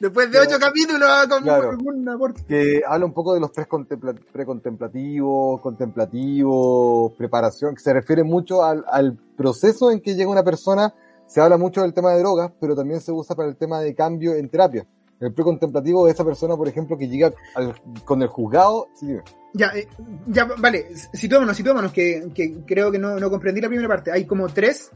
Después 0.00 0.30
de 0.30 0.38
ocho 0.40 0.58
capítulos 0.60 1.08
con 1.28 1.42
Claro. 1.42 1.70
algún 1.70 2.08
aporte. 2.08 2.44
que 2.46 2.82
habla 2.86 3.06
un 3.06 3.12
poco 3.12 3.34
de 3.34 3.40
los 3.40 3.50
precontempla- 3.50 4.14
precontemplativos, 4.32 5.60
contemplativos, 5.60 7.12
preparación, 7.16 7.74
que 7.74 7.80
se 7.80 7.92
refiere 7.92 8.22
mucho 8.22 8.62
al, 8.62 8.84
al 8.88 9.16
proceso 9.36 9.90
en 9.90 10.00
que 10.00 10.14
llega 10.14 10.30
una 10.30 10.44
persona. 10.44 10.94
Se 11.26 11.40
habla 11.40 11.56
mucho 11.56 11.82
del 11.82 11.94
tema 11.94 12.12
de 12.12 12.20
drogas, 12.20 12.52
pero 12.60 12.76
también 12.76 13.00
se 13.00 13.10
usa 13.10 13.34
para 13.34 13.48
el 13.48 13.56
tema 13.56 13.80
de 13.80 13.94
cambio 13.94 14.34
en 14.34 14.48
terapia. 14.48 14.86
El 15.20 15.32
precontemplativo 15.32 16.06
es 16.06 16.14
esa 16.14 16.24
persona, 16.24 16.56
por 16.56 16.68
ejemplo, 16.68 16.98
que 16.98 17.08
llega 17.08 17.32
al- 17.54 17.74
con 18.04 18.20
el 18.22 18.28
juzgado. 18.28 18.88
Sí, 18.94 19.06
dime. 19.06 19.22
Ya, 19.54 19.68
eh, 19.74 19.88
ya, 20.26 20.44
vale, 20.58 20.88
situémonos, 21.12 21.56
situémonos, 21.56 21.92
que, 21.92 22.28
que 22.34 22.62
creo 22.66 22.90
que 22.90 22.98
no, 22.98 23.18
no 23.18 23.30
comprendí 23.30 23.60
la 23.60 23.68
primera 23.68 23.88
parte. 23.88 24.10
Hay 24.12 24.24
como 24.26 24.48
tres 24.48 24.90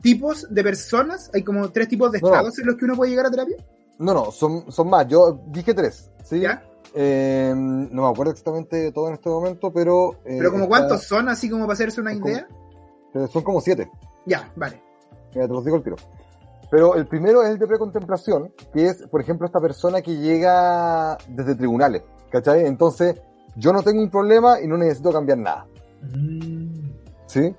tipos 0.00 0.46
de 0.50 0.62
personas, 0.62 1.30
hay 1.34 1.42
como 1.42 1.68
tres 1.70 1.88
tipos 1.88 2.10
de 2.12 2.20
No. 2.20 2.28
estados 2.28 2.58
en 2.58 2.66
los 2.66 2.76
que 2.76 2.84
uno 2.84 2.94
puede 2.96 3.10
llegar 3.10 3.26
a 3.26 3.30
terapia. 3.30 3.56
No, 3.98 4.14
no, 4.14 4.30
son, 4.30 4.70
son 4.70 4.88
más. 4.88 5.06
Yo 5.08 5.40
dije 5.48 5.74
tres. 5.74 6.10
¿sí? 6.24 6.40
¿Ya? 6.40 6.62
Eh, 6.94 7.52
no 7.56 8.02
me 8.02 8.08
acuerdo 8.08 8.32
exactamente 8.32 8.92
todo 8.92 9.08
en 9.08 9.14
este 9.14 9.28
momento, 9.28 9.72
pero. 9.72 10.14
eh, 10.24 10.36
Pero 10.38 10.50
como 10.50 10.64
está- 10.64 10.76
cuántos 10.78 11.02
son, 11.04 11.28
así 11.28 11.48
como 11.50 11.64
para 11.64 11.74
hacerse 11.74 12.00
una 12.00 12.12
como- 12.14 12.28
idea. 12.28 12.46
pero 13.12 13.26
son 13.28 13.42
como 13.42 13.60
siete. 13.60 13.90
Ya, 14.26 14.50
vale. 14.56 14.82
Mira, 15.34 15.46
te 15.46 15.52
los 15.52 15.64
digo 15.64 15.76
al 15.76 15.82
tiro. 15.82 15.96
Pero 16.70 16.94
el 16.96 17.06
primero 17.06 17.42
es 17.42 17.50
el 17.50 17.58
de 17.58 17.66
precontemplación, 17.66 18.52
que 18.74 18.86
es, 18.88 19.02
por 19.08 19.20
ejemplo, 19.20 19.46
esta 19.46 19.58
persona 19.60 20.02
que 20.02 20.16
llega 20.16 21.16
desde 21.28 21.54
tribunales, 21.54 22.02
¿cachai? 22.30 22.66
Entonces, 22.66 23.14
yo 23.56 23.72
no 23.72 23.82
tengo 23.82 24.02
un 24.02 24.10
problema 24.10 24.60
y 24.60 24.66
no 24.66 24.76
necesito 24.76 25.10
cambiar 25.10 25.38
nada, 25.38 25.66
¿sí? 27.26 27.54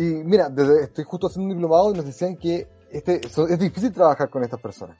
Y 0.00 0.14
mira, 0.24 0.48
desde, 0.48 0.84
estoy 0.84 1.04
justo 1.04 1.26
haciendo 1.26 1.50
un 1.50 1.56
diplomado 1.58 1.90
y 1.92 1.96
nos 1.96 2.06
decían 2.06 2.36
que 2.36 2.66
este, 2.90 3.28
so- 3.28 3.46
es 3.46 3.58
difícil 3.58 3.92
trabajar 3.92 4.30
con 4.30 4.42
estas 4.42 4.60
personas, 4.60 4.96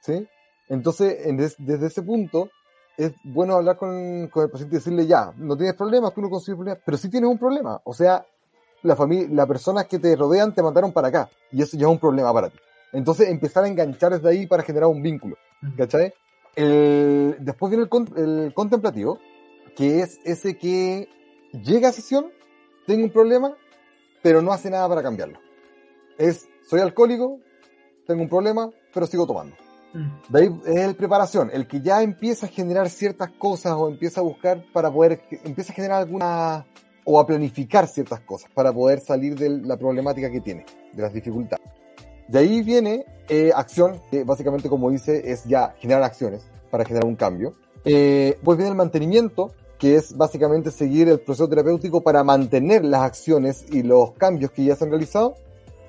¿sí? 0.00 0.26
Entonces, 0.68 1.26
en 1.26 1.36
des- 1.36 1.56
desde 1.58 1.86
ese 1.88 2.02
punto, 2.02 2.48
es 2.96 3.12
bueno 3.24 3.54
hablar 3.54 3.76
con, 3.76 4.28
con 4.28 4.44
el 4.44 4.50
paciente 4.50 4.76
y 4.76 4.78
decirle, 4.78 5.06
ya, 5.06 5.32
no 5.36 5.56
tienes 5.56 5.74
problemas, 5.74 6.14
tú 6.14 6.20
no 6.20 6.30
consigues 6.30 6.56
problemas, 6.56 6.82
pero 6.84 6.96
sí 6.96 7.08
tienes 7.10 7.28
un 7.30 7.38
problema. 7.38 7.80
O 7.84 7.92
sea, 7.94 8.24
la 8.82 8.94
familia, 8.94 9.28
las 9.32 9.46
personas 9.46 9.86
que 9.86 9.98
te 9.98 10.14
rodean 10.14 10.54
te 10.54 10.62
mandaron 10.62 10.92
para 10.92 11.08
acá. 11.08 11.28
Y 11.50 11.62
eso 11.62 11.76
ya 11.76 11.86
es 11.86 11.92
un 11.92 11.98
problema 11.98 12.32
para 12.32 12.48
ti. 12.50 12.58
Entonces 12.92 13.28
empezar 13.28 13.64
a 13.64 13.68
enganchar 13.68 14.12
desde 14.12 14.28
ahí 14.28 14.46
para 14.46 14.62
generar 14.62 14.88
un 14.88 15.02
vínculo. 15.02 15.36
¿Cachai? 15.76 16.12
El, 16.56 17.36
después 17.40 17.70
viene 17.70 17.84
el, 17.84 17.88
con- 17.88 18.12
el 18.16 18.52
contemplativo, 18.54 19.18
que 19.76 20.00
es 20.00 20.18
ese 20.24 20.56
que 20.58 21.08
llega 21.52 21.88
a 21.88 21.92
sesión, 21.92 22.26
tengo 22.86 23.04
un 23.04 23.10
problema, 23.10 23.54
pero 24.22 24.42
no 24.42 24.52
hace 24.52 24.70
nada 24.70 24.88
para 24.88 25.02
cambiarlo. 25.02 25.38
Es, 26.16 26.48
soy 26.68 26.80
alcohólico, 26.80 27.38
tengo 28.06 28.22
un 28.22 28.28
problema, 28.28 28.70
pero 28.92 29.06
sigo 29.06 29.26
tomando. 29.26 29.56
Mm. 29.94 30.32
De 30.32 30.40
ahí 30.40 30.60
es 30.66 30.76
el 30.76 30.96
preparación, 30.96 31.50
el 31.52 31.66
que 31.66 31.80
ya 31.80 32.02
empieza 32.02 32.46
a 32.46 32.48
generar 32.48 32.90
ciertas 32.90 33.30
cosas 33.38 33.72
o 33.74 33.88
empieza 33.88 34.20
a 34.20 34.24
buscar 34.24 34.64
para 34.72 34.90
poder, 34.90 35.20
empieza 35.44 35.72
a 35.72 35.76
generar 35.76 36.00
alguna, 36.00 36.66
o 37.04 37.18
a 37.18 37.26
planificar 37.26 37.86
ciertas 37.86 38.20
cosas 38.20 38.50
para 38.52 38.72
poder 38.72 39.00
salir 39.00 39.34
de 39.34 39.48
la 39.48 39.76
problemática 39.78 40.30
que 40.30 40.40
tiene, 40.40 40.66
de 40.92 41.02
las 41.02 41.12
dificultades. 41.12 41.64
De 42.28 42.38
ahí 42.38 42.62
viene 42.62 43.06
eh, 43.30 43.50
acción, 43.54 44.00
que 44.10 44.24
básicamente 44.24 44.68
como 44.68 44.90
dice 44.90 45.32
es 45.32 45.44
ya 45.44 45.74
generar 45.78 46.02
acciones 46.02 46.46
para 46.70 46.84
generar 46.84 47.06
un 47.06 47.16
cambio. 47.16 47.54
Eh, 47.84 48.38
pues 48.44 48.58
viene 48.58 48.70
el 48.70 48.76
mantenimiento, 48.76 49.52
que 49.78 49.96
es 49.96 50.16
básicamente 50.16 50.70
seguir 50.70 51.08
el 51.08 51.20
proceso 51.20 51.48
terapéutico 51.48 52.02
para 52.02 52.24
mantener 52.24 52.84
las 52.84 53.02
acciones 53.02 53.64
y 53.70 53.82
los 53.82 54.12
cambios 54.12 54.50
que 54.50 54.64
ya 54.64 54.76
se 54.76 54.84
han 54.84 54.90
realizado. 54.90 55.34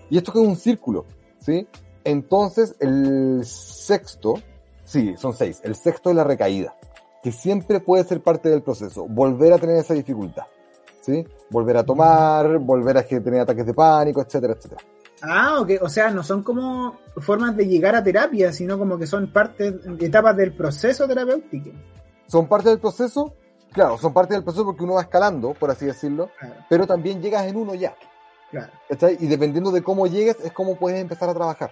Y 0.09 0.17
esto 0.17 0.31
es 0.31 0.47
un 0.47 0.55
círculo, 0.55 1.05
¿sí? 1.39 1.67
Entonces, 2.03 2.75
el 2.79 3.41
sexto, 3.43 4.35
sí, 4.83 5.15
son 5.17 5.33
seis. 5.33 5.59
El 5.63 5.75
sexto 5.75 6.09
es 6.09 6.15
la 6.15 6.23
recaída, 6.23 6.75
que 7.23 7.31
siempre 7.31 7.79
puede 7.79 8.03
ser 8.03 8.21
parte 8.21 8.49
del 8.49 8.61
proceso, 8.61 9.07
volver 9.07 9.53
a 9.53 9.57
tener 9.57 9.77
esa 9.77 9.93
dificultad, 9.93 10.45
¿sí? 11.01 11.25
Volver 11.49 11.77
a 11.77 11.83
tomar, 11.83 12.59
volver 12.59 12.97
a 12.97 13.03
tener 13.03 13.41
ataques 13.41 13.65
de 13.65 13.73
pánico, 13.73 14.21
etcétera, 14.21 14.53
etcétera. 14.53 14.81
Ah. 15.21 15.65
O 15.81 15.89
sea, 15.89 16.11
no 16.11 16.23
son 16.23 16.43
como 16.43 16.97
formas 17.17 17.55
de 17.55 17.67
llegar 17.67 17.95
a 17.95 18.03
terapia, 18.03 18.53
sino 18.53 18.77
como 18.77 18.97
que 18.97 19.07
son 19.07 19.31
parte, 19.31 19.79
etapas 19.99 20.35
del 20.37 20.53
proceso 20.53 21.07
terapéutico. 21.07 21.71
Son 22.27 22.47
parte 22.47 22.69
del 22.69 22.79
proceso, 22.79 23.33
claro, 23.72 23.97
son 23.97 24.13
parte 24.13 24.34
del 24.34 24.43
proceso 24.43 24.65
porque 24.65 24.84
uno 24.84 24.95
va 24.95 25.01
escalando, 25.01 25.53
por 25.53 25.70
así 25.72 25.86
decirlo, 25.86 26.30
Claro, 26.39 26.55
pero 26.70 26.88
también 26.88 27.22
llegas 27.22 27.45
en 27.47 27.55
uno 27.55 27.74
ya. 27.76 27.95
claro. 28.51 28.72
Y 29.20 29.28
dependiendo 29.28 29.72
de 29.72 29.82
cómo 29.84 30.07
llegues, 30.07 30.38
es 30.43 30.51
cómo 30.51 30.76
puedes 30.76 30.99
empezar 30.99 31.30
a 31.30 31.34
trabajar. 31.34 31.72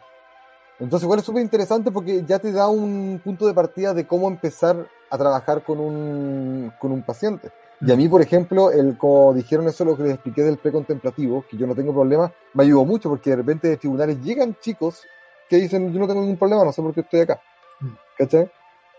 Entonces, 0.80 1.06
igual 1.06 1.20
es 1.20 1.26
súper 1.26 1.41
interesante 1.41 1.91
porque 1.91 2.24
ya 2.24 2.38
te 2.38 2.52
da 2.52 2.68
un 2.68 3.20
punto 3.24 3.48
de 3.48 3.54
partida 3.54 3.93
de 3.95 4.06
cómo 4.06 4.28
empezar 4.28 4.88
a 5.10 5.18
trabajar 5.18 5.64
con 5.64 5.80
un, 5.80 6.72
con 6.80 6.91
un 6.91 7.02
paciente. 7.02 7.50
Y 7.82 7.91
a 7.91 7.95
mí, 7.95 8.08
por 8.08 8.22
ejemplo, 8.22 8.72
el, 8.72 8.98
como 8.98 9.34
dijeron 9.34 9.68
eso, 9.68 9.86
lo 9.86 9.95
que 9.98 10.04
les 10.04 10.14
expliqué 10.14 10.43
del 10.43 10.58
precontemplativo, 10.58 11.45
que 11.50 11.58
yo 11.58 11.66
no 11.68 11.74
tengo 11.76 11.93
problema, 11.93 12.32
me 12.54 12.64
ayudó 12.64 12.86
mucho 12.86 13.10
porque 13.10 13.32
de 13.32 13.36
repente 13.38 13.68
de 13.70 13.78
tribunales 13.78 14.20
llegan 14.22 14.56
chicos 14.60 15.04
que 15.50 15.58
dicen, 15.58 15.91
yo 15.93 16.00
no 16.00 16.08
tengo 16.08 16.22
ningún 16.22 16.38
problema, 16.38 16.64
no 16.64 16.72
sé 16.72 16.82
por 16.82 16.93
qué 16.93 17.02
estoy 17.02 17.22
acá. 17.22 17.39
Mm. 17.80 17.88
¿Cachai? 18.18 18.52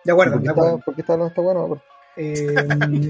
De 0.05 0.12
acuerdo, 0.12 0.32
¿Por 0.34 0.40
qué 0.42 0.46
de 0.46 0.51
está, 0.51 0.61
acuerdo. 0.62 0.84
por 0.84 0.94
qué 0.94 1.01
está, 1.01 1.16
no 1.16 1.26
está 1.26 1.40
bueno? 1.42 1.80
Eh, 2.20 2.52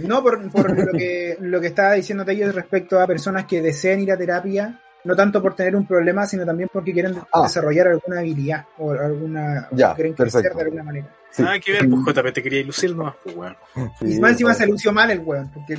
no, 0.06 0.22
por, 0.22 0.50
por 0.50 0.78
lo, 0.86 0.92
que, 0.92 1.36
lo 1.40 1.60
que 1.60 1.68
estaba 1.68 1.94
diciendo 1.94 2.24
Tello 2.26 2.52
respecto 2.52 3.00
a 3.00 3.06
personas 3.06 3.46
que 3.46 3.62
deseen 3.62 4.00
ir 4.00 4.12
a 4.12 4.18
terapia 4.18 4.80
no 5.04 5.16
tanto 5.16 5.40
por 5.40 5.54
tener 5.54 5.74
un 5.76 5.86
problema, 5.86 6.26
sino 6.26 6.44
también 6.44 6.68
porque 6.70 6.92
quieren 6.92 7.16
Ah. 7.32 7.44
desarrollar 7.44 7.86
alguna 7.88 8.18
habilidad 8.18 8.66
o 8.76 8.90
alguna 8.90 9.68
Ya, 9.72 9.92
o 9.92 9.94
quieren 9.94 10.12
crecer 10.12 10.42
perfecto. 10.42 10.58
de 10.58 10.64
alguna 10.64 10.82
manera. 10.82 11.06
Sí. 11.30 11.42
Nada 11.42 11.58
que 11.60 11.72
ver, 11.72 11.88
pues 11.88 12.00
JP 12.16 12.32
te 12.34 12.42
quería 12.42 12.64
lucir 12.64 12.94
nomás, 12.94 13.14
pues 13.24 13.34
weón. 13.36 13.56
Sí, 14.00 14.16
y 14.16 14.20
más 14.20 14.32
encima 14.32 14.52
se 14.54 14.66
lució 14.66 14.92
mal 14.92 15.10
el 15.10 15.20
weón, 15.20 15.50
porque 15.54 15.76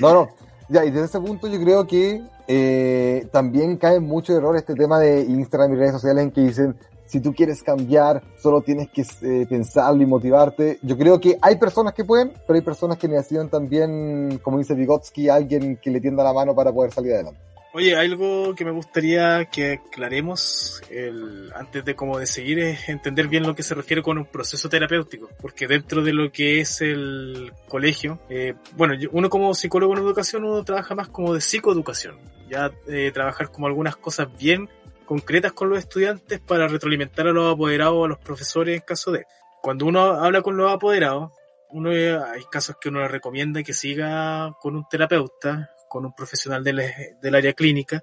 No, 0.00 0.12
no. 0.14 0.28
Ya, 0.68 0.84
y 0.84 0.90
desde 0.90 1.06
ese 1.06 1.18
punto 1.20 1.48
yo 1.48 1.58
creo 1.60 1.86
que 1.86 2.20
eh, 2.46 3.26
también 3.32 3.78
cae 3.78 4.00
mucho 4.00 4.36
error 4.36 4.54
este 4.56 4.74
tema 4.74 4.98
de 5.00 5.22
Instagram 5.22 5.72
y 5.72 5.76
redes 5.76 5.92
sociales 5.92 6.24
en 6.24 6.30
que 6.30 6.42
dicen, 6.42 6.76
si 7.08 7.20
tú 7.20 7.34
quieres 7.34 7.62
cambiar, 7.62 8.22
solo 8.36 8.60
tienes 8.60 8.90
que 8.90 9.02
eh, 9.22 9.46
pensarlo 9.48 10.02
y 10.02 10.06
motivarte. 10.06 10.78
Yo 10.82 10.96
creo 10.96 11.18
que 11.18 11.38
hay 11.40 11.56
personas 11.56 11.94
que 11.94 12.04
pueden, 12.04 12.32
pero 12.46 12.58
hay 12.58 12.64
personas 12.64 12.98
que 12.98 13.08
necesitan 13.08 13.48
también, 13.48 14.38
como 14.42 14.58
dice 14.58 14.74
Vygotsky, 14.74 15.28
alguien 15.28 15.78
que 15.78 15.90
le 15.90 16.00
tienda 16.00 16.22
la 16.22 16.32
mano 16.32 16.54
para 16.54 16.72
poder 16.72 16.92
salir 16.92 17.14
adelante. 17.14 17.40
Oye, 17.74 17.94
algo 17.94 18.54
que 18.54 18.64
me 18.64 18.70
gustaría 18.70 19.44
que 19.44 19.74
aclaremos 19.74 20.82
el, 20.90 21.52
antes 21.54 21.84
de 21.84 21.94
como 21.94 22.18
de 22.18 22.26
seguir 22.26 22.58
es 22.60 22.88
entender 22.88 23.28
bien 23.28 23.46
lo 23.46 23.54
que 23.54 23.62
se 23.62 23.74
refiere 23.74 24.02
con 24.02 24.16
un 24.16 24.24
proceso 24.24 24.70
terapéutico, 24.70 25.28
porque 25.40 25.66
dentro 25.66 26.02
de 26.02 26.14
lo 26.14 26.32
que 26.32 26.60
es 26.60 26.80
el 26.80 27.52
colegio, 27.68 28.20
eh, 28.30 28.54
bueno, 28.74 28.94
uno 29.12 29.28
como 29.28 29.54
psicólogo 29.54 29.92
en 29.92 30.02
educación 30.02 30.44
uno 30.44 30.64
trabaja 30.64 30.94
más 30.94 31.08
como 31.08 31.34
de 31.34 31.42
psicoeducación, 31.42 32.16
ya 32.48 32.72
eh, 32.88 33.10
trabajar 33.12 33.50
como 33.50 33.66
algunas 33.66 33.96
cosas 33.96 34.28
bien 34.38 34.68
concretas 35.08 35.54
con 35.54 35.70
los 35.70 35.78
estudiantes 35.78 36.38
para 36.38 36.68
retroalimentar 36.68 37.26
a 37.26 37.32
los 37.32 37.54
apoderados 37.54 37.94
o 37.96 38.04
a 38.04 38.08
los 38.08 38.18
profesores 38.18 38.76
en 38.76 38.82
caso 38.82 39.10
de. 39.10 39.24
Cuando 39.62 39.86
uno 39.86 40.02
habla 40.02 40.42
con 40.42 40.58
los 40.58 40.70
apoderados, 40.70 41.32
uno 41.70 41.90
eh, 41.92 42.14
hay 42.14 42.44
casos 42.52 42.76
que 42.78 42.90
uno 42.90 43.00
le 43.00 43.08
recomienda 43.08 43.62
que 43.62 43.72
siga 43.72 44.54
con 44.60 44.76
un 44.76 44.86
terapeuta, 44.86 45.70
con 45.88 46.04
un 46.04 46.12
profesional 46.12 46.62
del, 46.62 46.82
del 47.22 47.34
área 47.34 47.54
clínica, 47.54 48.02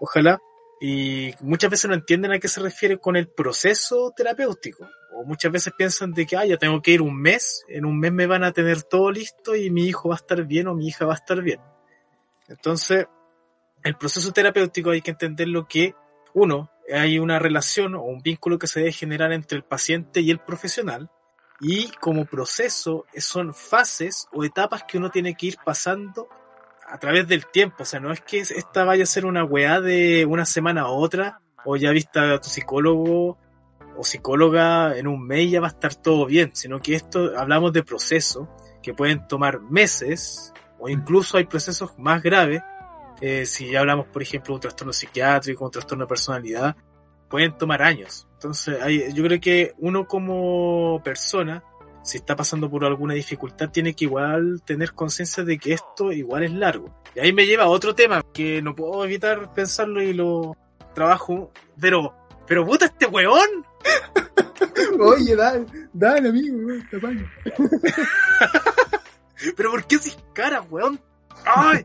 ojalá, 0.00 0.38
y 0.80 1.32
muchas 1.40 1.68
veces 1.68 1.88
no 1.88 1.96
entienden 1.96 2.30
a 2.30 2.38
qué 2.38 2.46
se 2.46 2.60
refiere 2.60 2.98
con 2.98 3.16
el 3.16 3.26
proceso 3.26 4.12
terapéutico, 4.16 4.88
o 5.14 5.24
muchas 5.24 5.50
veces 5.50 5.72
piensan 5.76 6.12
de 6.12 6.26
que, 6.26 6.36
ah, 6.36 6.46
ya 6.46 6.58
tengo 6.58 6.80
que 6.80 6.92
ir 6.92 7.02
un 7.02 7.20
mes, 7.20 7.64
en 7.66 7.84
un 7.86 7.98
mes 7.98 8.12
me 8.12 8.28
van 8.28 8.44
a 8.44 8.52
tener 8.52 8.84
todo 8.84 9.10
listo 9.10 9.56
y 9.56 9.68
mi 9.68 9.86
hijo 9.86 10.10
va 10.10 10.14
a 10.14 10.18
estar 10.18 10.44
bien 10.44 10.68
o 10.68 10.76
mi 10.76 10.86
hija 10.86 11.06
va 11.06 11.14
a 11.14 11.16
estar 11.16 11.42
bien. 11.42 11.58
Entonces, 12.46 13.08
el 13.82 13.96
proceso 13.96 14.32
terapéutico 14.32 14.90
hay 14.90 15.02
que 15.02 15.10
entender 15.10 15.48
lo 15.48 15.66
que, 15.66 15.96
uno, 16.36 16.70
hay 16.92 17.18
una 17.18 17.38
relación 17.38 17.94
o 17.94 18.02
un 18.02 18.20
vínculo 18.20 18.58
que 18.58 18.66
se 18.66 18.80
debe 18.80 18.92
generar 18.92 19.32
entre 19.32 19.56
el 19.56 19.64
paciente 19.64 20.20
y 20.20 20.30
el 20.30 20.38
profesional, 20.38 21.10
y 21.60 21.88
como 21.98 22.26
proceso 22.26 23.06
son 23.16 23.54
fases 23.54 24.28
o 24.32 24.44
etapas 24.44 24.84
que 24.84 24.98
uno 24.98 25.10
tiene 25.10 25.34
que 25.34 25.46
ir 25.46 25.56
pasando 25.64 26.28
a 26.86 26.98
través 26.98 27.26
del 27.26 27.46
tiempo. 27.46 27.84
O 27.84 27.86
sea, 27.86 28.00
no 28.00 28.12
es 28.12 28.20
que 28.20 28.40
esta 28.40 28.84
vaya 28.84 29.04
a 29.04 29.06
ser 29.06 29.24
una 29.24 29.44
weá 29.44 29.80
de 29.80 30.26
una 30.26 30.44
semana 30.44 30.82
a 30.82 30.88
otra, 30.88 31.40
o 31.64 31.76
ya 31.76 31.90
vista 31.90 32.34
a 32.34 32.40
tu 32.40 32.50
psicólogo 32.50 33.38
o 33.96 34.04
psicóloga 34.04 34.94
en 34.98 35.06
un 35.06 35.26
mes 35.26 35.50
ya 35.50 35.60
va 35.62 35.68
a 35.68 35.70
estar 35.70 35.94
todo 35.94 36.26
bien, 36.26 36.50
sino 36.52 36.80
que 36.80 36.94
esto 36.94 37.32
hablamos 37.34 37.72
de 37.72 37.82
procesos 37.82 38.46
que 38.82 38.92
pueden 38.92 39.26
tomar 39.26 39.62
meses, 39.62 40.52
o 40.78 40.90
incluso 40.90 41.38
hay 41.38 41.44
procesos 41.44 41.98
más 41.98 42.22
graves, 42.22 42.60
eh, 43.20 43.46
si 43.46 43.70
ya 43.70 43.80
hablamos, 43.80 44.06
por 44.06 44.22
ejemplo, 44.22 44.52
de 44.52 44.56
un 44.56 44.60
trastorno 44.60 44.92
psiquiátrico, 44.92 45.64
un 45.64 45.70
trastorno 45.70 46.04
de 46.04 46.08
personalidad, 46.08 46.76
pueden 47.28 47.56
tomar 47.56 47.82
años. 47.82 48.26
Entonces, 48.34 48.80
hay, 48.80 49.12
yo 49.12 49.24
creo 49.24 49.40
que 49.40 49.74
uno 49.78 50.06
como 50.06 51.00
persona, 51.02 51.62
si 52.02 52.18
está 52.18 52.36
pasando 52.36 52.70
por 52.70 52.84
alguna 52.84 53.14
dificultad, 53.14 53.70
tiene 53.70 53.94
que 53.94 54.04
igual 54.04 54.62
tener 54.64 54.92
conciencia 54.92 55.44
de 55.44 55.58
que 55.58 55.72
esto 55.72 56.12
igual 56.12 56.44
es 56.44 56.52
largo. 56.52 56.94
Y 57.14 57.20
ahí 57.20 57.32
me 57.32 57.46
lleva 57.46 57.64
a 57.64 57.68
otro 57.68 57.94
tema 57.94 58.22
que 58.32 58.62
no 58.62 58.74
puedo 58.74 59.04
evitar 59.04 59.52
pensarlo 59.52 60.02
y 60.02 60.12
lo 60.12 60.56
trabajo, 60.94 61.52
pero, 61.80 62.14
pero 62.46 62.64
puta 62.64 62.86
este 62.86 63.06
weón. 63.06 63.64
Oye, 65.00 65.36
dale, 65.36 65.66
dale, 65.92 66.28
amigo, 66.28 66.56
weón, 66.58 66.88
te. 66.90 67.00
Pero 69.56 69.70
¿por 69.70 69.86
qué 69.86 69.98
sin 69.98 70.14
cara, 70.32 70.62
weón? 70.62 71.00
¡Ay! 71.44 71.84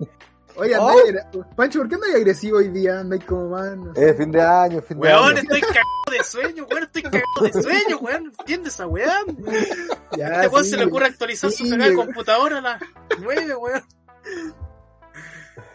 Oye, 0.56 0.76
Oh. 0.80 1.46
Pancho, 1.56 1.80
¿por 1.80 1.90
qué 1.90 1.96
andáis 1.96 2.16
agresivo 2.16 2.58
hoy 2.58 2.70
día? 2.70 3.00
Andáis 3.00 3.24
como 3.26 3.50
más, 3.50 3.76
no 3.78 3.94
sé. 3.96 4.10
Es 4.10 4.18
fin 4.18 4.32
de 4.32 4.42
año, 4.42 4.82
fin 4.82 5.00
de 5.00 5.08
Weón, 5.08 5.30
año. 5.30 5.38
estoy 5.42 5.62
cagado 5.62 5.84
de 6.12 6.24
sueño, 6.24 6.66
weón, 6.70 6.84
estoy 6.84 7.02
cagado 7.04 7.24
de 7.42 7.54
sueño, 7.64 7.98
weón. 8.00 8.34
¿Entiendes 8.40 8.74
esa 8.74 8.88
weá? 8.88 9.14
Ya, 10.18 10.28
Este 10.28 10.48
weón 10.48 10.64
sí, 10.66 10.70
se 10.72 10.78
le 10.78 10.86
ocurre 10.86 11.06
actualizar 11.08 11.52
su 11.52 11.64
cagada 11.64 11.90
de 11.90 11.96
weón. 11.96 12.06
computadora 12.08 12.58
a 12.58 12.62
las 12.62 12.82
nueve, 13.20 13.56
weón. 13.56 13.84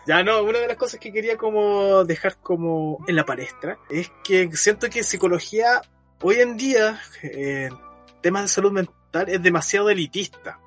Ya 0.07 0.23
no, 0.23 0.43
una 0.43 0.61
de 0.61 0.69
las 0.69 0.77
cosas 0.77 1.01
que 1.01 1.13
quería 1.13 1.37
como 1.37 2.05
dejar 2.05 2.37
como 2.37 3.05
en 3.09 3.17
la 3.17 3.25
palestra 3.27 3.77
es 3.91 4.11
que 4.23 4.49
siento 4.57 4.89
que 4.89 5.03
psicología 5.03 5.81
hoy 6.23 6.37
en 6.41 6.57
día, 6.57 7.01
eh, 7.25 7.69
temas 8.23 8.43
de 8.43 8.49
salud 8.49 8.71
mental, 8.73 9.29
es 9.29 9.43
demasiado 9.43 9.91
elitista. 9.91 10.61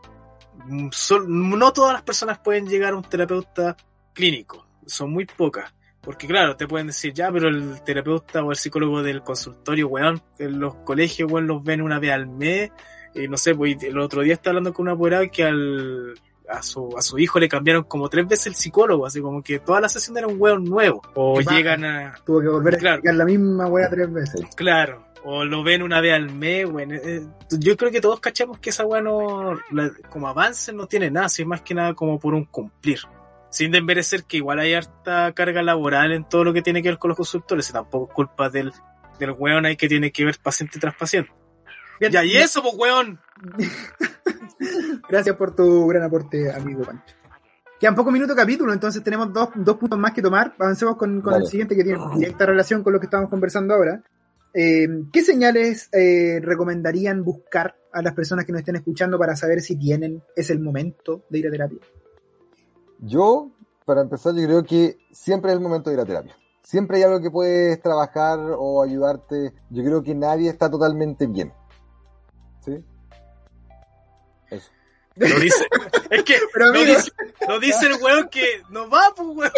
Mm, 0.66 0.90
sol- 0.92 1.26
no 1.30 1.72
todas 1.72 1.94
las 1.94 2.02
personas 2.02 2.40
pueden 2.40 2.68
llegar 2.68 2.92
a 2.92 2.98
un 2.98 3.04
terapeuta 3.04 3.78
clínico, 4.14 4.68
son 4.86 5.12
muy 5.12 5.26
pocas. 5.26 5.74
Porque 6.02 6.28
claro, 6.28 6.56
te 6.56 6.66
pueden 6.68 6.88
decir, 6.88 7.14
ya, 7.14 7.30
pero 7.32 7.50
el 7.50 7.82
terapeuta 7.84 8.44
o 8.44 8.52
el 8.52 8.58
psicólogo 8.58 9.04
del 9.04 9.22
consultorio, 9.22 9.88
weón, 9.90 10.22
en 10.40 10.60
los 10.60 10.76
colegios, 10.76 11.30
weón, 11.32 11.46
los 11.48 11.64
ven 11.64 11.82
una 11.82 12.00
vez 12.00 12.12
al 12.12 12.26
mes. 12.28 12.72
Y 13.14 13.28
no 13.28 13.38
sé, 13.38 13.54
pues 13.54 13.84
el 13.84 13.98
otro 14.00 14.22
día 14.22 14.34
estaba 14.34 14.52
hablando 14.52 14.74
con 14.74 14.84
una 14.84 14.94
apoderada 14.94 15.28
que 15.28 15.44
al, 15.44 16.14
a, 16.48 16.62
su, 16.64 16.96
a 16.98 17.02
su 17.02 17.20
hijo 17.20 17.38
le 17.40 17.50
cambiaron 17.50 17.84
como 17.84 18.08
tres 18.08 18.28
veces 18.28 18.48
el 18.48 18.56
psicólogo, 18.56 19.06
así 19.06 19.20
como 19.20 19.42
que 19.44 19.60
toda 19.60 19.82
la 19.82 19.90
sesión 19.90 20.18
era 20.18 20.28
un 20.28 20.40
weón 20.40 20.64
nuevo. 20.64 21.02
O 21.16 21.42
llegan 21.42 21.84
a, 21.84 22.16
Tuvo 22.26 22.42
que 22.42 22.48
volver 22.48 22.76
a 22.76 22.78
explicar 22.78 23.16
la 23.16 23.26
misma 23.26 23.68
wea 23.68 23.90
tres 23.90 24.12
veces. 24.14 24.42
Claro, 24.56 25.06
o 25.26 25.44
lo 25.44 25.64
ven 25.64 25.82
una 25.84 26.00
vez 26.00 26.14
al 26.14 26.32
mes, 26.34 26.70
bueno, 26.70 26.96
eh, 26.96 27.24
yo 27.60 27.76
creo 27.76 27.92
que 27.92 28.00
todos 28.00 28.22
cachamos 28.22 28.60
que 28.60 28.70
esa 28.70 28.86
weá 28.86 29.02
no, 29.02 29.56
la- 29.72 29.92
como 30.10 30.30
avance 30.30 30.72
no 30.72 30.88
tiene 30.88 31.12
nada, 31.12 31.28
sino 31.28 31.50
más 31.50 31.62
que 31.62 31.74
nada 31.74 31.94
como 31.94 32.18
por 32.20 32.34
un 32.34 32.46
cumplir. 32.46 33.00
Sin 33.50 33.72
desmerecer 33.72 34.24
que 34.26 34.38
igual 34.38 34.60
hay 34.60 34.74
harta 34.74 35.34
carga 35.34 35.64
laboral 35.64 36.12
en 36.12 36.28
todo 36.28 36.44
lo 36.44 36.54
que 36.54 36.62
tiene 36.62 36.84
que 36.84 36.90
ver 36.90 37.00
con 37.00 37.10
los 37.10 37.18
consultores, 37.18 37.70
y 37.70 37.74
tampoco 37.74 38.08
es 38.10 38.14
culpa 38.14 38.50
del, 38.50 38.72
del 39.20 39.32
weón 39.32 39.66
ahí 39.66 39.76
que 39.76 39.88
tiene 39.88 40.12
que 40.12 40.26
ver 40.26 40.38
paciente 40.42 40.80
tras 40.80 40.96
paciente. 40.96 41.32
Bien, 42.00 42.12
Ya, 42.12 42.24
y 42.24 42.38
eso, 42.38 42.62
pues 42.62 42.76
weón. 42.78 43.20
Gracias 45.10 45.36
por 45.36 45.56
tu 45.56 45.88
gran 45.88 46.04
aporte, 46.04 46.52
amigo 46.52 46.84
Pancho. 46.84 47.16
Quedan 47.80 47.96
pocos 47.96 48.12
minutos 48.12 48.36
de 48.36 48.42
capítulo, 48.42 48.74
entonces 48.74 49.02
tenemos 49.04 49.32
dos, 49.32 49.50
dos 49.56 49.78
puntos 49.78 49.98
más 49.98 50.12
que 50.12 50.22
tomar. 50.22 50.54
Avancemos 50.60 50.98
con, 50.98 51.22
con 51.22 51.32
Vale. 51.32 51.46
el 51.46 51.50
siguiente 51.50 51.76
que 51.76 51.84
tiene 51.84 52.00
directa 52.16 52.46
relación 52.46 52.84
con 52.84 52.92
lo 52.92 53.00
que 53.00 53.06
estamos 53.06 53.30
conversando 53.30 53.74
ahora. 53.74 54.04
Eh, 54.54 54.88
¿Qué 55.14 55.22
señales 55.22 55.90
eh, 55.94 56.40
recomendarían 56.42 57.24
buscar 57.24 57.78
a 57.94 58.02
las 58.02 58.14
personas 58.14 58.46
que 58.46 58.52
nos 58.52 58.60
estén 58.60 58.76
escuchando 58.76 59.18
para 59.18 59.36
saber 59.36 59.62
si 59.62 59.78
tienen, 59.78 60.22
es 60.36 60.50
el 60.50 60.60
momento 60.60 61.26
de 61.30 61.40
ir 61.40 61.48
a 61.48 61.52
terapia? 61.52 61.80
Yo, 63.00 63.52
para 63.86 64.02
empezar, 64.02 64.36
yo 64.36 64.46
creo 64.46 64.64
que 64.64 64.98
siempre 65.12 65.52
es 65.52 65.58
el 65.58 65.64
momento 65.64 65.90
de 65.90 65.96
ir 65.96 66.02
a 66.02 66.06
terapia. 66.06 66.36
Siempre 66.62 66.98
hay 66.98 67.04
algo 67.04 67.22
que 67.22 67.32
puedes 67.32 67.82
trabajar 67.82 68.40
o 68.58 68.84
ayudarte. 68.84 69.54
Yo 69.70 69.84
creo 69.84 70.04
que 70.04 70.14
nadie 70.14 70.50
está 70.50 70.70
totalmente 70.70 71.26
bien. 71.26 71.54
¿Sí? 72.60 72.84
Eso. 74.52 74.70
Lo 75.16 75.40
dice, 75.40 75.66
es 76.12 76.24
que 76.24 76.36
Pero 76.54 76.68
lo, 76.68 76.86
dice, 76.86 77.12
lo 77.48 77.60
dice 77.60 77.88
el 77.88 78.02
weón 78.02 78.30
que 78.30 78.62
no 78.70 78.90
va, 78.90 79.02
pues 79.16 79.28
weón. 79.30 79.52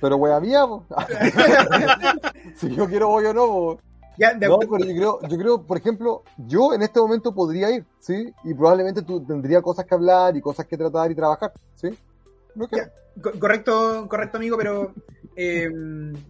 Pero 0.00 0.16
wea 0.16 0.40
mía, 0.40 0.66
po. 0.66 0.84
si 2.56 2.74
yo 2.74 2.88
quiero 2.88 3.08
voy 3.08 3.26
o 3.26 3.32
no, 3.32 3.46
po. 3.46 3.80
Ya, 4.18 4.34
de 4.34 4.48
No, 4.48 4.58
pero 4.58 4.84
yo 4.84 4.94
creo, 4.94 5.20
yo 5.28 5.38
creo, 5.38 5.62
por 5.66 5.76
ejemplo, 5.78 6.22
yo 6.36 6.72
en 6.74 6.82
este 6.82 7.00
momento 7.00 7.34
podría 7.34 7.70
ir, 7.70 7.86
¿sí? 7.98 8.32
Y 8.44 8.54
probablemente 8.54 9.02
tú 9.02 9.24
tendría 9.24 9.62
cosas 9.62 9.84
que 9.86 9.94
hablar 9.94 10.36
y 10.36 10.40
cosas 10.40 10.66
que 10.66 10.76
tratar 10.76 11.10
y 11.10 11.14
trabajar, 11.14 11.52
¿sí? 11.74 11.88
No 12.54 12.68
creo. 12.68 12.84
Ya. 12.84 12.92
Co- 13.22 13.38
correcto, 13.38 14.06
correcto, 14.08 14.38
amigo, 14.38 14.56
pero 14.56 14.94
eh, 15.36 15.70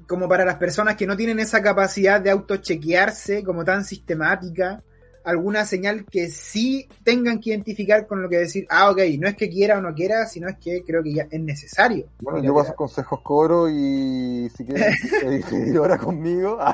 como 0.08 0.28
para 0.28 0.44
las 0.44 0.56
personas 0.56 0.96
que 0.96 1.06
no 1.06 1.16
tienen 1.16 1.38
esa 1.38 1.62
capacidad 1.62 2.20
de 2.20 2.30
autochequearse 2.30 3.44
como 3.44 3.64
tan 3.64 3.84
sistemática, 3.84 4.82
alguna 5.24 5.64
señal 5.64 6.04
que 6.04 6.28
sí 6.28 6.88
tengan 7.04 7.40
que 7.40 7.50
identificar 7.50 8.06
con 8.06 8.22
lo 8.22 8.28
que 8.28 8.38
decir, 8.38 8.66
ah, 8.70 8.90
ok, 8.90 8.98
no 9.18 9.28
es 9.28 9.36
que 9.36 9.48
quiera 9.48 9.78
o 9.78 9.80
no 9.80 9.94
quiera, 9.94 10.26
sino 10.26 10.48
es 10.48 10.56
que 10.58 10.82
creo 10.84 11.02
que 11.02 11.14
ya 11.14 11.26
es 11.30 11.40
necesario. 11.40 12.06
Bueno, 12.20 12.42
yo 12.42 12.54
paso 12.54 12.74
consejos 12.74 13.20
cobro 13.22 13.68
y 13.68 14.48
si 14.56 14.64
quieres 14.64 15.00
seguir 15.48 15.76
ahora 15.76 15.98
conmigo. 15.98 16.58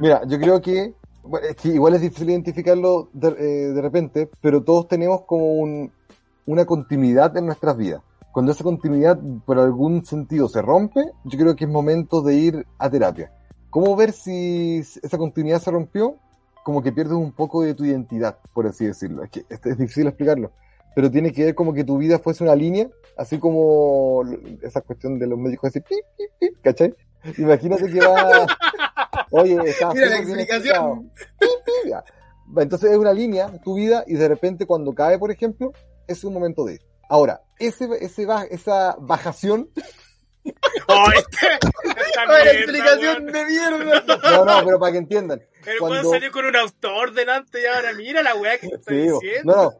Mira, 0.00 0.22
yo 0.26 0.38
creo 0.38 0.60
que, 0.60 0.94
bueno, 1.22 1.46
es 1.48 1.56
que 1.56 1.68
igual 1.68 1.94
es 1.94 2.00
difícil 2.00 2.30
identificarlo 2.30 3.08
de, 3.12 3.28
eh, 3.28 3.72
de 3.72 3.82
repente, 3.82 4.30
pero 4.40 4.62
todos 4.62 4.88
tenemos 4.88 5.22
como 5.26 5.54
un- 5.54 5.90
una 6.46 6.64
continuidad 6.64 7.36
en 7.36 7.46
nuestras 7.46 7.76
vidas. 7.76 8.02
Cuando 8.32 8.52
esa 8.52 8.64
continuidad 8.64 9.18
por 9.46 9.58
algún 9.58 10.04
sentido 10.04 10.48
se 10.48 10.60
rompe, 10.60 11.00
yo 11.24 11.38
creo 11.38 11.56
que 11.56 11.64
es 11.64 11.70
momento 11.70 12.20
de 12.20 12.34
ir 12.34 12.66
a 12.78 12.90
terapia. 12.90 13.32
¿Cómo 13.76 13.94
ver 13.94 14.12
si 14.12 14.78
esa 14.78 15.18
continuidad 15.18 15.60
se 15.60 15.70
rompió? 15.70 16.16
Como 16.64 16.82
que 16.82 16.92
pierdes 16.92 17.12
un 17.12 17.30
poco 17.30 17.60
de 17.60 17.74
tu 17.74 17.84
identidad, 17.84 18.38
por 18.54 18.66
así 18.66 18.86
decirlo. 18.86 19.22
Es 19.22 19.28
que 19.28 19.44
es 19.50 19.76
difícil 19.76 20.06
explicarlo. 20.06 20.50
pero 20.94 21.10
tiene 21.10 21.30
que 21.30 21.44
ver 21.44 21.54
como 21.54 21.74
que 21.74 21.84
tu 21.84 21.98
vida 21.98 22.18
fuese 22.18 22.42
una 22.42 22.54
línea, 22.54 22.88
así 23.18 23.38
como 23.38 24.22
esa 24.62 24.80
cuestión 24.80 25.18
de 25.18 25.26
los 25.26 25.38
médicos 25.38 25.68
así, 25.68 25.80
pip, 25.80 25.98
pip, 26.16 26.30
pip, 26.40 26.62
¿cachai? 26.62 26.94
Imagínate 27.36 27.92
que 27.92 28.00
va, 28.00 28.46
oye, 29.30 29.58
está 29.66 29.92
Mira 29.92 30.06
la 30.06 30.18
explicación. 30.20 31.12
Entonces 32.56 32.92
es 32.92 32.96
una 32.96 33.12
línea, 33.12 33.60
tu 33.62 33.74
vida, 33.74 34.04
y 34.06 34.14
de 34.14 34.26
repente 34.26 34.64
cuando 34.64 34.94
cae, 34.94 35.18
por 35.18 35.30
ejemplo, 35.30 35.72
es 36.06 36.24
un 36.24 36.32
momento 36.32 36.64
de 36.64 36.76
ir. 36.76 36.80
Ahora, 37.10 37.42
ese, 37.58 37.90
ese 38.00 38.26
esa 38.48 38.96
bajación 38.98 39.68
Oh, 40.88 41.06
este, 41.16 41.46
mierda, 42.28 42.52
explicación 42.52 43.22
weón. 43.24 43.32
de 43.32 43.44
mierda. 43.46 44.04
No, 44.30 44.44
no, 44.44 44.64
pero 44.64 44.78
para 44.78 44.92
que 44.92 44.98
entiendan. 44.98 45.42
El 45.66 45.78
cuando- 45.78 46.00
weón 46.00 46.10
salió 46.14 46.30
con 46.32 46.44
un 46.46 46.56
autor 46.56 47.12
delante 47.12 47.60
y 47.62 47.66
ahora 47.66 47.92
mira 47.94 48.22
la 48.22 48.34
weá 48.36 48.58
que 48.58 48.66
está 48.68 48.92
Sí, 48.92 48.98
diciendo. 48.98 49.54
no, 49.56 49.62
no. 49.64 49.72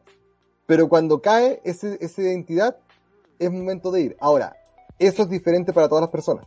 Pero 0.65 0.89
cuando 0.89 1.21
cae 1.21 1.61
ese, 1.63 1.97
esa 2.01 2.21
identidad, 2.21 2.77
es 3.39 3.49
momento 3.51 3.89
de 3.91 4.01
ir. 4.01 4.17
Ahora, 4.19 4.55
eso 4.99 5.23
es 5.23 5.29
diferente 5.29 5.71
para 5.71 5.87
todas 5.87 6.01
las 6.01 6.09
personas. 6.11 6.45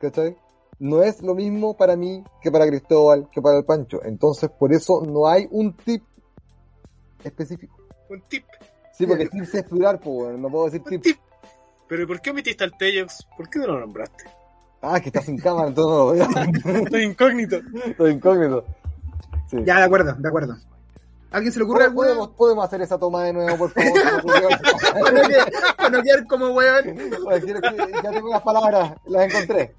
¿Cachai? 0.00 0.36
No 0.78 1.02
es 1.02 1.20
lo 1.22 1.34
mismo 1.34 1.76
para 1.76 1.96
mí 1.96 2.24
que 2.40 2.50
para 2.50 2.66
Cristóbal, 2.66 3.28
que 3.30 3.42
para 3.42 3.58
el 3.58 3.64
Pancho. 3.64 4.02
Entonces, 4.04 4.48
por 4.48 4.72
eso 4.72 5.02
no 5.04 5.26
hay 5.28 5.46
un 5.50 5.76
tip 5.76 6.02
específico. 7.24 7.76
Un 8.08 8.22
tip, 8.22 8.44
Sí, 8.96 9.06
porque 9.06 9.26
tips 9.28 9.54
es 9.54 9.64
plural, 9.64 9.98
pues, 10.00 10.36
no 10.38 10.48
puedo 10.48 10.64
decir 10.66 10.80
un 10.84 10.90
tip. 10.90 11.02
tip. 11.02 11.18
Pero 11.88 12.02
¿y 12.02 12.06
¿por 12.06 12.20
qué 12.20 12.30
omitiste 12.30 12.64
al 12.64 12.76
Tejox? 12.76 13.26
¿Por 13.36 13.48
qué 13.48 13.58
no 13.60 13.66
lo 13.68 13.80
nombraste? 13.80 14.24
Ah, 14.82 15.00
que 15.00 15.08
está 15.08 15.22
sin 15.22 15.38
cámara, 15.38 15.70
veo. 16.12 16.14
Estoy 16.84 17.02
incógnito. 17.02 17.60
Estoy 17.84 18.12
incógnito. 18.12 18.64
Sí. 19.50 19.56
Ya, 19.64 19.78
de 19.78 19.84
acuerdo, 19.84 20.14
de 20.18 20.28
acuerdo. 20.28 20.56
¿Alguien 21.30 21.52
se 21.52 21.58
le 21.58 21.64
ocurre 21.66 21.90
¿Podemos, 21.90 22.22
alguna? 22.22 22.36
podemos 22.36 22.64
hacer 22.64 22.80
esa 22.82 22.98
toma 22.98 23.24
de 23.24 23.32
nuevo, 23.34 23.56
por 23.58 23.70
favor. 23.70 23.92
Para 24.02 25.90
no 25.90 26.02
quedar- 26.02 26.26
como 26.26 26.48
weón. 26.50 26.84
Ya 28.02 28.10
tengo 28.10 28.28
las 28.30 28.42
palabras, 28.42 28.92
las 29.06 29.26
encontré. 29.34 29.74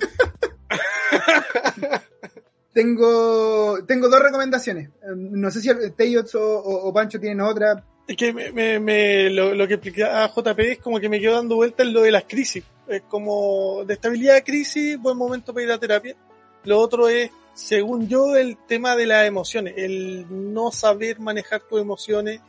Tengo, 2.74 3.80
tengo 3.88 4.10
dos 4.10 4.22
recomendaciones. 4.22 4.90
No 5.16 5.50
sé 5.50 5.62
si 5.62 5.70
Teyots 5.92 6.36
o, 6.36 6.42
o- 6.60 6.88
o 6.90 6.94
Pancho 6.94 7.20
tienen 7.20 7.42
otra. 7.42 7.84
Es 8.10 8.18
que 8.18 8.34
me, 8.34 8.52
me- 8.52 8.80
me- 8.80 9.30
lo, 9.30 9.54
lo 9.54 9.68
que 9.68 9.76
explicaba 9.76 10.28
JP 10.36 10.60
es 10.72 10.80
como 10.80 11.00
que 11.00 11.08
me 11.10 11.20
quedo 11.20 11.36
dando 11.36 11.58
vueltas 11.58 11.86
en 11.86 11.94
lo 11.94 12.02
de 12.02 12.10
las 12.10 12.24
crisis. 12.24 12.64
Es 12.88 13.04
como 13.04 13.84
de 13.86 13.94
estabilidad 13.94 14.34
de 14.34 14.44
crisis, 14.44 14.98
buen 14.98 15.16
momento 15.16 15.54
para 15.54 15.64
ir 15.68 15.72
a 15.72 15.78
terapia. 15.78 16.16
Lo 16.64 16.80
otro 16.80 17.08
es, 17.08 17.30
según 17.54 18.08
yo, 18.08 18.36
el 18.36 18.58
tema 18.68 18.96
de 18.96 19.06
las 19.06 19.28
emociones. 19.28 19.76
El 19.78 20.26
no 20.52 20.72
saber 20.72 21.20
manejar 21.20 21.62
tus 21.70 21.80
emociones, 21.80 22.42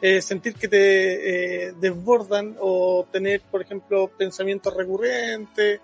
eh, 0.00 0.22
sentir 0.22 0.54
que 0.54 0.68
te 0.68 1.66
eh, 1.66 1.72
desbordan 1.80 2.56
o 2.60 3.04
tener, 3.10 3.40
por 3.40 3.60
ejemplo, 3.60 4.06
pensamientos 4.16 4.72
recurrentes, 4.72 5.80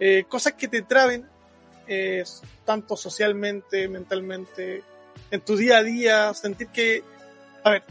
eh, 0.00 0.24
cosas 0.26 0.54
que 0.54 0.66
te 0.68 0.80
traben, 0.80 1.26
eh, 1.86 2.24
tanto 2.64 2.96
socialmente, 2.96 3.86
mentalmente, 3.86 4.82
en 5.30 5.40
tu 5.42 5.56
día 5.58 5.76
a 5.76 5.82
día, 5.82 6.32
sentir 6.32 6.68
que, 6.68 7.02
a 7.64 7.70
ver, 7.72 7.82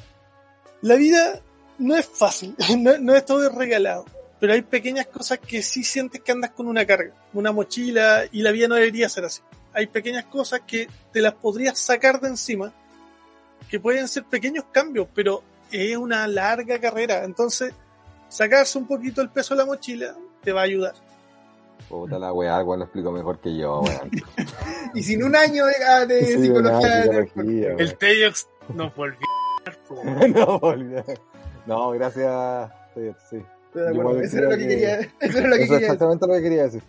la 0.81 0.95
vida 0.95 1.39
no 1.79 1.95
es 1.95 2.05
fácil, 2.05 2.55
no, 2.77 2.97
no 2.97 3.15
es 3.15 3.25
todo 3.25 3.49
regalado, 3.49 4.05
pero 4.39 4.53
hay 4.53 4.61
pequeñas 4.61 5.07
cosas 5.07 5.39
que 5.39 5.61
sí 5.61 5.83
sientes 5.83 6.21
que 6.21 6.31
andas 6.31 6.51
con 6.51 6.67
una 6.67 6.85
carga, 6.85 7.13
una 7.33 7.51
mochila, 7.51 8.23
y 8.31 8.41
la 8.41 8.51
vida 8.51 8.67
no 8.67 8.75
debería 8.75 9.09
ser 9.09 9.25
así. 9.25 9.41
Hay 9.73 9.87
pequeñas 9.87 10.25
cosas 10.25 10.61
que 10.65 10.87
te 11.11 11.21
las 11.21 11.33
podrías 11.33 11.77
sacar 11.77 12.19
de 12.19 12.29
encima, 12.29 12.73
que 13.69 13.79
pueden 13.79 14.07
ser 14.07 14.23
pequeños 14.23 14.65
cambios, 14.71 15.07
pero 15.13 15.43
es 15.71 15.95
una 15.97 16.27
larga 16.27 16.79
carrera, 16.79 17.23
entonces 17.25 17.73
sacarse 18.29 18.77
un 18.77 18.87
poquito 18.87 19.21
el 19.21 19.29
peso 19.29 19.53
de 19.53 19.59
la 19.59 19.65
mochila 19.65 20.15
te 20.43 20.51
va 20.51 20.61
a 20.61 20.63
ayudar. 20.65 20.93
Puta 21.89 22.17
la 22.19 22.33
weá, 22.33 22.61
weón 22.63 22.79
lo 22.79 22.85
explico 22.85 23.11
mejor 23.11 23.39
que 23.39 23.55
yo, 23.55 23.81
weón. 23.81 24.11
Y 24.93 25.03
sin 25.03 25.23
un 25.23 25.35
año 25.35 25.65
de, 25.65 25.73
ah, 25.87 26.05
de 26.05 26.25
Sí, 26.25 26.41
psicología. 26.43 26.89
de- 27.05 27.23
psicología. 27.27 27.75
El 27.77 27.97
Tejox 27.97 28.47
nos 28.73 28.95
volvió. 28.95 29.26
no. 30.35 30.59
No, 31.65 31.91
gracias. 31.91 32.71
Sí, 32.95 33.01
sí. 33.29 33.37
Estoy 33.67 33.81
de 33.83 33.89
acuerdo. 33.89 34.11
Igual 34.11 34.23
Eso 34.25 34.37
era 34.37 34.49
lo 34.49 34.55
que 34.57 34.61
que- 34.63 34.67
quería. 34.69 34.99
Eso 35.19 35.37
era 35.39 35.47
lo 35.49 35.55
que 35.55 35.63
Eso 35.63 35.73
quería. 35.73 35.87
exactamente 35.87 36.27
lo 36.27 36.33
que 36.33 36.41
quería 36.41 36.63
decir. 36.63 36.81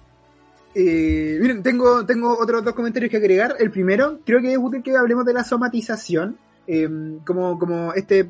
Eh, 0.74 1.38
miren, 1.40 1.62
tengo, 1.62 2.04
tengo 2.06 2.36
otros 2.38 2.64
dos 2.64 2.74
comentarios 2.74 3.10
que 3.10 3.16
agregar. 3.16 3.56
El 3.58 3.70
primero, 3.70 4.20
creo 4.24 4.40
que 4.40 4.52
es 4.52 4.58
útil 4.58 4.82
que 4.82 4.96
hablemos 4.96 5.24
de 5.24 5.32
la 5.32 5.44
somatización. 5.44 6.36
eh, 6.70 6.86
como, 7.24 7.58
como 7.58 7.94
este, 7.94 8.28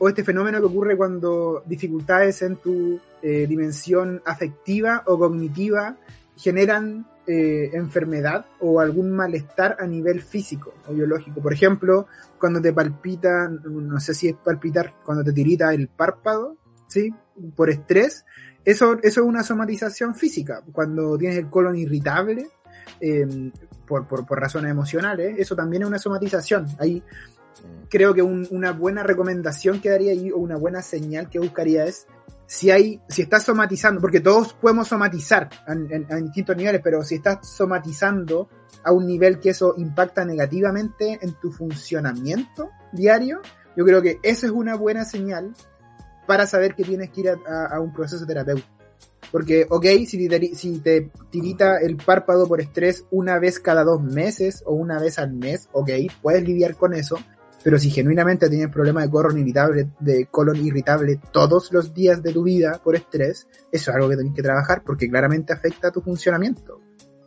o 0.00 0.08
este 0.08 0.24
fenómeno 0.24 0.58
que 0.58 0.66
ocurre 0.66 0.96
cuando 0.96 1.62
dificultades 1.66 2.42
en 2.42 2.56
tu 2.56 2.98
eh, 3.22 3.46
dimensión 3.48 4.20
afectiva 4.26 5.04
o 5.06 5.16
cognitiva 5.16 5.94
generan 6.36 7.06
eh, 7.26 7.70
enfermedad 7.74 8.46
o 8.60 8.80
algún 8.80 9.10
malestar 9.10 9.76
a 9.80 9.86
nivel 9.86 10.20
físico 10.22 10.74
o 10.86 10.92
biológico. 10.94 11.40
Por 11.40 11.52
ejemplo, 11.52 12.06
cuando 12.38 12.60
te 12.60 12.72
palpita, 12.72 13.48
no 13.48 13.98
sé 14.00 14.14
si 14.14 14.28
es 14.28 14.34
palpitar, 14.36 14.94
cuando 15.04 15.24
te 15.24 15.32
tirita 15.32 15.72
el 15.74 15.88
párpado, 15.88 16.56
¿sí? 16.86 17.12
Por 17.54 17.70
estrés, 17.70 18.24
eso, 18.64 18.94
eso 19.02 19.20
es 19.20 19.26
una 19.26 19.42
somatización 19.42 20.14
física. 20.14 20.62
Cuando 20.72 21.16
tienes 21.18 21.38
el 21.38 21.48
colon 21.50 21.76
irritable, 21.76 22.48
eh, 23.00 23.50
por, 23.86 24.06
por, 24.06 24.26
por 24.26 24.40
razones 24.40 24.70
emocionales, 24.70 25.36
eso 25.38 25.54
también 25.56 25.82
es 25.82 25.88
una 25.88 25.98
somatización. 25.98 26.66
Ahí 26.78 27.02
creo 27.88 28.14
que 28.14 28.22
un- 28.22 28.46
una 28.50 28.72
buena 28.72 29.02
recomendación 29.02 29.80
que 29.80 29.90
daría 29.90 30.12
ahí, 30.12 30.30
o 30.30 30.38
una 30.38 30.56
buena 30.56 30.82
señal 30.82 31.28
que 31.30 31.38
buscaría 31.38 31.86
es 31.86 32.06
si 32.46 32.70
hay, 32.70 33.00
si 33.08 33.22
estás 33.22 33.44
somatizando, 33.44 34.00
porque 34.00 34.20
todos 34.20 34.52
podemos 34.54 34.88
somatizar 34.88 35.50
en, 35.66 36.06
en- 36.08 36.24
distintos 36.24 36.56
niveles, 36.56 36.80
pero 36.82 37.02
si 37.02 37.16
estás 37.16 37.46
somatizando 37.48 38.48
a 38.84 38.92
un 38.92 39.06
nivel 39.06 39.40
que 39.40 39.50
eso 39.50 39.74
impacta 39.78 40.24
negativamente 40.24 41.18
en 41.20 41.32
tu 41.34 41.50
funcionamiento 41.50 42.70
diario, 42.92 43.40
yo 43.76 43.84
creo 43.84 44.00
que 44.00 44.18
esa 44.22 44.46
es 44.46 44.52
una 44.52 44.76
buena 44.76 45.04
señal 45.04 45.52
para 46.26 46.46
saber 46.46 46.74
que 46.74 46.84
tienes 46.84 47.10
que 47.10 47.20
ir 47.22 47.28
a, 47.30 47.36
a- 47.46 47.76
a 47.76 47.80
un 47.80 47.92
proceso 47.92 48.24
terapéutico. 48.26 48.68
Porque, 49.32 49.66
ok, 49.68 49.84
si 50.06 50.28
te, 50.28 50.54
si 50.54 50.78
te 50.78 51.10
tirita 51.30 51.78
el 51.78 51.96
párpado 51.96 52.46
por 52.46 52.60
estrés 52.60 53.04
una 53.10 53.40
vez 53.40 53.58
cada 53.58 53.82
dos 53.82 54.00
meses 54.00 54.62
o 54.64 54.74
una 54.74 55.00
vez 55.00 55.18
al 55.18 55.32
mes, 55.32 55.68
ok, 55.72 55.90
puedes 56.22 56.44
lidiar 56.44 56.76
con 56.76 56.94
eso, 56.94 57.16
pero 57.66 57.80
si 57.80 57.90
genuinamente 57.90 58.48
tienes 58.48 58.68
problemas 58.68 59.02
de 59.02 59.10
colon 59.10 59.38
irritable, 59.38 59.90
de 59.98 60.26
colon 60.26 60.64
irritable 60.64 61.18
todos 61.32 61.72
los 61.72 61.92
días 61.92 62.22
de 62.22 62.32
tu 62.32 62.44
vida 62.44 62.80
por 62.80 62.94
estrés, 62.94 63.48
eso 63.72 63.90
es 63.90 63.96
algo 63.96 64.08
que 64.08 64.14
tienes 64.14 64.34
que 64.34 64.42
trabajar 64.44 64.84
porque 64.86 65.08
claramente 65.08 65.52
afecta 65.52 65.88
a 65.88 65.90
tu 65.90 66.00
funcionamiento. 66.00 66.80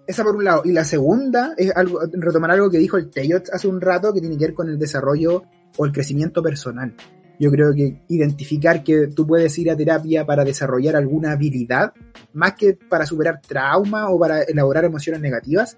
Esa 0.08 0.24
por 0.24 0.38
un 0.38 0.46
lado. 0.46 0.62
Y 0.64 0.72
la 0.72 0.86
segunda 0.86 1.56
es 1.58 1.76
algo, 1.76 2.00
retomar 2.14 2.52
algo 2.52 2.70
que 2.70 2.78
dijo 2.78 2.96
el 2.96 3.10
Teyot 3.10 3.50
hace 3.52 3.68
un 3.68 3.82
rato 3.82 4.14
que 4.14 4.22
tiene 4.22 4.38
que 4.38 4.46
ver 4.46 4.54
con 4.54 4.70
el 4.70 4.80
desarrollo 4.80 5.44
o 5.76 5.86
el 5.86 5.92
crecimiento 5.92 6.42
personal. 6.42 6.96
Yo 7.38 7.52
creo 7.52 7.74
que 7.74 8.06
identificar 8.08 8.82
que 8.82 9.08
tú 9.08 9.28
puedes 9.28 9.60
ir 9.60 9.70
a 9.70 9.76
terapia 9.76 10.26
para 10.26 10.46
desarrollar 10.46 10.96
alguna 10.96 11.34
habilidad, 11.34 11.92
más 12.32 12.54
que 12.54 12.80
para 12.88 13.06
superar 13.06 13.42
trauma 13.42 14.10
o 14.10 14.18
para 14.18 14.44
elaborar 14.44 14.86
emociones 14.86 15.20
negativas, 15.20 15.78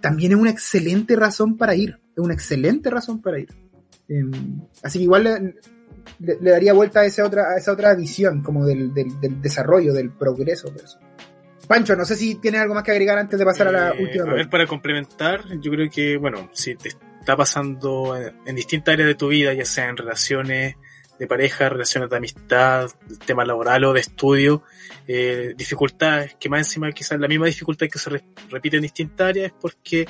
también 0.00 0.32
es 0.32 0.38
una 0.38 0.50
excelente 0.50 1.14
razón 1.14 1.56
para 1.56 1.76
ir. 1.76 2.00
Es 2.16 2.18
una 2.18 2.34
excelente 2.34 2.90
razón 2.90 3.22
para 3.22 3.38
ir. 3.38 3.62
Eh, 4.12 4.24
así 4.82 4.98
que 4.98 5.04
igual 5.04 5.24
le, 5.24 5.40
le- 6.18 6.38
le 6.40 6.50
daría 6.50 6.72
vuelta 6.72 7.00
a 7.00 7.04
esa 7.06 7.24
otra, 7.24 7.52
a 7.54 7.58
esa 7.58 7.72
otra 7.72 7.94
visión, 7.94 8.42
como 8.42 8.66
del, 8.66 8.92
del- 8.92 9.20
del 9.20 9.40
desarrollo, 9.40 9.92
del 9.94 10.10
progreso. 10.10 10.68
de 10.70 10.82
eso. 10.84 10.98
Pancho, 11.68 11.94
no 11.96 12.04
sé 12.04 12.16
si 12.16 12.34
tienes 12.34 12.60
algo 12.60 12.74
más 12.74 12.82
que 12.82 12.90
agregar 12.90 13.18
antes 13.18 13.38
de 13.38 13.44
pasar 13.44 13.68
a 13.68 13.72
la 13.72 13.88
Eh, 13.90 14.02
última 14.02 14.24
a 14.24 14.26
ver, 14.26 14.34
pregunta. 14.34 14.50
para 14.50 14.66
complementar, 14.66 15.44
yo 15.60 15.70
creo 15.70 15.88
que, 15.90 16.16
bueno, 16.16 16.50
si 16.52 16.74
te 16.74 16.88
está 17.20 17.36
pasando 17.36 18.16
en, 18.16 18.34
en 18.44 18.56
distintas 18.56 18.94
áreas 18.94 19.08
de 19.08 19.14
tu 19.14 19.28
vida, 19.28 19.54
ya 19.54 19.64
sea 19.64 19.88
en 19.88 19.96
relaciones 19.96 20.74
de 21.18 21.26
pareja, 21.28 21.68
relaciones 21.68 22.10
de 22.10 22.16
amistad, 22.16 22.90
tema 23.24 23.44
laboral 23.44 23.84
o 23.84 23.92
de 23.92 24.00
estudio, 24.00 24.64
eh, 25.06 25.54
dificultades, 25.56 26.34
que 26.38 26.48
más 26.48 26.66
encima 26.66 26.90
quizás 26.90 27.20
la 27.20 27.28
misma 27.28 27.46
dificultad 27.46 27.86
que 27.86 27.98
se 27.98 28.10
re- 28.10 28.24
repite 28.50 28.76
en 28.76 28.82
distintas 28.82 29.28
áreas 29.28 29.46
es 29.46 29.52
porque 29.60 30.06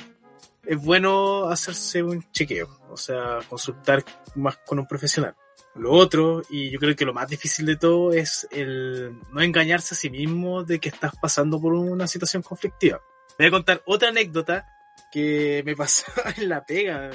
es 0.65 0.81
bueno 0.81 1.49
hacerse 1.49 2.03
un 2.03 2.29
chequeo, 2.31 2.79
o 2.89 2.97
sea, 2.97 3.39
consultar 3.49 4.03
más 4.35 4.57
con 4.57 4.79
un 4.79 4.87
profesional. 4.87 5.35
Lo 5.75 5.91
otro, 5.91 6.43
y 6.49 6.69
yo 6.69 6.79
creo 6.79 6.95
que 6.95 7.05
lo 7.05 7.13
más 7.13 7.27
difícil 7.27 7.65
de 7.65 7.77
todo, 7.77 8.13
es 8.13 8.47
el 8.51 9.19
no 9.31 9.41
engañarse 9.41 9.95
a 9.95 9.97
sí 9.97 10.09
mismo 10.09 10.63
de 10.63 10.79
que 10.79 10.89
estás 10.89 11.13
pasando 11.19 11.59
por 11.59 11.73
una 11.73 12.07
situación 12.07 12.43
conflictiva. 12.43 13.01
Voy 13.37 13.47
a 13.47 13.51
contar 13.51 13.81
otra 13.85 14.09
anécdota 14.09 14.67
que 15.11 15.63
me 15.65 15.75
pasó 15.75 16.05
en 16.37 16.49
la 16.49 16.63
pega. 16.63 17.09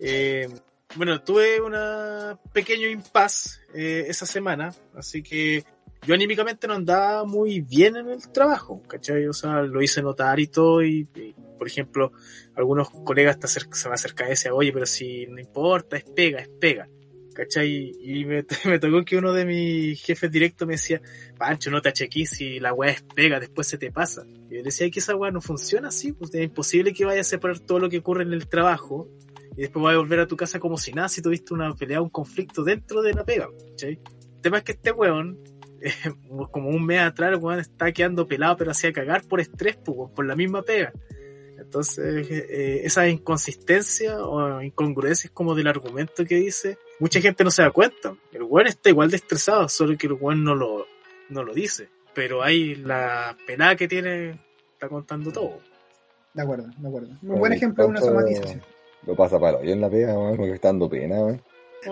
Eh, 0.00 0.48
bueno, 0.96 1.22
tuve 1.22 1.60
una 1.60 2.38
pequeño 2.52 2.88
impas 2.88 3.60
eh, 3.74 4.06
esa 4.08 4.26
semana, 4.26 4.74
así 4.96 5.22
que 5.22 5.64
yo 6.06 6.14
anímicamente 6.14 6.66
no 6.66 6.74
andaba 6.74 7.24
muy 7.24 7.60
bien 7.60 7.96
en 7.96 8.08
el 8.08 8.30
trabajo, 8.32 8.82
¿cachai? 8.86 9.26
O 9.26 9.32
sea, 9.32 9.62
lo 9.62 9.82
hice 9.82 10.02
notar 10.02 10.40
y 10.40 10.46
todo, 10.46 10.82
y, 10.82 11.08
y, 11.14 11.34
por 11.58 11.66
ejemplo, 11.66 12.12
algunos 12.54 12.88
colegas 12.90 13.38
te 13.38 13.46
acer- 13.46 13.72
se 13.74 13.88
me 13.88 13.94
acercan 13.94 14.28
y 14.28 14.30
decían, 14.30 14.54
oye, 14.56 14.72
pero 14.72 14.86
si 14.86 15.26
no 15.26 15.38
importa, 15.40 15.96
es 15.96 16.04
pega, 16.04 16.38
es 16.40 16.48
pega, 16.48 16.88
¿cachai? 17.34 17.92
Y 18.00 18.24
me, 18.24 18.44
me 18.64 18.78
tocó 18.78 19.04
que 19.04 19.16
uno 19.16 19.32
de 19.32 19.44
mis 19.44 20.02
jefes 20.02 20.30
directos 20.30 20.66
me 20.66 20.74
decía, 20.74 21.00
Pancho, 21.36 21.70
no 21.70 21.82
te 21.82 21.88
achequís 21.90 22.30
si 22.30 22.60
la 22.60 22.72
weá 22.72 22.92
es 22.92 23.02
pega, 23.02 23.40
después 23.40 23.66
se 23.66 23.76
te 23.78 23.90
pasa. 23.92 24.24
Y 24.48 24.54
yo 24.54 24.58
le 24.58 24.62
decía 24.64 24.88
que 24.90 25.00
esa 25.00 25.14
weá 25.16 25.30
no 25.30 25.40
funciona 25.40 25.88
así, 25.88 26.12
pues 26.12 26.32
es 26.34 26.42
imposible 26.42 26.92
que 26.92 27.04
vayas 27.04 27.26
a 27.26 27.30
separar 27.30 27.58
todo 27.60 27.80
lo 27.80 27.88
que 27.88 27.98
ocurre 27.98 28.22
en 28.22 28.32
el 28.32 28.46
trabajo 28.48 29.08
y 29.56 29.62
después 29.62 29.82
vayas 29.82 29.96
a 29.96 30.00
volver 30.02 30.20
a 30.20 30.26
tu 30.28 30.36
casa 30.36 30.60
como 30.60 30.78
si 30.78 30.92
nada, 30.92 31.08
si 31.08 31.20
tuviste 31.20 31.52
una 31.52 31.74
pelea, 31.74 32.00
un 32.00 32.10
conflicto 32.10 32.62
dentro 32.62 33.02
de 33.02 33.12
la 33.14 33.24
pega, 33.24 33.48
¿cachai? 33.70 33.98
El 34.36 34.40
tema 34.40 34.58
es 34.58 34.64
que 34.64 34.72
este 34.72 34.92
weón, 34.92 35.36
como 36.50 36.70
un 36.70 36.84
mes 36.84 37.00
atrás, 37.00 37.32
el 37.32 37.38
weón 37.38 37.60
está 37.60 37.92
quedando 37.92 38.26
pelado, 38.26 38.56
pero 38.56 38.70
hacía 38.70 38.92
cagar 38.92 39.22
por 39.26 39.40
estrés, 39.40 39.76
pues, 39.76 40.10
por 40.14 40.26
la 40.26 40.36
misma 40.36 40.62
pega. 40.62 40.92
Entonces, 41.58 42.30
eh, 42.30 42.82
esa 42.84 43.08
inconsistencia 43.08 44.24
o 44.24 44.62
incongruencias 44.62 45.32
como 45.32 45.54
del 45.54 45.66
argumento 45.66 46.24
que 46.24 46.36
dice, 46.36 46.78
mucha 47.00 47.20
gente 47.20 47.42
no 47.42 47.50
se 47.50 47.62
da 47.62 47.70
cuenta. 47.70 48.16
El 48.32 48.44
weón 48.44 48.68
está 48.68 48.90
igual 48.90 49.10
de 49.10 49.16
estresado, 49.16 49.68
solo 49.68 49.96
que 49.96 50.06
el 50.06 50.12
weón 50.14 50.44
no 50.44 50.54
lo, 50.54 50.86
no 51.28 51.42
lo 51.42 51.52
dice. 51.52 51.88
Pero 52.14 52.42
ahí 52.42 52.76
la 52.76 53.36
pelada 53.46 53.76
que 53.76 53.88
tiene 53.88 54.40
está 54.72 54.88
contando 54.88 55.32
todo. 55.32 55.58
De 56.32 56.42
acuerdo, 56.42 56.68
de 56.76 56.88
acuerdo. 56.88 57.08
Muy 57.22 57.38
buen 57.38 57.52
ejemplo 57.52 57.84
de 57.84 57.90
una 57.90 58.00
somatización. 58.00 58.62
Lo 59.06 59.16
pasa 59.16 59.38
para 59.38 59.58
hoy 59.58 59.72
en 59.72 59.80
la 59.80 59.90
pega, 59.90 60.14
man, 60.14 60.36
porque 60.36 60.52
está 60.52 60.68
dando 60.68 60.88
pena, 60.88 61.20
man. 61.20 61.42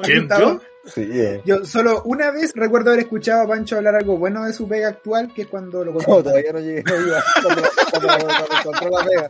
¿Quién, 0.03 0.29
yo? 0.29 0.61
Sí, 0.85 1.09
eh. 1.13 1.43
Yo 1.45 1.65
solo 1.65 2.03
una 2.05 2.31
vez 2.31 2.53
recuerdo 2.55 2.91
haber 2.91 3.01
escuchado 3.05 3.43
a 3.43 3.49
Pancho 3.49 3.77
hablar 3.77 3.97
algo 3.97 4.17
bueno 4.19 4.45
de 4.45 4.53
su 4.53 4.69
pega 4.69 4.89
actual, 4.89 5.33
que 5.35 5.43
es 5.43 5.49
cuando 5.49 5.85
lo 5.85 5.93
No, 5.93 5.99
contó. 5.99 6.25
todavía 6.25 6.53
no 6.53 6.61
llegué, 6.61 6.83
no 6.85 7.01
iba. 7.07 7.25
Cuando, 7.43 7.63
cuando, 7.91 8.09
cuando 8.27 8.59
encontró 8.61 8.91
la 8.91 9.05
pega. 9.05 9.29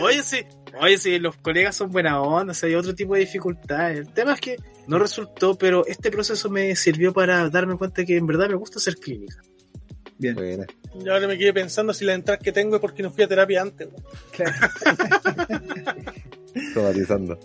Oye, 0.00 0.22
sí, 0.22 0.40
oye, 0.80 0.98
sí, 0.98 1.18
los 1.20 1.36
colegas 1.36 1.76
son 1.76 1.90
buena 1.92 2.20
onda, 2.20 2.50
o 2.50 2.54
sea, 2.54 2.68
hay 2.68 2.74
otro 2.74 2.94
tipo 2.94 3.14
de 3.14 3.20
dificultades. 3.20 3.98
El 4.00 4.12
tema 4.12 4.34
es 4.34 4.40
que 4.40 4.56
no 4.88 4.98
resultó, 4.98 5.56
pero 5.56 5.86
este 5.86 6.10
proceso 6.10 6.50
me 6.50 6.74
sirvió 6.76 7.12
para 7.12 7.48
darme 7.48 7.76
cuenta 7.76 8.04
que 8.04 8.16
en 8.16 8.26
verdad 8.26 8.48
me 8.48 8.56
gusta 8.56 8.78
hacer 8.78 8.96
clínica. 8.96 9.36
Bien, 10.18 10.34
Buena. 10.34 10.66
Y 10.98 11.08
ahora 11.08 11.28
me 11.28 11.36
quedé 11.38 11.52
pensando 11.52 11.92
si 11.92 12.04
la 12.04 12.14
entrada 12.14 12.38
que 12.38 12.50
tengo 12.50 12.76
es 12.76 12.80
porque 12.80 13.02
no 13.02 13.10
fui 13.12 13.22
a 13.22 13.28
terapia 13.28 13.62
antes. 13.62 13.88
claro. 14.32 14.52
Somatizando. 16.74 17.38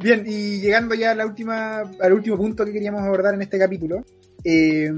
Bien, 0.00 0.22
y 0.26 0.60
llegando 0.60 0.94
ya 0.94 1.10
a 1.10 1.14
la 1.14 1.26
última, 1.26 1.80
al 1.80 2.12
último 2.12 2.36
punto 2.36 2.64
que 2.64 2.72
queríamos 2.72 3.02
abordar 3.02 3.34
en 3.34 3.42
este 3.42 3.58
capítulo. 3.58 4.04
eh, 4.44 4.92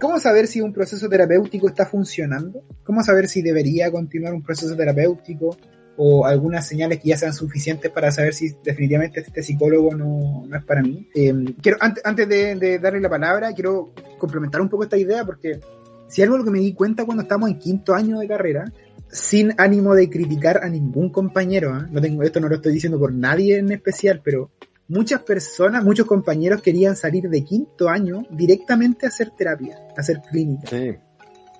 ¿Cómo 0.00 0.20
saber 0.20 0.46
si 0.46 0.60
un 0.60 0.72
proceso 0.72 1.08
terapéutico 1.08 1.68
está 1.68 1.86
funcionando? 1.86 2.62
¿Cómo 2.84 3.02
saber 3.02 3.28
si 3.28 3.42
debería 3.42 3.90
continuar 3.90 4.34
un 4.34 4.42
proceso 4.42 4.76
terapéutico? 4.76 5.56
O 5.96 6.24
algunas 6.24 6.64
señales 6.64 7.00
que 7.00 7.08
ya 7.08 7.16
sean 7.16 7.32
suficientes 7.32 7.90
para 7.90 8.12
saber 8.12 8.32
si 8.32 8.54
definitivamente 8.62 9.18
este 9.20 9.42
psicólogo 9.42 9.96
no, 9.96 10.44
no 10.46 10.56
es 10.56 10.62
para 10.62 10.82
mí. 10.82 11.08
Eh, 11.12 11.34
antes, 11.80 12.04
antes 12.04 12.28
de, 12.28 12.78
darle 12.78 13.00
la 13.00 13.10
palabra, 13.10 13.52
quiero 13.52 13.92
complementar 14.18 14.60
un 14.60 14.68
poco 14.68 14.84
esta 14.84 14.96
idea 14.96 15.24
porque 15.24 15.58
si 16.06 16.22
algo 16.22 16.44
que 16.44 16.50
me 16.52 16.60
di 16.60 16.72
cuenta 16.72 17.04
cuando 17.04 17.24
estamos 17.24 17.50
en 17.50 17.58
quinto 17.58 17.92
año 17.92 18.20
de 18.20 18.28
carrera, 18.28 18.72
sin 19.10 19.54
ánimo 19.58 19.94
de 19.94 20.10
criticar 20.10 20.60
a 20.62 20.68
ningún 20.68 21.10
compañero, 21.10 21.72
¿ah? 21.72 21.88
no 21.90 22.00
tengo 22.00 22.22
esto 22.22 22.40
no 22.40 22.48
lo 22.48 22.56
estoy 22.56 22.72
diciendo 22.72 22.98
por 22.98 23.12
nadie 23.12 23.58
en 23.58 23.72
especial, 23.72 24.20
pero 24.22 24.50
muchas 24.88 25.22
personas, 25.22 25.84
muchos 25.84 26.06
compañeros 26.06 26.62
querían 26.62 26.96
salir 26.96 27.28
de 27.28 27.44
quinto 27.44 27.88
año 27.88 28.24
directamente 28.30 29.06
a 29.06 29.10
hacer 29.10 29.30
terapia, 29.30 29.78
a 29.96 30.00
hacer 30.00 30.20
clínica. 30.30 30.68
Sí. 30.68 30.94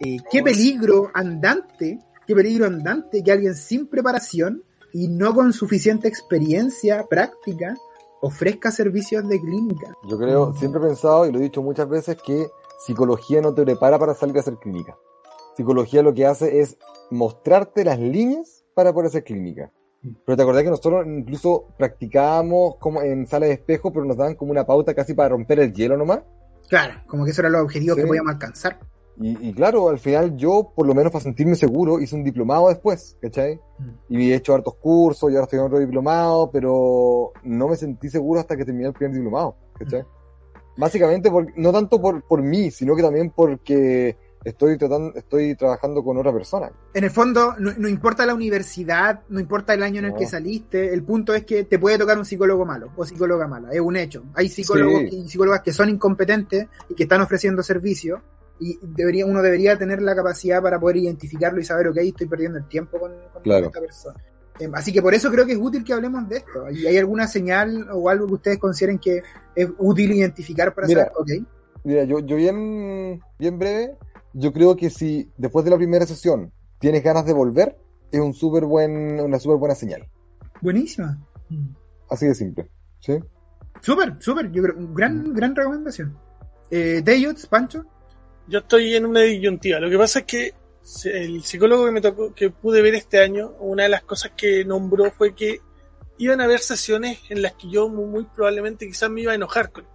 Eh, 0.01 0.16
qué 0.30 0.42
peligro 0.42 1.11
andante, 1.14 1.99
qué 2.26 2.34
peligro 2.34 2.66
andante 2.66 3.22
que 3.22 3.32
alguien 3.32 3.55
sin 3.55 3.86
preparación 3.86 4.62
y 4.92 5.09
no 5.09 5.34
con 5.34 5.53
suficiente 5.53 6.09
experiencia 6.09 7.07
práctica 7.09 7.76
ofrezca 8.20 8.70
servicios 8.70 9.28
de 9.28 9.40
clínica. 9.40 9.94
Yo 10.09 10.18
creo, 10.18 10.53
siempre 10.55 10.80
he 10.80 10.86
pensado, 10.86 11.26
y 11.26 11.32
lo 11.32 11.38
he 11.38 11.42
dicho 11.42 11.62
muchas 11.62 11.88
veces, 11.88 12.16
que 12.24 12.49
psicología 12.84 13.40
no 13.40 13.55
te 13.55 13.62
prepara 13.62 13.99
para 13.99 14.14
salir 14.14 14.36
a 14.36 14.40
hacer 14.40 14.57
clínica. 14.57 14.96
Psicología 15.59 16.02
lo 16.02 16.14
que 16.14 16.24
hace 16.24 16.61
es 16.61 16.78
mostrarte 17.11 17.84
las 17.84 17.98
líneas 17.98 18.64
para 18.74 18.92
poder 18.92 19.09
hacer 19.09 19.24
clínica. 19.24 19.72
Pero 20.24 20.36
te 20.36 20.42
acordás 20.44 20.62
que 20.62 20.70
nosotros 20.70 21.04
incluso 21.04 21.66
practicábamos 21.76 22.76
como 22.76 23.02
en 23.02 23.26
sala 23.26 23.46
de 23.46 23.54
espejo, 23.54 23.92
pero 23.92 24.04
nos 24.04 24.16
daban 24.16 24.36
como 24.36 24.52
una 24.52 24.64
pauta 24.64 24.94
casi 24.94 25.14
para 25.14 25.30
romper 25.30 25.59
el 25.59 25.72
hielo 25.72 25.96
nomás. 25.96 26.20
Claro, 26.68 26.94
como 27.09 27.24
que 27.24 27.32
esos 27.32 27.40
eran 27.40 27.52
los 27.54 27.62
objetivos 27.62 27.96
Sí. 27.96 28.02
que 28.02 28.06
podíamos 28.06 28.32
alcanzar. 28.34 28.78
Y, 29.20 29.48
y 29.48 29.52
claro, 29.52 29.88
al 29.88 29.98
final 29.98 30.36
yo, 30.36 30.72
por 30.76 30.86
lo 30.86 30.94
menos 30.94 31.11
para 31.11 31.24
sentirme 31.24 31.56
seguro, 31.56 31.98
hice 31.98 32.14
un 32.14 32.22
diplomado 32.22 32.68
después, 32.68 33.18
¿cachai? 33.20 33.61
Y 34.09 34.30
he 34.30 34.36
hecho 34.36 34.54
hartos 34.54 34.76
cursos 34.76 35.28
y 35.28 35.34
ahora 35.34 35.46
estoy 35.46 35.59
en 35.59 35.64
otro 35.64 35.80
diplomado, 35.80 36.52
pero 36.52 37.32
no 37.42 37.66
me 37.66 37.74
sentí 37.74 38.09
seguro 38.09 38.38
hasta 38.38 38.56
que 38.56 38.64
terminé 38.64 38.86
el 38.86 38.92
primer 38.94 39.16
diplomado, 39.16 39.56
¿cachai? 39.76 40.04
Básicamente, 40.76 41.28
por- 41.32 41.48
no 41.59 41.72
tanto 41.72 42.00
por, 42.00 42.22
por 42.22 42.40
mí, 42.42 42.70
sino 42.70 42.94
que 42.94 43.02
también 43.02 43.32
porque 43.34 44.16
estoy 44.49 44.76
tratando, 44.78 45.12
estoy 45.16 45.55
trabajando 45.55 46.03
con 46.03 46.16
otra 46.18 46.32
persona. 46.32 46.70
En 46.94 47.05
el 47.05 47.11
fondo, 47.11 47.55
no, 47.59 47.72
no 47.76 47.88
importa 47.88 48.26
la 48.26 48.34
universidad, 48.34 49.20
no 49.28 49.40
importa 49.40 49.74
el 49.74 49.82
año 49.82 50.01
en 50.01 50.07
el 50.07 50.14
que 50.14 50.26
saliste, 50.26 50.92
el 50.92 51.03
punto 51.03 51.34
es 51.34 51.44
que 51.44 51.64
te 51.64 51.78
puede 51.78 51.99
tocar 51.99 52.18
un 52.18 52.24
psicólogo 52.24 52.64
malo 52.66 52.90
o 52.96 53.05
psicóloga 53.05 53.46
mala, 53.46 53.70
es 53.72 53.80
un 53.80 53.96
hecho. 53.96 54.24
Hay 54.34 54.49
psicólogos 54.49 55.03
Sí. 55.11 55.22
y 55.24 55.28
psicólogas 55.28 55.62
que 55.62 55.72
son 55.72 55.88
incompetentes 55.88 56.66
y 56.88 56.94
que 56.94 57.05
están 57.05 57.20
ofreciendo 57.20 57.62
servicio 57.62 58.22
y 58.61 58.78
debería, 58.82 59.24
uno 59.24 59.40
debería 59.40 59.78
tener 59.78 60.03
la 60.03 60.16
capacidad 60.16 60.61
para 60.61 60.80
poder 60.80 60.96
identificarlo 60.96 61.61
y 61.61 61.64
saber, 61.64 61.88
ok, 61.88 61.99
estoy 61.99 62.26
perdiendo 62.26 62.59
el 62.59 62.66
tiempo 62.68 62.99
con, 62.99 63.12
con 63.32 63.42
Claro. 63.42 63.66
esta 63.66 63.80
persona. 63.80 64.16
Eh, 64.59 64.68
Así 64.72 64.92
que 64.92 65.01
por 65.01 65.14
eso 65.14 65.30
creo 65.30 65.46
que 65.46 65.53
es 65.53 65.59
útil 65.61 65.84
que 65.84 65.92
hablemos 65.92 66.28
de 66.28 66.38
esto. 66.38 66.68
¿Y 66.70 66.84
hay 66.86 66.96
alguna 66.99 67.28
señal 67.28 67.86
o 67.92 68.09
algo 68.09 68.26
que 68.26 68.34
ustedes 68.34 68.59
consideren 68.59 68.99
que 68.99 69.22
es 69.55 69.68
útil 69.78 70.11
identificar 70.11 70.74
para 70.74 70.88
Mira, 70.88 71.05
saber, 71.12 71.12
ok, 71.40 71.46
Mira, 71.84 72.03
yo, 72.03 72.18
yo 72.18 72.34
bien, 72.36 73.22
bien 73.38 73.57
breve, 73.59 73.96
yo 74.33 74.53
creo 74.53 74.76
que 74.76 74.91
si 74.91 75.31
después 75.37 75.64
de 75.64 75.70
la 75.70 75.76
primera 75.76 76.07
sesión 76.07 76.53
tienes 76.79 77.03
ganas 77.03 77.26
de 77.26 77.33
volver, 77.33 77.76
es 78.11 78.20
un 78.20 78.35
súper 78.35 78.64
buen, 78.64 79.20
una 79.20 79.39
súper 79.39 79.59
buena 79.59 79.74
señal. 79.74 80.09
buenísima. 80.61 81.18
Así 82.09 82.26
de 82.26 82.35
simple. 82.35 82.70
¿Sí? 83.01 83.18
Súper, 83.81 84.16
súper, 84.20 84.51
yo 84.51 84.62
creo, 84.62 84.76
gran, 84.93 85.33
gran 85.35 85.55
recomendación. 85.55 86.16
Eh, 86.70 87.01
Deyots, 87.05 87.47
Pancho. 87.47 87.85
Yo 88.49 88.61
estoy 88.61 88.95
en 88.95 89.07
una 89.07 89.20
disyuntiva. 89.20 89.79
Lo 89.79 89.91
que 89.91 89.99
pasa 89.99 90.20
es 90.20 90.24
que 90.24 90.55
el 91.05 91.43
psicólogo 91.43 91.85
que 91.87 91.93
me 91.93 92.01
tocó, 92.01 92.35
que 92.35 92.51
pude 92.51 92.81
ver 92.81 92.95
este 92.95 93.20
año, 93.22 93.53
una 93.61 93.85
de 93.85 93.89
las 93.91 94.03
cosas 94.03 94.33
que 94.37 94.64
nombró 94.64 95.11
fue 95.11 95.35
que 95.35 95.61
iban 96.16 96.41
a 96.41 96.45
haber 96.45 96.61
sesiones 96.61 97.18
en 97.29 97.43
las 97.43 97.53
que 97.55 97.68
yo 97.68 97.89
muy, 97.89 98.07
muy 98.07 98.24
probablemente 98.24 98.87
quizás 98.87 99.11
me 99.11 99.20
iba 99.20 99.33
a 99.33 99.37
enojar 99.37 99.70
con 99.70 99.85
él. 99.85 99.91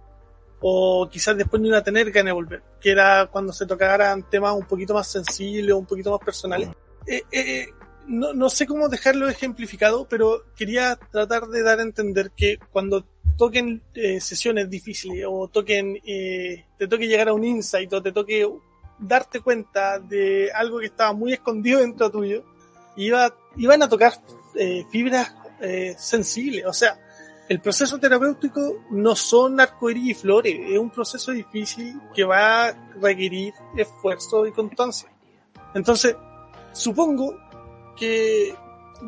O 0.66 1.08
quizás 1.10 1.36
después 1.36 1.60
no 1.60 1.68
iba 1.68 1.78
a 1.78 1.84
tener 1.84 2.10
ganas 2.10 2.30
de 2.30 2.32
volver. 2.32 2.62
Que 2.80 2.92
era 2.92 3.28
cuando 3.30 3.52
se 3.52 3.66
tocaran 3.66 4.28
temas 4.30 4.54
un 4.54 4.66
poquito 4.66 4.94
más 4.94 5.06
sensibles, 5.06 5.74
un 5.74 5.84
poquito 5.84 6.10
más 6.10 6.20
personales. 6.24 6.70
Eh, 7.06 7.22
eh, 7.30 7.66
no, 8.06 8.32
no 8.32 8.48
sé 8.48 8.66
cómo 8.66 8.88
dejarlo 8.88 9.28
ejemplificado, 9.28 10.06
pero 10.08 10.44
quería 10.56 10.96
tratar 10.96 11.48
de 11.48 11.62
dar 11.62 11.80
a 11.80 11.82
entender 11.82 12.30
que 12.34 12.58
cuando 12.72 13.04
toquen 13.36 13.82
eh, 13.94 14.20
sesiones 14.20 14.70
difíciles 14.70 15.26
o 15.28 15.48
toquen, 15.48 15.98
eh, 16.06 16.64
te 16.78 16.88
toque 16.88 17.08
llegar 17.08 17.28
a 17.28 17.34
un 17.34 17.44
insight 17.44 17.92
o 17.92 18.02
te 18.02 18.12
toque 18.12 18.48
darte 18.98 19.40
cuenta 19.40 19.98
de 19.98 20.50
algo 20.52 20.78
que 20.78 20.86
estaba 20.86 21.12
muy 21.12 21.32
escondido 21.32 21.80
dentro 21.80 22.10
tuyo, 22.10 22.44
iba, 22.96 23.34
iban 23.56 23.82
a 23.82 23.88
tocar 23.88 24.12
eh, 24.54 24.84
fibras 24.90 25.34
eh, 25.60 25.94
sensibles. 25.98 26.64
O 26.66 26.72
sea, 26.72 26.98
el 27.48 27.60
proceso 27.60 27.98
terapéutico 27.98 28.84
no 28.90 29.14
son 29.14 29.60
arcoíris 29.60 30.10
y 30.10 30.14
flores, 30.14 30.56
es 30.70 30.78
un 30.78 30.90
proceso 30.90 31.32
difícil 31.32 32.00
que 32.14 32.24
va 32.24 32.68
a 32.68 32.72
requerir 33.00 33.52
esfuerzo 33.76 34.46
y 34.46 34.52
constancia. 34.52 35.10
Entonces, 35.74 36.16
supongo 36.72 37.36
que 37.96 38.54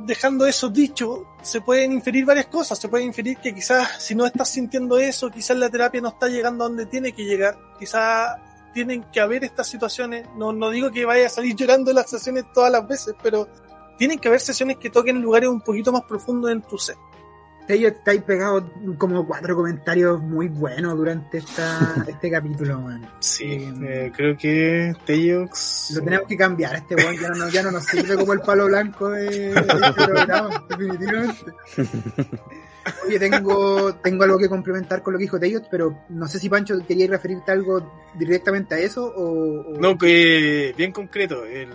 dejando 0.04 0.46
eso 0.46 0.68
dicho, 0.68 1.26
se 1.42 1.60
pueden 1.60 1.92
inferir 1.92 2.24
varias 2.24 2.46
cosas. 2.46 2.78
Se 2.78 2.88
puede 2.88 3.04
inferir 3.04 3.38
que 3.38 3.54
quizás 3.54 4.02
si 4.02 4.14
no 4.14 4.26
estás 4.26 4.48
sintiendo 4.50 4.98
eso, 4.98 5.30
quizás 5.30 5.56
la 5.56 5.70
terapia 5.70 6.00
no 6.00 6.08
está 6.08 6.28
llegando 6.28 6.64
a 6.64 6.68
donde 6.68 6.86
tiene 6.86 7.12
que 7.12 7.24
llegar. 7.24 7.58
Quizás 7.78 8.36
tienen 8.74 9.04
que 9.10 9.20
haber 9.20 9.44
estas 9.44 9.68
situaciones. 9.68 10.28
No, 10.36 10.52
no 10.52 10.70
digo 10.70 10.90
que 10.90 11.04
vaya 11.04 11.26
a 11.26 11.30
salir 11.30 11.54
llorando 11.54 11.92
las 11.92 12.10
sesiones 12.10 12.44
todas 12.52 12.70
las 12.70 12.86
veces, 12.86 13.14
pero 13.22 13.48
tienen 13.96 14.18
que 14.18 14.28
haber 14.28 14.40
sesiones 14.40 14.76
que 14.76 14.90
toquen 14.90 15.22
lugares 15.22 15.48
un 15.48 15.60
poquito 15.60 15.92
más 15.92 16.02
profundos 16.02 16.50
en 16.50 16.62
tu 16.62 16.78
ser. 16.78 16.96
Deyots, 17.66 17.96
estáis 17.98 18.22
pegados 18.22 18.64
como 18.98 19.26
cuatro 19.26 19.56
comentarios 19.56 20.20
muy 20.22 20.48
buenos 20.48 20.96
durante 20.96 21.38
esta, 21.38 22.04
este 22.08 22.30
capítulo, 22.30 22.80
man. 22.80 23.08
Sí, 23.20 23.68
eh, 23.82 24.12
creo 24.14 24.36
que 24.36 24.92
Teyox. 25.04 25.92
Lo 25.96 26.02
tenemos 26.02 26.26
que 26.28 26.36
cambiar, 26.36 26.76
este 26.76 26.94
weón 26.94 27.16
ya 27.18 27.28
no, 27.30 27.48
ya 27.48 27.62
no 27.62 27.70
nos 27.72 27.84
sirve 27.84 28.16
como 28.16 28.32
el 28.32 28.40
palo 28.40 28.66
blanco 28.66 29.10
de, 29.10 29.52
de 29.52 29.54
este 29.54 30.04
programa, 30.04 30.64
definitivamente. 30.68 31.44
Oye, 33.04 33.18
tengo, 33.18 33.94
tengo 33.96 34.22
algo 34.22 34.38
que 34.38 34.48
complementar 34.48 35.02
con 35.02 35.12
lo 35.14 35.18
que 35.18 35.24
dijo 35.24 35.40
Teyots, 35.40 35.66
pero 35.68 36.04
no 36.08 36.28
sé 36.28 36.38
si 36.38 36.48
Pancho 36.48 36.78
quería 36.86 37.08
referirte 37.08 37.50
algo 37.50 37.92
directamente 38.14 38.76
a 38.76 38.78
eso 38.78 39.06
o... 39.06 39.72
o- 39.74 39.80
No, 39.80 39.98
que 39.98 40.72
bien 40.76 40.92
concreto. 40.92 41.44
El, 41.44 41.70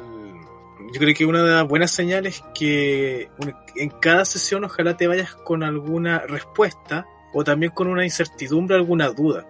yo 0.91 0.99
creo 0.99 1.15
que 1.15 1.25
una 1.25 1.43
de 1.43 1.51
las 1.51 1.67
buenas 1.67 1.91
señales 1.91 2.37
es 2.37 2.43
que 2.53 3.29
en 3.75 3.89
cada 4.01 4.25
sesión 4.25 4.63
ojalá 4.65 4.97
te 4.97 5.07
vayas 5.07 5.33
con 5.35 5.63
alguna 5.63 6.19
respuesta 6.19 7.05
o 7.33 7.43
también 7.43 7.71
con 7.71 7.87
una 7.87 8.03
incertidumbre, 8.03 8.75
alguna 8.75 9.09
duda. 9.09 9.47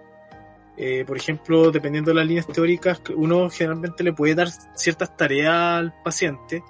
Eh, 0.76 1.04
por 1.06 1.16
ejemplo, 1.16 1.70
dependiendo 1.70 2.10
de 2.10 2.14
las 2.14 2.26
líneas 2.26 2.46
teóricas, 2.46 3.02
uno 3.14 3.50
generalmente 3.50 4.04
le 4.04 4.12
puede 4.12 4.34
dar 4.34 4.48
ciertas 4.74 5.16
tareas 5.16 5.54
al 5.54 5.94
paciente 6.02 6.62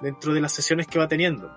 dentro 0.00 0.34
de 0.34 0.40
las 0.40 0.52
sesiones 0.52 0.86
que 0.86 0.98
va 0.98 1.08
teniendo. 1.08 1.50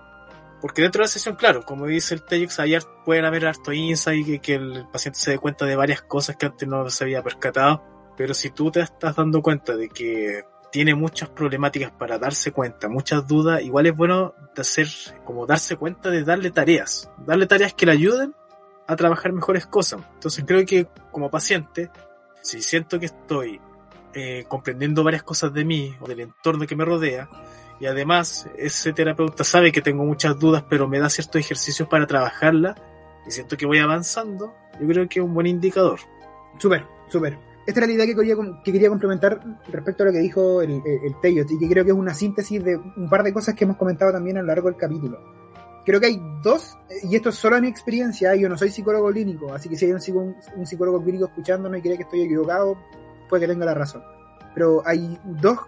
Porque 0.60 0.82
dentro 0.82 1.00
de 1.00 1.04
la 1.04 1.08
sesión, 1.08 1.36
claro, 1.36 1.62
como 1.62 1.86
dice 1.86 2.14
el 2.14 2.24
TEJX, 2.24 2.60
ayer 2.60 2.82
pueden 3.04 3.26
haber 3.26 3.46
harto 3.46 3.72
insight 3.72 4.26
y 4.26 4.38
que 4.38 4.54
el 4.54 4.86
paciente 4.90 5.20
se 5.20 5.32
dé 5.32 5.38
cuenta 5.38 5.66
de 5.66 5.76
varias 5.76 6.00
cosas 6.02 6.36
que 6.36 6.46
antes 6.46 6.66
no 6.66 6.88
se 6.88 7.04
había 7.04 7.22
percatado. 7.22 7.84
Pero 8.16 8.32
si 8.32 8.50
tú 8.50 8.70
te 8.70 8.80
estás 8.80 9.14
dando 9.14 9.42
cuenta 9.42 9.76
de 9.76 9.90
que 9.90 10.42
tiene 10.76 10.94
muchas 10.94 11.30
problemáticas 11.30 11.90
para 11.90 12.18
darse 12.18 12.52
cuenta, 12.52 12.86
muchas 12.86 13.26
dudas, 13.26 13.62
igual 13.62 13.86
es 13.86 13.96
bueno 13.96 14.34
hacer, 14.58 14.86
como 15.24 15.46
darse 15.46 15.74
cuenta 15.76 16.10
de 16.10 16.22
darle 16.22 16.50
tareas, 16.50 17.10
darle 17.24 17.46
tareas 17.46 17.72
que 17.72 17.86
le 17.86 17.92
ayuden 17.92 18.34
a 18.86 18.94
trabajar 18.94 19.32
mejores 19.32 19.64
cosas. 19.64 20.02
Entonces 20.12 20.44
creo 20.46 20.66
que 20.66 20.86
como 21.10 21.30
paciente, 21.30 21.90
si 22.42 22.60
siento 22.60 23.00
que 23.00 23.06
estoy 23.06 23.58
eh, 24.12 24.44
comprendiendo 24.48 25.02
varias 25.02 25.22
cosas 25.22 25.50
de 25.54 25.64
mí 25.64 25.96
o 25.98 26.06
del 26.06 26.20
entorno 26.20 26.66
que 26.66 26.76
me 26.76 26.84
rodea, 26.84 27.26
y 27.80 27.86
además 27.86 28.46
ese 28.58 28.92
terapeuta 28.92 29.44
sabe 29.44 29.72
que 29.72 29.80
tengo 29.80 30.04
muchas 30.04 30.38
dudas, 30.38 30.62
pero 30.68 30.86
me 30.86 30.98
da 30.98 31.08
ciertos 31.08 31.40
ejercicios 31.40 31.88
para 31.88 32.06
trabajarlas, 32.06 32.76
y 33.26 33.30
siento 33.30 33.56
que 33.56 33.64
voy 33.64 33.78
avanzando, 33.78 34.52
yo 34.78 34.86
creo 34.86 35.08
que 35.08 35.20
es 35.20 35.24
un 35.24 35.32
buen 35.32 35.46
indicador. 35.46 36.00
Súper, 36.58 36.84
súper. 37.08 37.45
Esta 37.66 37.80
era 37.80 37.86
la 37.86 37.92
idea 37.94 38.06
que 38.06 38.14
quería, 38.14 38.36
que 38.64 38.72
quería 38.72 38.88
complementar 38.88 39.40
respecto 39.68 40.04
a 40.04 40.06
lo 40.06 40.12
que 40.12 40.18
dijo 40.18 40.62
el, 40.62 40.82
el, 40.84 41.14
y 41.24 41.58
que 41.58 41.68
creo 41.68 41.84
que 41.84 41.90
es 41.90 41.96
una 41.96 42.14
síntesis 42.14 42.62
de 42.62 42.76
un 42.76 43.08
par 43.10 43.22
de 43.24 43.32
cosas 43.32 43.54
que 43.54 43.64
hemos 43.64 43.76
comentado 43.76 44.12
también 44.12 44.36
a 44.38 44.40
lo 44.40 44.46
largo 44.46 44.68
del 44.68 44.76
capítulo 44.76 45.18
creo 45.86 46.00
que 46.00 46.06
hay 46.06 46.20
dos, 46.42 46.76
y 47.04 47.14
esto 47.14 47.28
es 47.28 47.36
solo 47.36 47.60
mi 47.60 47.68
experiencia, 47.68 48.34
yo 48.34 48.48
no 48.48 48.58
soy 48.58 48.70
psicólogo 48.70 49.08
clínico, 49.12 49.54
así 49.54 49.68
que 49.68 49.76
si 49.76 49.86
hay 49.86 49.92
un, 49.92 50.34
un 50.56 50.66
psicólogo 50.66 51.00
clínico 51.00 51.26
escuchándome 51.26 51.78
y 51.78 51.82
cree 51.82 51.96
que 51.96 52.02
estoy 52.02 52.22
equivocado, 52.22 52.76
puede 53.28 53.46
que 53.46 53.52
tenga 53.52 53.64
la 53.64 53.74
razón. 53.74 54.02
Pero 54.52 54.82
hay 54.84 55.18
dos 55.24 55.60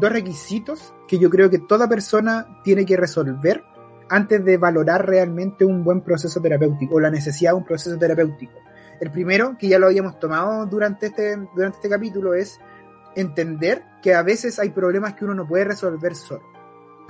requisitos 0.00 0.92
que 1.06 1.18
yo 1.18 1.30
creo 1.30 1.48
que 1.48 1.60
toda 1.60 1.88
persona 1.88 2.60
tiene 2.64 2.84
que 2.84 2.96
resolver 2.96 3.62
antes 4.08 4.44
de 4.44 4.56
valorar 4.56 5.06
realmente 5.06 5.64
un 5.64 5.84
buen 5.84 6.00
proceso 6.00 6.40
terapéutico 6.40 6.96
o 6.96 7.00
la 7.00 7.10
necesidad 7.10 7.52
de 7.52 7.58
un 7.58 7.64
proceso 7.64 7.96
terapéutico. 7.96 8.58
El 9.00 9.10
primero, 9.10 9.56
que 9.58 9.68
ya 9.68 9.78
lo 9.78 9.86
habíamos 9.86 10.18
tomado 10.18 10.66
durante 10.66 11.06
este, 11.06 11.36
durante 11.54 11.78
este 11.78 11.88
capítulo, 11.88 12.34
es 12.34 12.60
entender 13.16 13.82
que 14.02 14.14
a 14.14 14.22
veces 14.22 14.58
hay 14.58 14.70
problemas 14.70 15.14
que 15.14 15.24
uno 15.24 15.34
no 15.34 15.48
puede 15.48 15.64
resolver 15.64 16.14
solo 16.14 16.60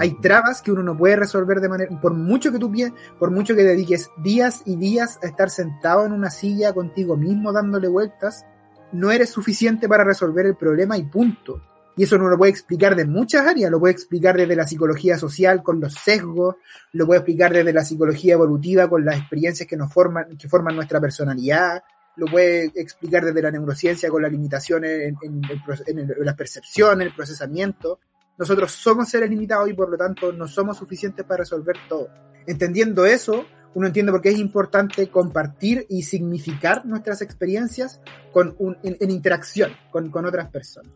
hay 0.01 0.15
trabas 0.15 0.63
que 0.63 0.73
uno 0.73 0.83
no 0.83 0.97
puede 0.97 1.15
resolver 1.15 1.61
de 1.61 1.69
manera, 1.69 2.01
por 2.01 2.15
mucho 2.15 2.51
que 2.51 2.59
tú 2.59 2.73
por 3.19 3.31
mucho 3.31 3.55
que 3.55 3.65
dediques 3.65 4.11
días 4.17 4.63
y 4.65 4.77
días 4.77 5.19
a 5.23 5.27
estar 5.27 5.51
sentado 5.51 6.07
en 6.07 6.13
una 6.13 6.31
silla 6.31 6.73
contigo 6.73 7.19
mismo 7.19 7.53
dándole 7.53 7.87
vueltas, 7.87 8.47
no 8.93 9.11
eres 9.11 9.29
suficiente 9.29 9.91
para 9.91 10.03
resolver 10.03 10.47
el 10.47 10.57
problema 10.57 10.97
y 10.97 11.03
punto. 11.03 11.61
Y 11.97 12.05
eso 12.05 12.17
no 12.19 12.29
lo 12.29 12.39
puede 12.39 12.53
explicar 12.53 12.97
de 12.97 13.05
muchas 13.05 13.47
áreas, 13.47 13.71
lo 13.71 13.81
puede 13.81 13.93
explicar 13.93 14.37
desde 14.37 14.57
la 14.57 14.67
psicología 14.67 15.19
social 15.19 15.63
con 15.63 15.81
los 15.81 15.95
sesgos, 15.95 16.57
lo 16.93 17.07
puede 17.07 17.19
explicar 17.19 17.53
desde 17.53 17.73
la 17.73 17.85
psicología 17.85 18.35
evolutiva 18.35 18.89
con 18.89 19.05
las 19.05 19.19
experiencias 19.19 19.69
que 19.69 19.77
nos 19.77 19.93
forman, 19.93 20.37
que 20.37 20.49
forman 20.49 20.77
nuestra 20.77 21.01
personalidad, 21.01 21.83
lo 22.17 22.27
puede 22.27 22.71
explicar 22.75 23.25
desde 23.25 23.43
la 23.43 23.51
neurociencia 23.51 24.09
con 24.09 24.23
las 24.23 24.33
limitaciones 24.33 24.91
en, 25.09 25.17
en, 25.23 25.43
en, 25.87 25.99
en 25.99 27.01
el 27.01 27.15
procesamiento. 27.15 27.99
Nosotros 28.39 28.73
somos 28.73 29.09
seres 29.09 29.29
limitados 29.29 29.69
y 29.69 29.75
por 29.75 29.91
lo 29.91 29.97
tanto 29.97 30.33
no 30.33 30.47
somos 30.49 30.77
suficientes 30.77 31.25
para 31.25 31.39
resolver 31.39 31.77
todo. 31.89 32.09
Entendiendo 32.47 33.05
eso, 33.05 33.45
uno 33.75 33.87
entiende 33.87 34.13
por 34.13 34.21
qué 34.21 34.31
es 34.31 34.39
importante 34.39 35.09
compartir 35.09 35.87
y 35.89 36.03
significar 36.03 36.85
nuestras 36.87 37.23
experiencias 37.23 38.01
con 38.33 38.57
en, 38.83 39.11
interacción 39.11 39.73
con, 39.91 40.11
con, 40.11 40.25
otras 40.25 40.51
personas. 40.51 40.93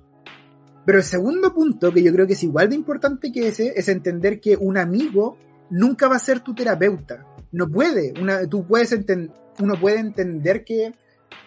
Pero 0.85 0.99
el 0.99 1.05
segundo 1.05 1.55
punto, 1.55 1.93
que 1.93 2.03
yo 2.03 2.12
creo 2.12 2.26
que 2.26 2.35
es 2.35 2.43
igual 2.43 2.68
de 2.68 2.74
importante 2.74 3.32
que 3.32 3.49
ese, 3.49 3.72
es 3.76 3.89
entender 3.89 4.41
que 4.41 4.57
un 4.57 4.76
amigo 4.76 5.39
nunca 5.70 6.09
va 6.09 6.16
a 6.16 6.20
ser 6.20 6.41
tu 6.41 6.55
terapeuta. 6.55 7.24
No 7.53 7.68
puede. 7.68 8.12
Tú 8.49 8.66
puedes 8.66 8.95
uno 9.61 9.80
puede 9.80 9.99
entender 10.01 10.64
que 10.64 10.93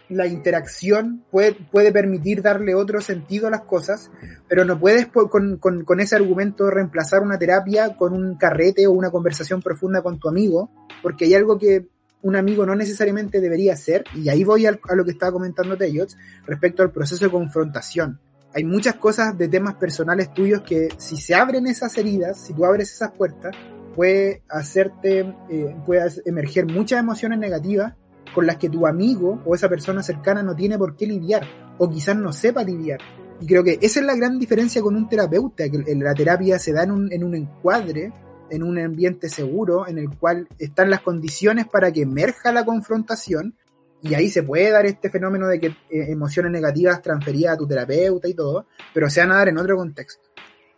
la 0.10 0.26
interacción 0.26 1.26
puede, 1.30 1.92
permitir 1.92 2.42
darle 2.42 2.76
otro 2.76 3.02
sentido 3.02 3.48
a 3.48 3.52
las 3.52 3.62
cosas, 3.62 4.10
pero 4.48 4.64
no 4.64 4.80
puedes 4.80 5.08
con, 5.08 6.00
ese 6.00 6.16
argumento 6.16 6.70
reemplazar 6.70 7.22
una 7.22 7.38
terapia 7.38 7.96
con 7.96 8.14
un 8.14 8.38
carrete 8.38 8.88
o 8.88 8.92
una 8.92 9.12
conversación 9.12 9.62
profunda 9.62 10.02
con 10.02 10.20
tu 10.20 10.30
amigo, 10.30 10.70
porque 11.02 11.26
hay 11.26 11.36
algo 11.36 11.58
que 11.58 11.88
un 12.22 12.36
amigo 12.36 12.66
no 12.66 12.76
necesariamente 12.76 13.42
debería 13.42 13.74
hacer, 13.74 14.06
y 14.16 14.30
ahí 14.30 14.44
voy 14.44 14.66
a, 14.66 14.80
a 14.88 14.96
lo 14.96 15.04
que 15.04 15.12
estaba 15.12 15.32
comentando 15.32 15.78
Teyots, 15.78 16.18
respecto 16.46 16.84
al 16.84 16.92
proceso 16.92 17.26
de 17.26 17.32
confrontación. 17.32 18.20
Hay 18.54 18.64
muchas 18.64 18.96
cosas 18.96 19.38
de 19.38 19.48
temas 19.48 19.76
personales 19.76 20.34
tuyos 20.34 20.62
que 20.62 20.90
si 20.98 21.18
se 21.18 21.36
abren 21.36 21.68
esas 21.68 21.98
heridas, 21.98 22.40
si 22.40 22.54
tú 22.54 22.66
abres 22.66 22.92
esas 22.92 23.12
puertas, 23.12 23.56
puede 23.96 24.44
hacerte, 24.50 25.36
eh, 25.50 25.76
puede 25.86 26.10
emerger 26.26 26.66
muchas 26.66 27.00
emociones 27.00 27.40
negativas 27.40 27.94
con 28.34 28.46
las 28.46 28.58
que 28.58 28.70
tu 28.70 28.86
amigo 28.86 29.42
o 29.46 29.56
esa 29.56 29.70
persona 29.70 30.04
cercana 30.04 30.44
no 30.44 30.56
tiene 30.56 30.78
por 30.78 30.96
qué 30.96 31.08
lidiar 31.08 31.44
o 31.78 31.90
quizás 31.90 32.16
no 32.16 32.32
sepa 32.32 32.64
lidiar. 32.64 33.00
Y 33.40 33.48
creo 33.48 33.64
que 33.64 33.80
esa 33.82 34.00
es 34.00 34.06
la 34.06 34.16
gran 34.16 34.40
diferencia 34.40 34.82
con 34.82 34.96
un 34.96 35.08
terapeuta, 35.10 35.70
que 35.70 35.96
la 35.96 36.14
terapia 36.14 36.58
se 36.60 36.74
da 36.74 36.84
en 36.84 36.92
un, 36.92 37.12
en 37.12 37.24
un 37.24 37.36
encuadre, 37.36 38.12
en 38.50 38.64
un 38.64 38.80
ambiente 38.80 39.30
seguro, 39.30 39.88
en 39.88 39.98
el 39.98 40.10
cual 40.10 40.48
están 40.58 40.90
las 40.90 41.02
condiciones 41.02 41.68
para 41.68 41.92
que 41.92 42.02
emerja 42.02 42.52
la 42.52 42.66
confrontación 42.66 43.56
y 44.02 44.14
ahí 44.14 44.30
se 44.30 44.44
puede 44.44 44.72
dar 44.72 44.86
este 44.86 45.10
fenómeno 45.10 45.48
de 45.48 45.60
que 45.60 45.68
eh, 45.68 46.12
emociones 46.12 46.52
negativas 46.52 47.02
transferidas 47.02 47.54
a 47.54 47.58
tu 47.58 47.68
terapeuta 47.68 48.28
y 48.28 48.34
todo, 48.34 48.68
pero 48.94 49.10
se 49.10 49.22
van 49.22 49.32
a 49.32 49.38
dar 49.38 49.50
en 49.50 49.58
otro 49.58 49.76
contexto. 49.76 50.30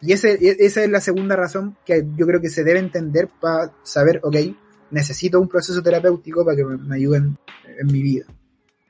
Y 0.02 0.14
ese, 0.14 0.34
e, 0.34 0.58
esa 0.60 0.84
es 0.84 0.90
la 0.90 1.02
segunda 1.02 1.36
razón 1.36 1.78
que 1.86 2.06
yo 2.16 2.26
creo 2.26 2.42
que 2.42 2.50
se 2.50 2.64
debe 2.64 2.80
entender 2.80 3.30
para 3.40 3.74
saber, 3.84 4.22
ok, 4.24 4.36
necesito 4.92 5.40
un 5.40 5.48
proceso 5.48 5.82
terapéutico 5.82 6.46
para 6.46 6.56
que 6.56 6.64
me, 6.64 6.96
ayuden 6.96 7.38
en 7.66 7.88
mi 7.88 8.02
vida. 8.02 8.26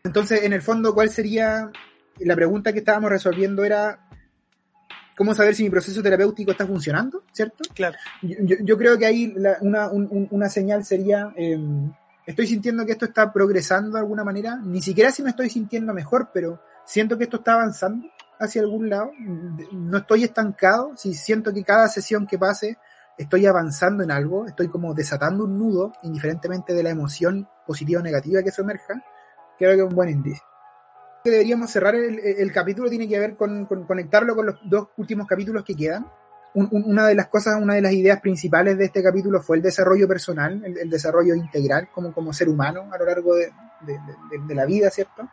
Entonces, 0.04 0.44
en 0.44 0.54
el 0.54 0.62
fondo, 0.62 0.94
¿cuál 0.94 1.10
sería 1.10 1.72
la 2.20 2.36
pregunta 2.36 2.72
que 2.72 2.80
estábamos 2.80 3.10
resolviendo? 3.10 3.64
Era 3.64 4.08
cómo 5.18 5.36
saber 5.36 5.56
si 5.56 5.64
mi 5.64 5.70
proceso 5.70 6.02
terapéutico 6.02 6.52
está 6.52 6.66
funcionando, 6.66 7.24
¿cierto? 7.34 7.64
Claro. 7.74 7.98
Yo, 8.22 8.78
creo 8.78 8.98
que 8.98 9.06
ahí 9.06 9.36
una, 9.62 9.90
una, 9.92 10.50
señal 10.50 10.86
sería, 10.86 11.34
em, 11.36 11.92
estoy 12.30 12.46
sintiendo 12.46 12.86
que 12.86 12.92
esto 12.92 13.06
está 13.06 13.34
progresando 13.34 13.94
de 13.94 14.00
alguna 14.00 14.24
manera, 14.24 14.56
ni 14.64 14.84
siquiera 14.84 15.12
si 15.12 15.24
me 15.24 15.32
estoy 15.32 15.50
sintiendo 15.50 15.96
mejor, 15.96 16.30
pero 16.32 16.62
siento 16.86 17.18
que 17.18 17.24
esto 17.24 17.38
está 17.38 17.56
avanzando 17.56 18.08
hacia 18.40 18.62
algún 18.62 18.88
lado, 18.88 19.12
no 19.72 19.98
estoy 19.98 20.26
estancado, 20.26 20.92
si 20.96 21.16
siento 21.16 21.52
que 21.52 21.64
cada 21.64 21.88
sesión 21.88 22.28
que 22.28 22.38
pase 22.38 22.78
estoy 23.18 23.48
avanzando 23.48 24.04
en 24.04 24.12
algo, 24.12 24.46
estoy 24.46 24.68
como 24.68 24.94
desatando 24.94 25.46
un 25.46 25.58
nudo, 25.58 25.92
indiferentemente 26.04 26.74
de 26.74 26.84
la 26.84 26.92
emoción 26.92 27.50
positiva 27.66 28.00
o 28.00 28.04
negativa 28.04 28.44
que 28.44 28.52
emerja, 28.58 29.04
creo 29.58 29.72
que 29.72 29.82
es 29.82 29.90
un 29.90 29.96
buen 29.96 30.10
indicio. 30.10 30.44
Que 31.24 31.32
deberíamos 31.32 31.72
cerrar 31.72 31.96
el, 31.96 32.52
capítulo, 32.54 32.90
tiene 32.90 33.10
que 33.10 33.20
ver 33.20 33.36
con, 33.36 33.66
conectarlo 33.66 34.36
con 34.36 34.46
los 34.46 34.56
dos 34.64 34.90
últimos 34.98 35.28
capítulos 35.28 35.66
que 35.66 35.76
quedan. 35.76 36.06
Una 36.54 37.08
de 37.08 37.16
las 37.16 37.28
cosas, 37.28 37.62
una 37.62 37.76
de 37.76 37.82
las 37.82 37.94
ideas 37.94 38.20
principales 38.22 38.78
de 38.78 38.86
este 38.86 39.04
capítulo 39.04 39.42
fue 39.42 39.58
el 39.58 39.62
desarrollo 39.62 40.08
personal, 40.08 40.64
el, 40.66 40.90
desarrollo 40.90 41.36
integral 41.36 41.90
como, 41.94 42.12
como 42.12 42.34
ser 42.34 42.50
humano 42.50 42.90
a 42.92 42.98
lo 42.98 43.06
largo 43.06 43.36
de, 43.36 43.52
la 44.50 44.66
vida, 44.66 44.90
¿cierto? 44.90 45.30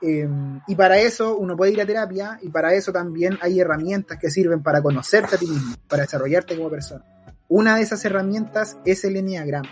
Eh, 0.00 0.28
y 0.66 0.74
para 0.76 0.98
eso 0.98 1.36
uno 1.36 1.56
puede 1.56 1.72
ir 1.72 1.80
a 1.80 1.86
terapia 1.86 2.38
y 2.40 2.48
para 2.48 2.72
eso 2.74 2.92
también 2.92 3.38
hay 3.42 3.60
herramientas 3.60 4.18
que 4.18 4.30
sirven 4.30 4.62
para 4.62 4.80
conocerte 4.80 5.36
a 5.36 5.38
ti 5.38 5.46
mismo, 5.46 5.74
para 5.88 6.02
desarrollarte 6.02 6.56
como 6.56 6.70
persona. 6.70 7.04
Una 7.48 7.76
de 7.76 7.82
esas 7.82 8.04
herramientas 8.04 8.78
es 8.84 9.04
el 9.04 9.16
enneagrama. 9.16 9.68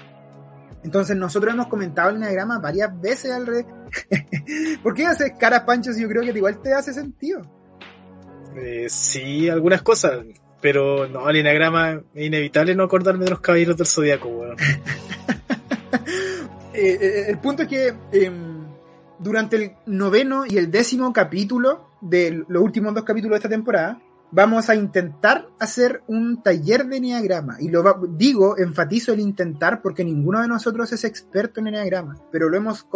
Entonces 0.82 1.16
nosotros 1.16 1.55
hemos 1.55 1.68
comentado 1.68 2.11
el 2.11 2.16
enneagrama 2.16 2.59
varias 2.59 3.01
veces 3.01 3.30
al 3.30 3.46
revés. 3.46 3.66
¿Por 4.82 4.94
qué 4.94 5.07
haces 5.07 5.32
caras 5.38 5.62
panchos 5.62 5.96
y 5.96 6.03
yo 6.03 6.09
creo 6.09 6.22
que 6.22 6.36
igual 6.36 6.61
te 6.61 6.74
hace 6.74 6.92
sentido? 6.92 7.42
Eh, 8.57 8.86
sí, 8.88 9.49
algunas 9.49 9.82
cosas, 9.82 10.24
pero 10.61 11.09
no, 11.09 11.28
el 11.28 11.36
enneagrama 11.36 12.00
es 12.14 12.26
inevitable 12.26 12.74
no 12.74 12.84
acordarme 12.84 13.24
de 13.24 13.30
los 13.30 13.40
caballeros 13.40 13.76
del 13.76 13.86
zodiaco, 13.86 14.28
weón. 14.28 14.56
Eh, 16.80 16.96
eh, 17.00 17.24
el 17.26 17.38
punto 17.40 17.62
es 17.62 17.68
que 17.68 17.92
em, 18.12 18.64
durante 19.18 19.56
el 19.56 19.72
noveno 19.86 20.44
y 20.46 20.59
el 20.59 20.70
décimo 20.70 21.12
capítulo 21.12 21.88
de 22.00 22.44
los 22.46 22.62
últimos 22.62 22.94
dos 22.94 23.02
capítulos 23.02 23.32
de 23.32 23.38
esta 23.38 23.48
temporada, 23.48 24.00
vamos 24.30 24.68
a 24.68 24.74
intentar 24.74 25.48
hacer 25.59 26.02
un 26.06 26.42
taller 26.42 26.86
de 26.86 26.98
Enneagrama. 26.98 27.56
Y 27.61 27.68
lo 27.68 27.82
digo, 28.11 28.59
enfatizo 28.59 29.12
el 29.12 29.20
intentar 29.20 29.82
porque 29.82 30.04
ninguno 30.04 30.40
de 30.40 30.48
nosotros 30.48 30.92
es 30.92 31.04
experto 31.04 31.61
en 31.61 31.68
Enneagrama, 31.68 32.16
pero 32.30 32.48
lo 32.48 32.56
hemos 32.56 32.86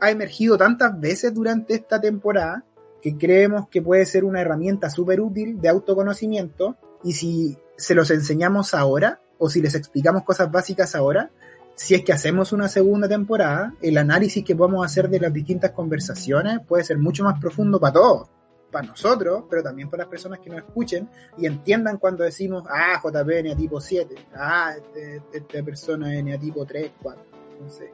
ha 0.00 0.10
emergido 0.10 0.56
tantas 0.56 0.98
veces 0.98 1.34
durante 1.34 1.74
esta 1.74 2.00
temporada 2.00 2.64
que 3.02 3.18
creemos 3.18 3.68
que 3.68 3.82
puede 3.82 4.06
ser 4.06 4.24
una 4.24 4.40
herramienta 4.40 4.88
súper 4.88 5.20
útil 5.20 5.60
de 5.60 5.68
autoconocimiento 5.68 6.76
y 7.02 7.12
si 7.12 7.58
se 7.76 7.94
los 7.94 8.10
enseñamos 8.10 8.74
ahora 8.74 9.20
o 9.38 9.50
si 9.50 9.60
les 9.60 9.74
explicamos 9.74 10.22
cosas 10.22 10.50
básicas 10.52 10.94
ahora, 10.94 11.30
si 11.74 11.94
es 11.96 12.04
que 12.04 12.12
hacemos 12.12 12.52
una 12.52 12.68
segunda 12.68 13.08
temporada, 13.08 13.74
el 13.82 13.98
análisis 13.98 14.44
que 14.44 14.54
podamos 14.54 14.86
hacer 14.86 15.08
de 15.08 15.18
las 15.18 15.32
distintas 15.32 15.72
conversaciones 15.72 16.60
puede 16.66 16.84
ser 16.84 16.98
mucho 16.98 17.24
más 17.24 17.40
profundo 17.40 17.80
para 17.80 17.94
todos, 17.94 18.28
para 18.70 18.86
nosotros, 18.86 19.44
pero 19.50 19.64
también 19.64 19.90
para 19.90 20.04
las 20.04 20.10
personas 20.10 20.38
que 20.38 20.50
nos 20.50 20.60
escuchen 20.60 21.08
y 21.36 21.46
entiendan 21.46 21.98
cuando 21.98 22.22
decimos, 22.22 22.64
ah, 22.68 23.00
JP 23.02 23.38
eneatipo 23.40 23.80
7, 23.80 24.14
ah, 24.36 24.74
este- 24.76 25.22
esta 25.32 25.62
persona 25.64 26.12
es 26.14 26.20
eneatipo 26.20 26.64
3, 26.64 26.92
4. 27.02 27.24
Entonces, 27.54 27.90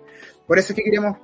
por 0.46 0.58
eso 0.58 0.72
es 0.72 0.76
que 0.76 0.82
queremos 0.82 1.16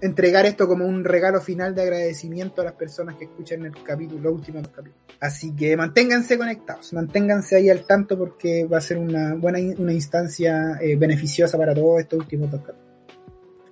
entregar 0.00 0.46
esto 0.46 0.68
como 0.68 0.86
un 0.86 1.04
regalo 1.04 1.40
final 1.40 1.74
de 1.74 1.82
agradecimiento 1.82 2.62
a 2.62 2.64
las 2.64 2.74
personas 2.74 3.16
que 3.16 3.24
escuchan 3.24 3.64
el 3.64 3.82
capítulo, 3.82 4.22
los 4.22 4.34
últimos 4.34 4.62
dos 4.62 4.72
capítulos. 4.72 4.98
Así 5.20 5.54
que 5.54 5.76
manténganse 5.76 6.38
conectados, 6.38 6.92
manténganse 6.92 7.56
ahí 7.56 7.70
al 7.70 7.84
tanto 7.86 8.16
porque 8.16 8.64
va 8.64 8.78
a 8.78 8.80
ser 8.80 8.98
una 8.98 9.34
buena 9.34 9.58
una 9.78 9.92
instancia 9.92 10.78
eh, 10.80 10.96
beneficiosa 10.96 11.58
para 11.58 11.74
todos 11.74 12.00
estos 12.00 12.20
últimos 12.20 12.50
dos 12.50 12.60
capítulos. 12.60 12.88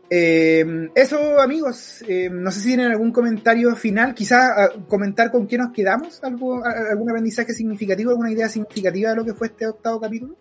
Eh, 0.09 0.89
eso 0.95 1.41
amigos, 1.41 2.05
eh, 2.07 2.29
no 2.31 2.53
sé 2.53 2.61
si 2.61 2.69
tienen 2.69 2.93
algún 2.93 3.11
comentario 3.11 3.75
final, 3.75 4.14
quizás 4.14 4.71
comentar 4.89 5.33
con 5.33 5.49
qué 5.49 5.59
nos 5.59 5.73
quedamos, 5.73 6.23
algo, 6.23 6.64
algún 6.64 7.11
aprendizaje 7.11 7.53
significativo, 7.53 8.11
alguna 8.11 8.31
idea 8.31 8.49
significativa 8.49 9.11
de 9.11 9.17
lo 9.17 9.25
que 9.25 9.35
fue 9.35 9.49
este 9.49 9.67
octavo 9.67 10.01
capítulo. 10.01 10.37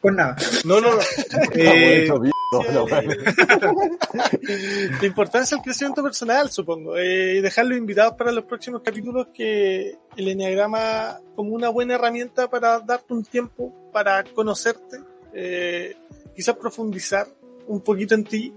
Pues 0.00 0.14
nada, 0.14 0.36
No, 0.64 0.80
no, 0.80 0.94
no. 0.94 1.00
Eh, 1.54 2.08
La 5.00 5.06
importancia 5.06 5.56
del 5.56 5.64
crecimiento 5.64 6.02
personal, 6.02 6.50
supongo. 6.50 6.96
eh, 6.96 7.36
y 7.36 7.40
dejarlos 7.40 7.76
invitados 7.76 8.14
para 8.14 8.32
los 8.32 8.44
próximos 8.44 8.80
capítulos 8.82 9.28
que 9.34 9.98
el 10.16 10.28
Enneagrama 10.28 11.20
como 11.36 11.50
una 11.50 11.68
buena 11.68 11.96
herramienta 11.96 12.48
para 12.48 12.80
darte 12.80 13.12
un 13.12 13.24
tiempo 13.24 13.90
para 13.92 14.24
conocerte, 14.24 14.98
eh, 15.34 15.94
quizás 16.34 16.56
profundizar 16.56 17.26
un 17.66 17.82
poquito 17.82 18.14
en 18.14 18.24
ti, 18.24 18.52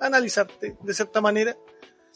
analizarte 0.00 0.76
de 0.82 0.94
cierta 0.94 1.20
manera. 1.20 1.56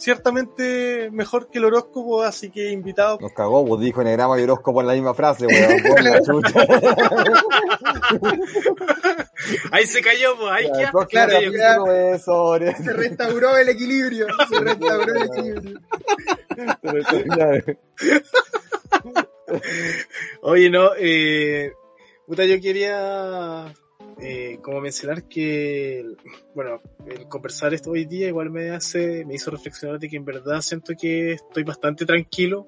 Ciertamente 0.03 1.11
mejor 1.13 1.49
que 1.49 1.59
el 1.59 1.67
horóscopo, 1.67 2.25
así 2.25 2.51
que 2.51 2.73
invitados 2.73 3.21
Nos 3.21 3.33
cagó, 3.33 3.65
pues 3.65 3.83
dijo 3.83 4.03
enagrama 4.03 4.41
y 4.41 4.43
horóscopo 4.43 4.81
en 4.81 4.89
la 4.89 4.95
misma 4.95 5.15
frase, 5.15 5.47
weón. 5.47 5.81
Ahí 9.71 9.87
se 9.87 10.03
cayó, 10.03 10.37
pues. 10.37 10.51
Ahí 10.51 10.69
queda. 10.73 10.91
claro, 11.07 11.39
sobre... 12.19 12.75
se 12.75 12.93
restauró 12.93 13.57
el 13.57 13.69
equilibrio, 13.69 14.27
se 14.49 14.59
restauró 14.59 15.15
el 15.15 15.23
equilibrio. 15.23 15.79
Oye, 20.43 20.69
no, 20.69 20.91
eh, 20.99 21.75
puta, 22.27 22.45
yo 22.45 22.61
quería 22.61 23.73
eh, 24.23 24.59
como 24.63 24.81
mencionar 24.81 25.25
que, 25.25 26.07
bueno, 26.55 26.81
el 27.07 27.27
conversar 27.29 27.75
esto 27.75 27.91
hoy 27.91 28.05
día 28.05 28.29
igual 28.29 28.51
me 28.51 28.71
hace, 28.71 29.25
me 29.25 29.35
hizo 29.35 29.51
reflexionar 29.51 29.99
de 29.99 30.09
que 30.09 30.17
en 30.17 30.25
verdad 30.25 30.61
siento 30.61 30.95
que 30.99 31.33
estoy 31.33 31.65
bastante 31.65 32.07
tranquilo 32.07 32.67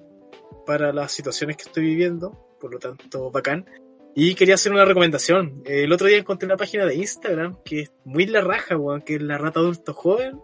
para 0.65 0.91
las 0.91 1.11
situaciones 1.13 1.55
que 1.55 1.63
estoy 1.63 1.83
viviendo, 1.85 2.57
por 2.59 2.73
lo 2.73 2.79
tanto, 2.79 3.31
bacán. 3.31 3.65
Y 4.13 4.35
quería 4.35 4.55
hacer 4.55 4.71
una 4.71 4.85
recomendación. 4.85 5.61
El 5.65 5.91
otro 5.91 6.07
día 6.07 6.17
encontré 6.17 6.45
una 6.45 6.57
página 6.57 6.85
de 6.85 6.95
Instagram 6.95 7.57
que 7.63 7.81
es 7.81 7.93
muy 8.03 8.25
la 8.25 8.41
raja, 8.41 8.77
weón, 8.77 9.01
que 9.01 9.15
es 9.15 9.21
la 9.21 9.37
rata 9.37 9.59
adulto 9.59 9.93
joven, 9.93 10.39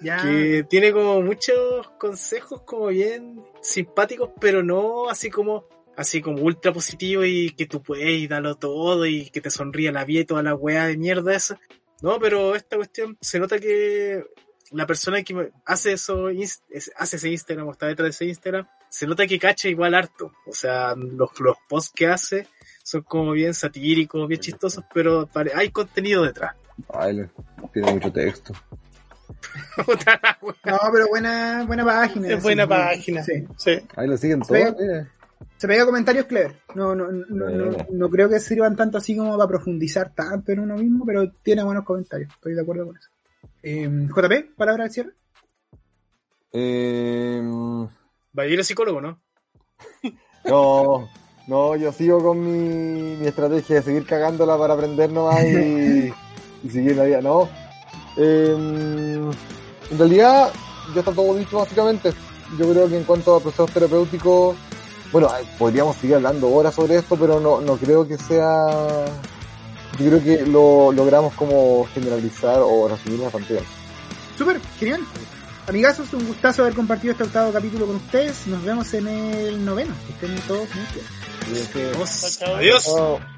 Ya. 0.00 0.22
que 0.22 0.64
tiene 0.68 0.92
como 0.92 1.20
muchos 1.22 1.88
consejos 1.98 2.62
como 2.62 2.86
bien 2.88 3.40
simpáticos, 3.60 4.30
pero 4.40 4.62
no 4.62 5.08
así 5.08 5.30
como 5.30 5.66
así 5.96 6.20
como 6.20 6.42
ultra 6.42 6.72
positivo 6.72 7.24
y 7.24 7.50
que 7.50 7.66
tú 7.66 7.82
puedes 7.82 8.08
y 8.08 8.26
darlo 8.28 8.56
todo 8.56 9.06
y 9.06 9.30
que 9.30 9.40
te 9.40 9.50
sonríe 9.50 9.90
la 9.92 10.04
vida 10.04 10.20
y 10.20 10.24
toda 10.26 10.42
la 10.42 10.54
weá 10.54 10.86
de 10.86 10.96
mierda 10.96 11.34
esa. 11.34 11.58
No, 12.02 12.18
pero 12.18 12.54
esta 12.54 12.76
cuestión 12.76 13.16
se 13.20 13.38
nota 13.40 13.58
que 13.58 14.22
la 14.72 14.86
persona 14.86 15.22
que 15.22 15.50
hace 15.64 15.92
eso, 15.92 16.26
hace 16.96 17.16
ese 17.16 17.30
Instagram 17.30 17.68
o 17.68 17.72
está 17.72 17.86
detrás 17.86 18.06
de 18.06 18.10
ese 18.10 18.24
Instagram, 18.26 18.66
se 18.88 19.06
nota 19.06 19.26
que 19.26 19.38
cacha 19.38 19.68
igual 19.68 19.94
harto. 19.94 20.32
O 20.46 20.52
sea, 20.52 20.94
los, 20.96 21.30
los 21.40 21.56
posts 21.68 21.92
que 21.94 22.06
hace 22.06 22.46
son 22.82 23.02
como 23.02 23.32
bien 23.32 23.54
satíricos, 23.54 24.28
bien 24.28 24.40
chistosos, 24.40 24.84
pero 24.92 25.26
pare- 25.26 25.52
hay 25.54 25.70
contenido 25.70 26.22
detrás. 26.24 26.54
Ay, 26.92 27.14
le- 27.14 27.30
tiene 27.72 27.92
mucho 27.94 28.12
texto. 28.12 28.52
No, 30.64 30.78
pero 30.92 31.08
buena, 31.08 31.64
buena 31.66 31.84
página. 31.84 32.28
es 32.28 32.42
buena 32.42 32.64
sí, 32.64 32.68
página. 32.68 33.22
Sí. 33.24 33.32
Sí. 33.56 33.78
Ahí 33.96 34.06
lo 34.06 34.16
siguen 34.16 34.40
todos. 34.42 34.74
mira. 34.78 35.10
Se 35.56 35.66
pega 35.68 35.86
comentarios 35.86 36.26
clever. 36.26 36.56
No, 36.74 36.94
no, 36.94 37.10
no, 37.10 37.50
no, 37.50 37.76
no 37.90 38.10
creo 38.10 38.28
que 38.28 38.40
sirvan 38.40 38.76
tanto 38.76 38.98
así 38.98 39.16
como 39.16 39.36
para 39.36 39.48
profundizar 39.48 40.14
tanto 40.14 40.52
en 40.52 40.60
uno 40.60 40.76
mismo, 40.76 41.04
pero 41.04 41.30
tiene 41.42 41.62
buenos 41.64 41.84
comentarios. 41.84 42.30
Estoy 42.32 42.54
de 42.54 42.62
acuerdo 42.62 42.86
con 42.86 42.96
eso. 42.96 43.08
Eh, 43.62 43.88
JP, 43.88 44.56
palabra 44.56 44.84
al 44.84 44.90
cierre. 44.90 45.12
Eh, 46.52 47.42
Va 48.38 48.42
a 48.42 48.46
ir 48.46 48.58
el 48.58 48.64
psicólogo, 48.64 49.00
¿no? 49.00 49.18
no, 50.44 51.08
no, 51.48 51.76
yo 51.76 51.92
sigo 51.92 52.22
con 52.22 52.40
mi, 52.40 53.16
mi 53.16 53.26
estrategia 53.26 53.76
de 53.76 53.82
seguir 53.82 54.06
cagándola 54.06 54.58
para 54.58 54.74
aprender 54.74 55.10
nomás 55.10 55.42
y, 55.44 56.12
y 56.64 56.70
seguir 56.70 56.96
la 56.96 57.04
vida. 57.04 57.20
No, 57.20 57.48
Eh, 58.18 59.30
en 59.90 59.98
realidad 59.98 60.50
ya 60.94 61.00
está 61.00 61.12
todo 61.12 61.34
dicho 61.36 61.58
básicamente. 61.58 62.12
Yo 62.58 62.70
creo 62.70 62.88
que 62.88 62.96
en 62.96 63.04
cuanto 63.04 63.34
a 63.36 63.40
procesos 63.40 63.72
terapéuticos, 63.72 64.56
bueno, 65.16 65.32
ay, 65.34 65.48
podríamos 65.56 65.96
seguir 65.96 66.16
hablando 66.16 66.50
horas 66.50 66.74
sobre 66.74 66.96
esto, 66.96 67.16
pero 67.16 67.40
no, 67.40 67.62
no 67.62 67.78
creo 67.78 68.06
que 68.06 68.18
sea... 68.18 69.06
Yo 69.98 70.08
creo 70.10 70.22
que 70.22 70.44
lo 70.44 70.92
logramos 70.92 71.32
como 71.32 71.86
generalizar 71.94 72.58
o 72.60 72.86
resumir 72.86 73.22
bastante 73.22 73.54
bien. 73.54 73.64
Súper, 74.36 74.60
genial. 74.78 75.00
Amigazos, 75.66 76.12
un 76.12 76.26
gustazo 76.26 76.64
haber 76.64 76.74
compartido 76.74 77.12
este 77.12 77.24
octavo 77.24 77.50
capítulo 77.50 77.86
con 77.86 77.96
ustedes. 77.96 78.46
Nos 78.46 78.62
vemos 78.62 78.92
en 78.92 79.08
el 79.08 79.64
noveno. 79.64 79.94
Que 80.06 80.12
estén 80.12 80.38
todos 80.46 80.68
muy 80.74 80.84
bien. 80.92 81.96
Chao. 82.38 82.56
Adiós. 82.56 82.84
Chao. 82.84 83.35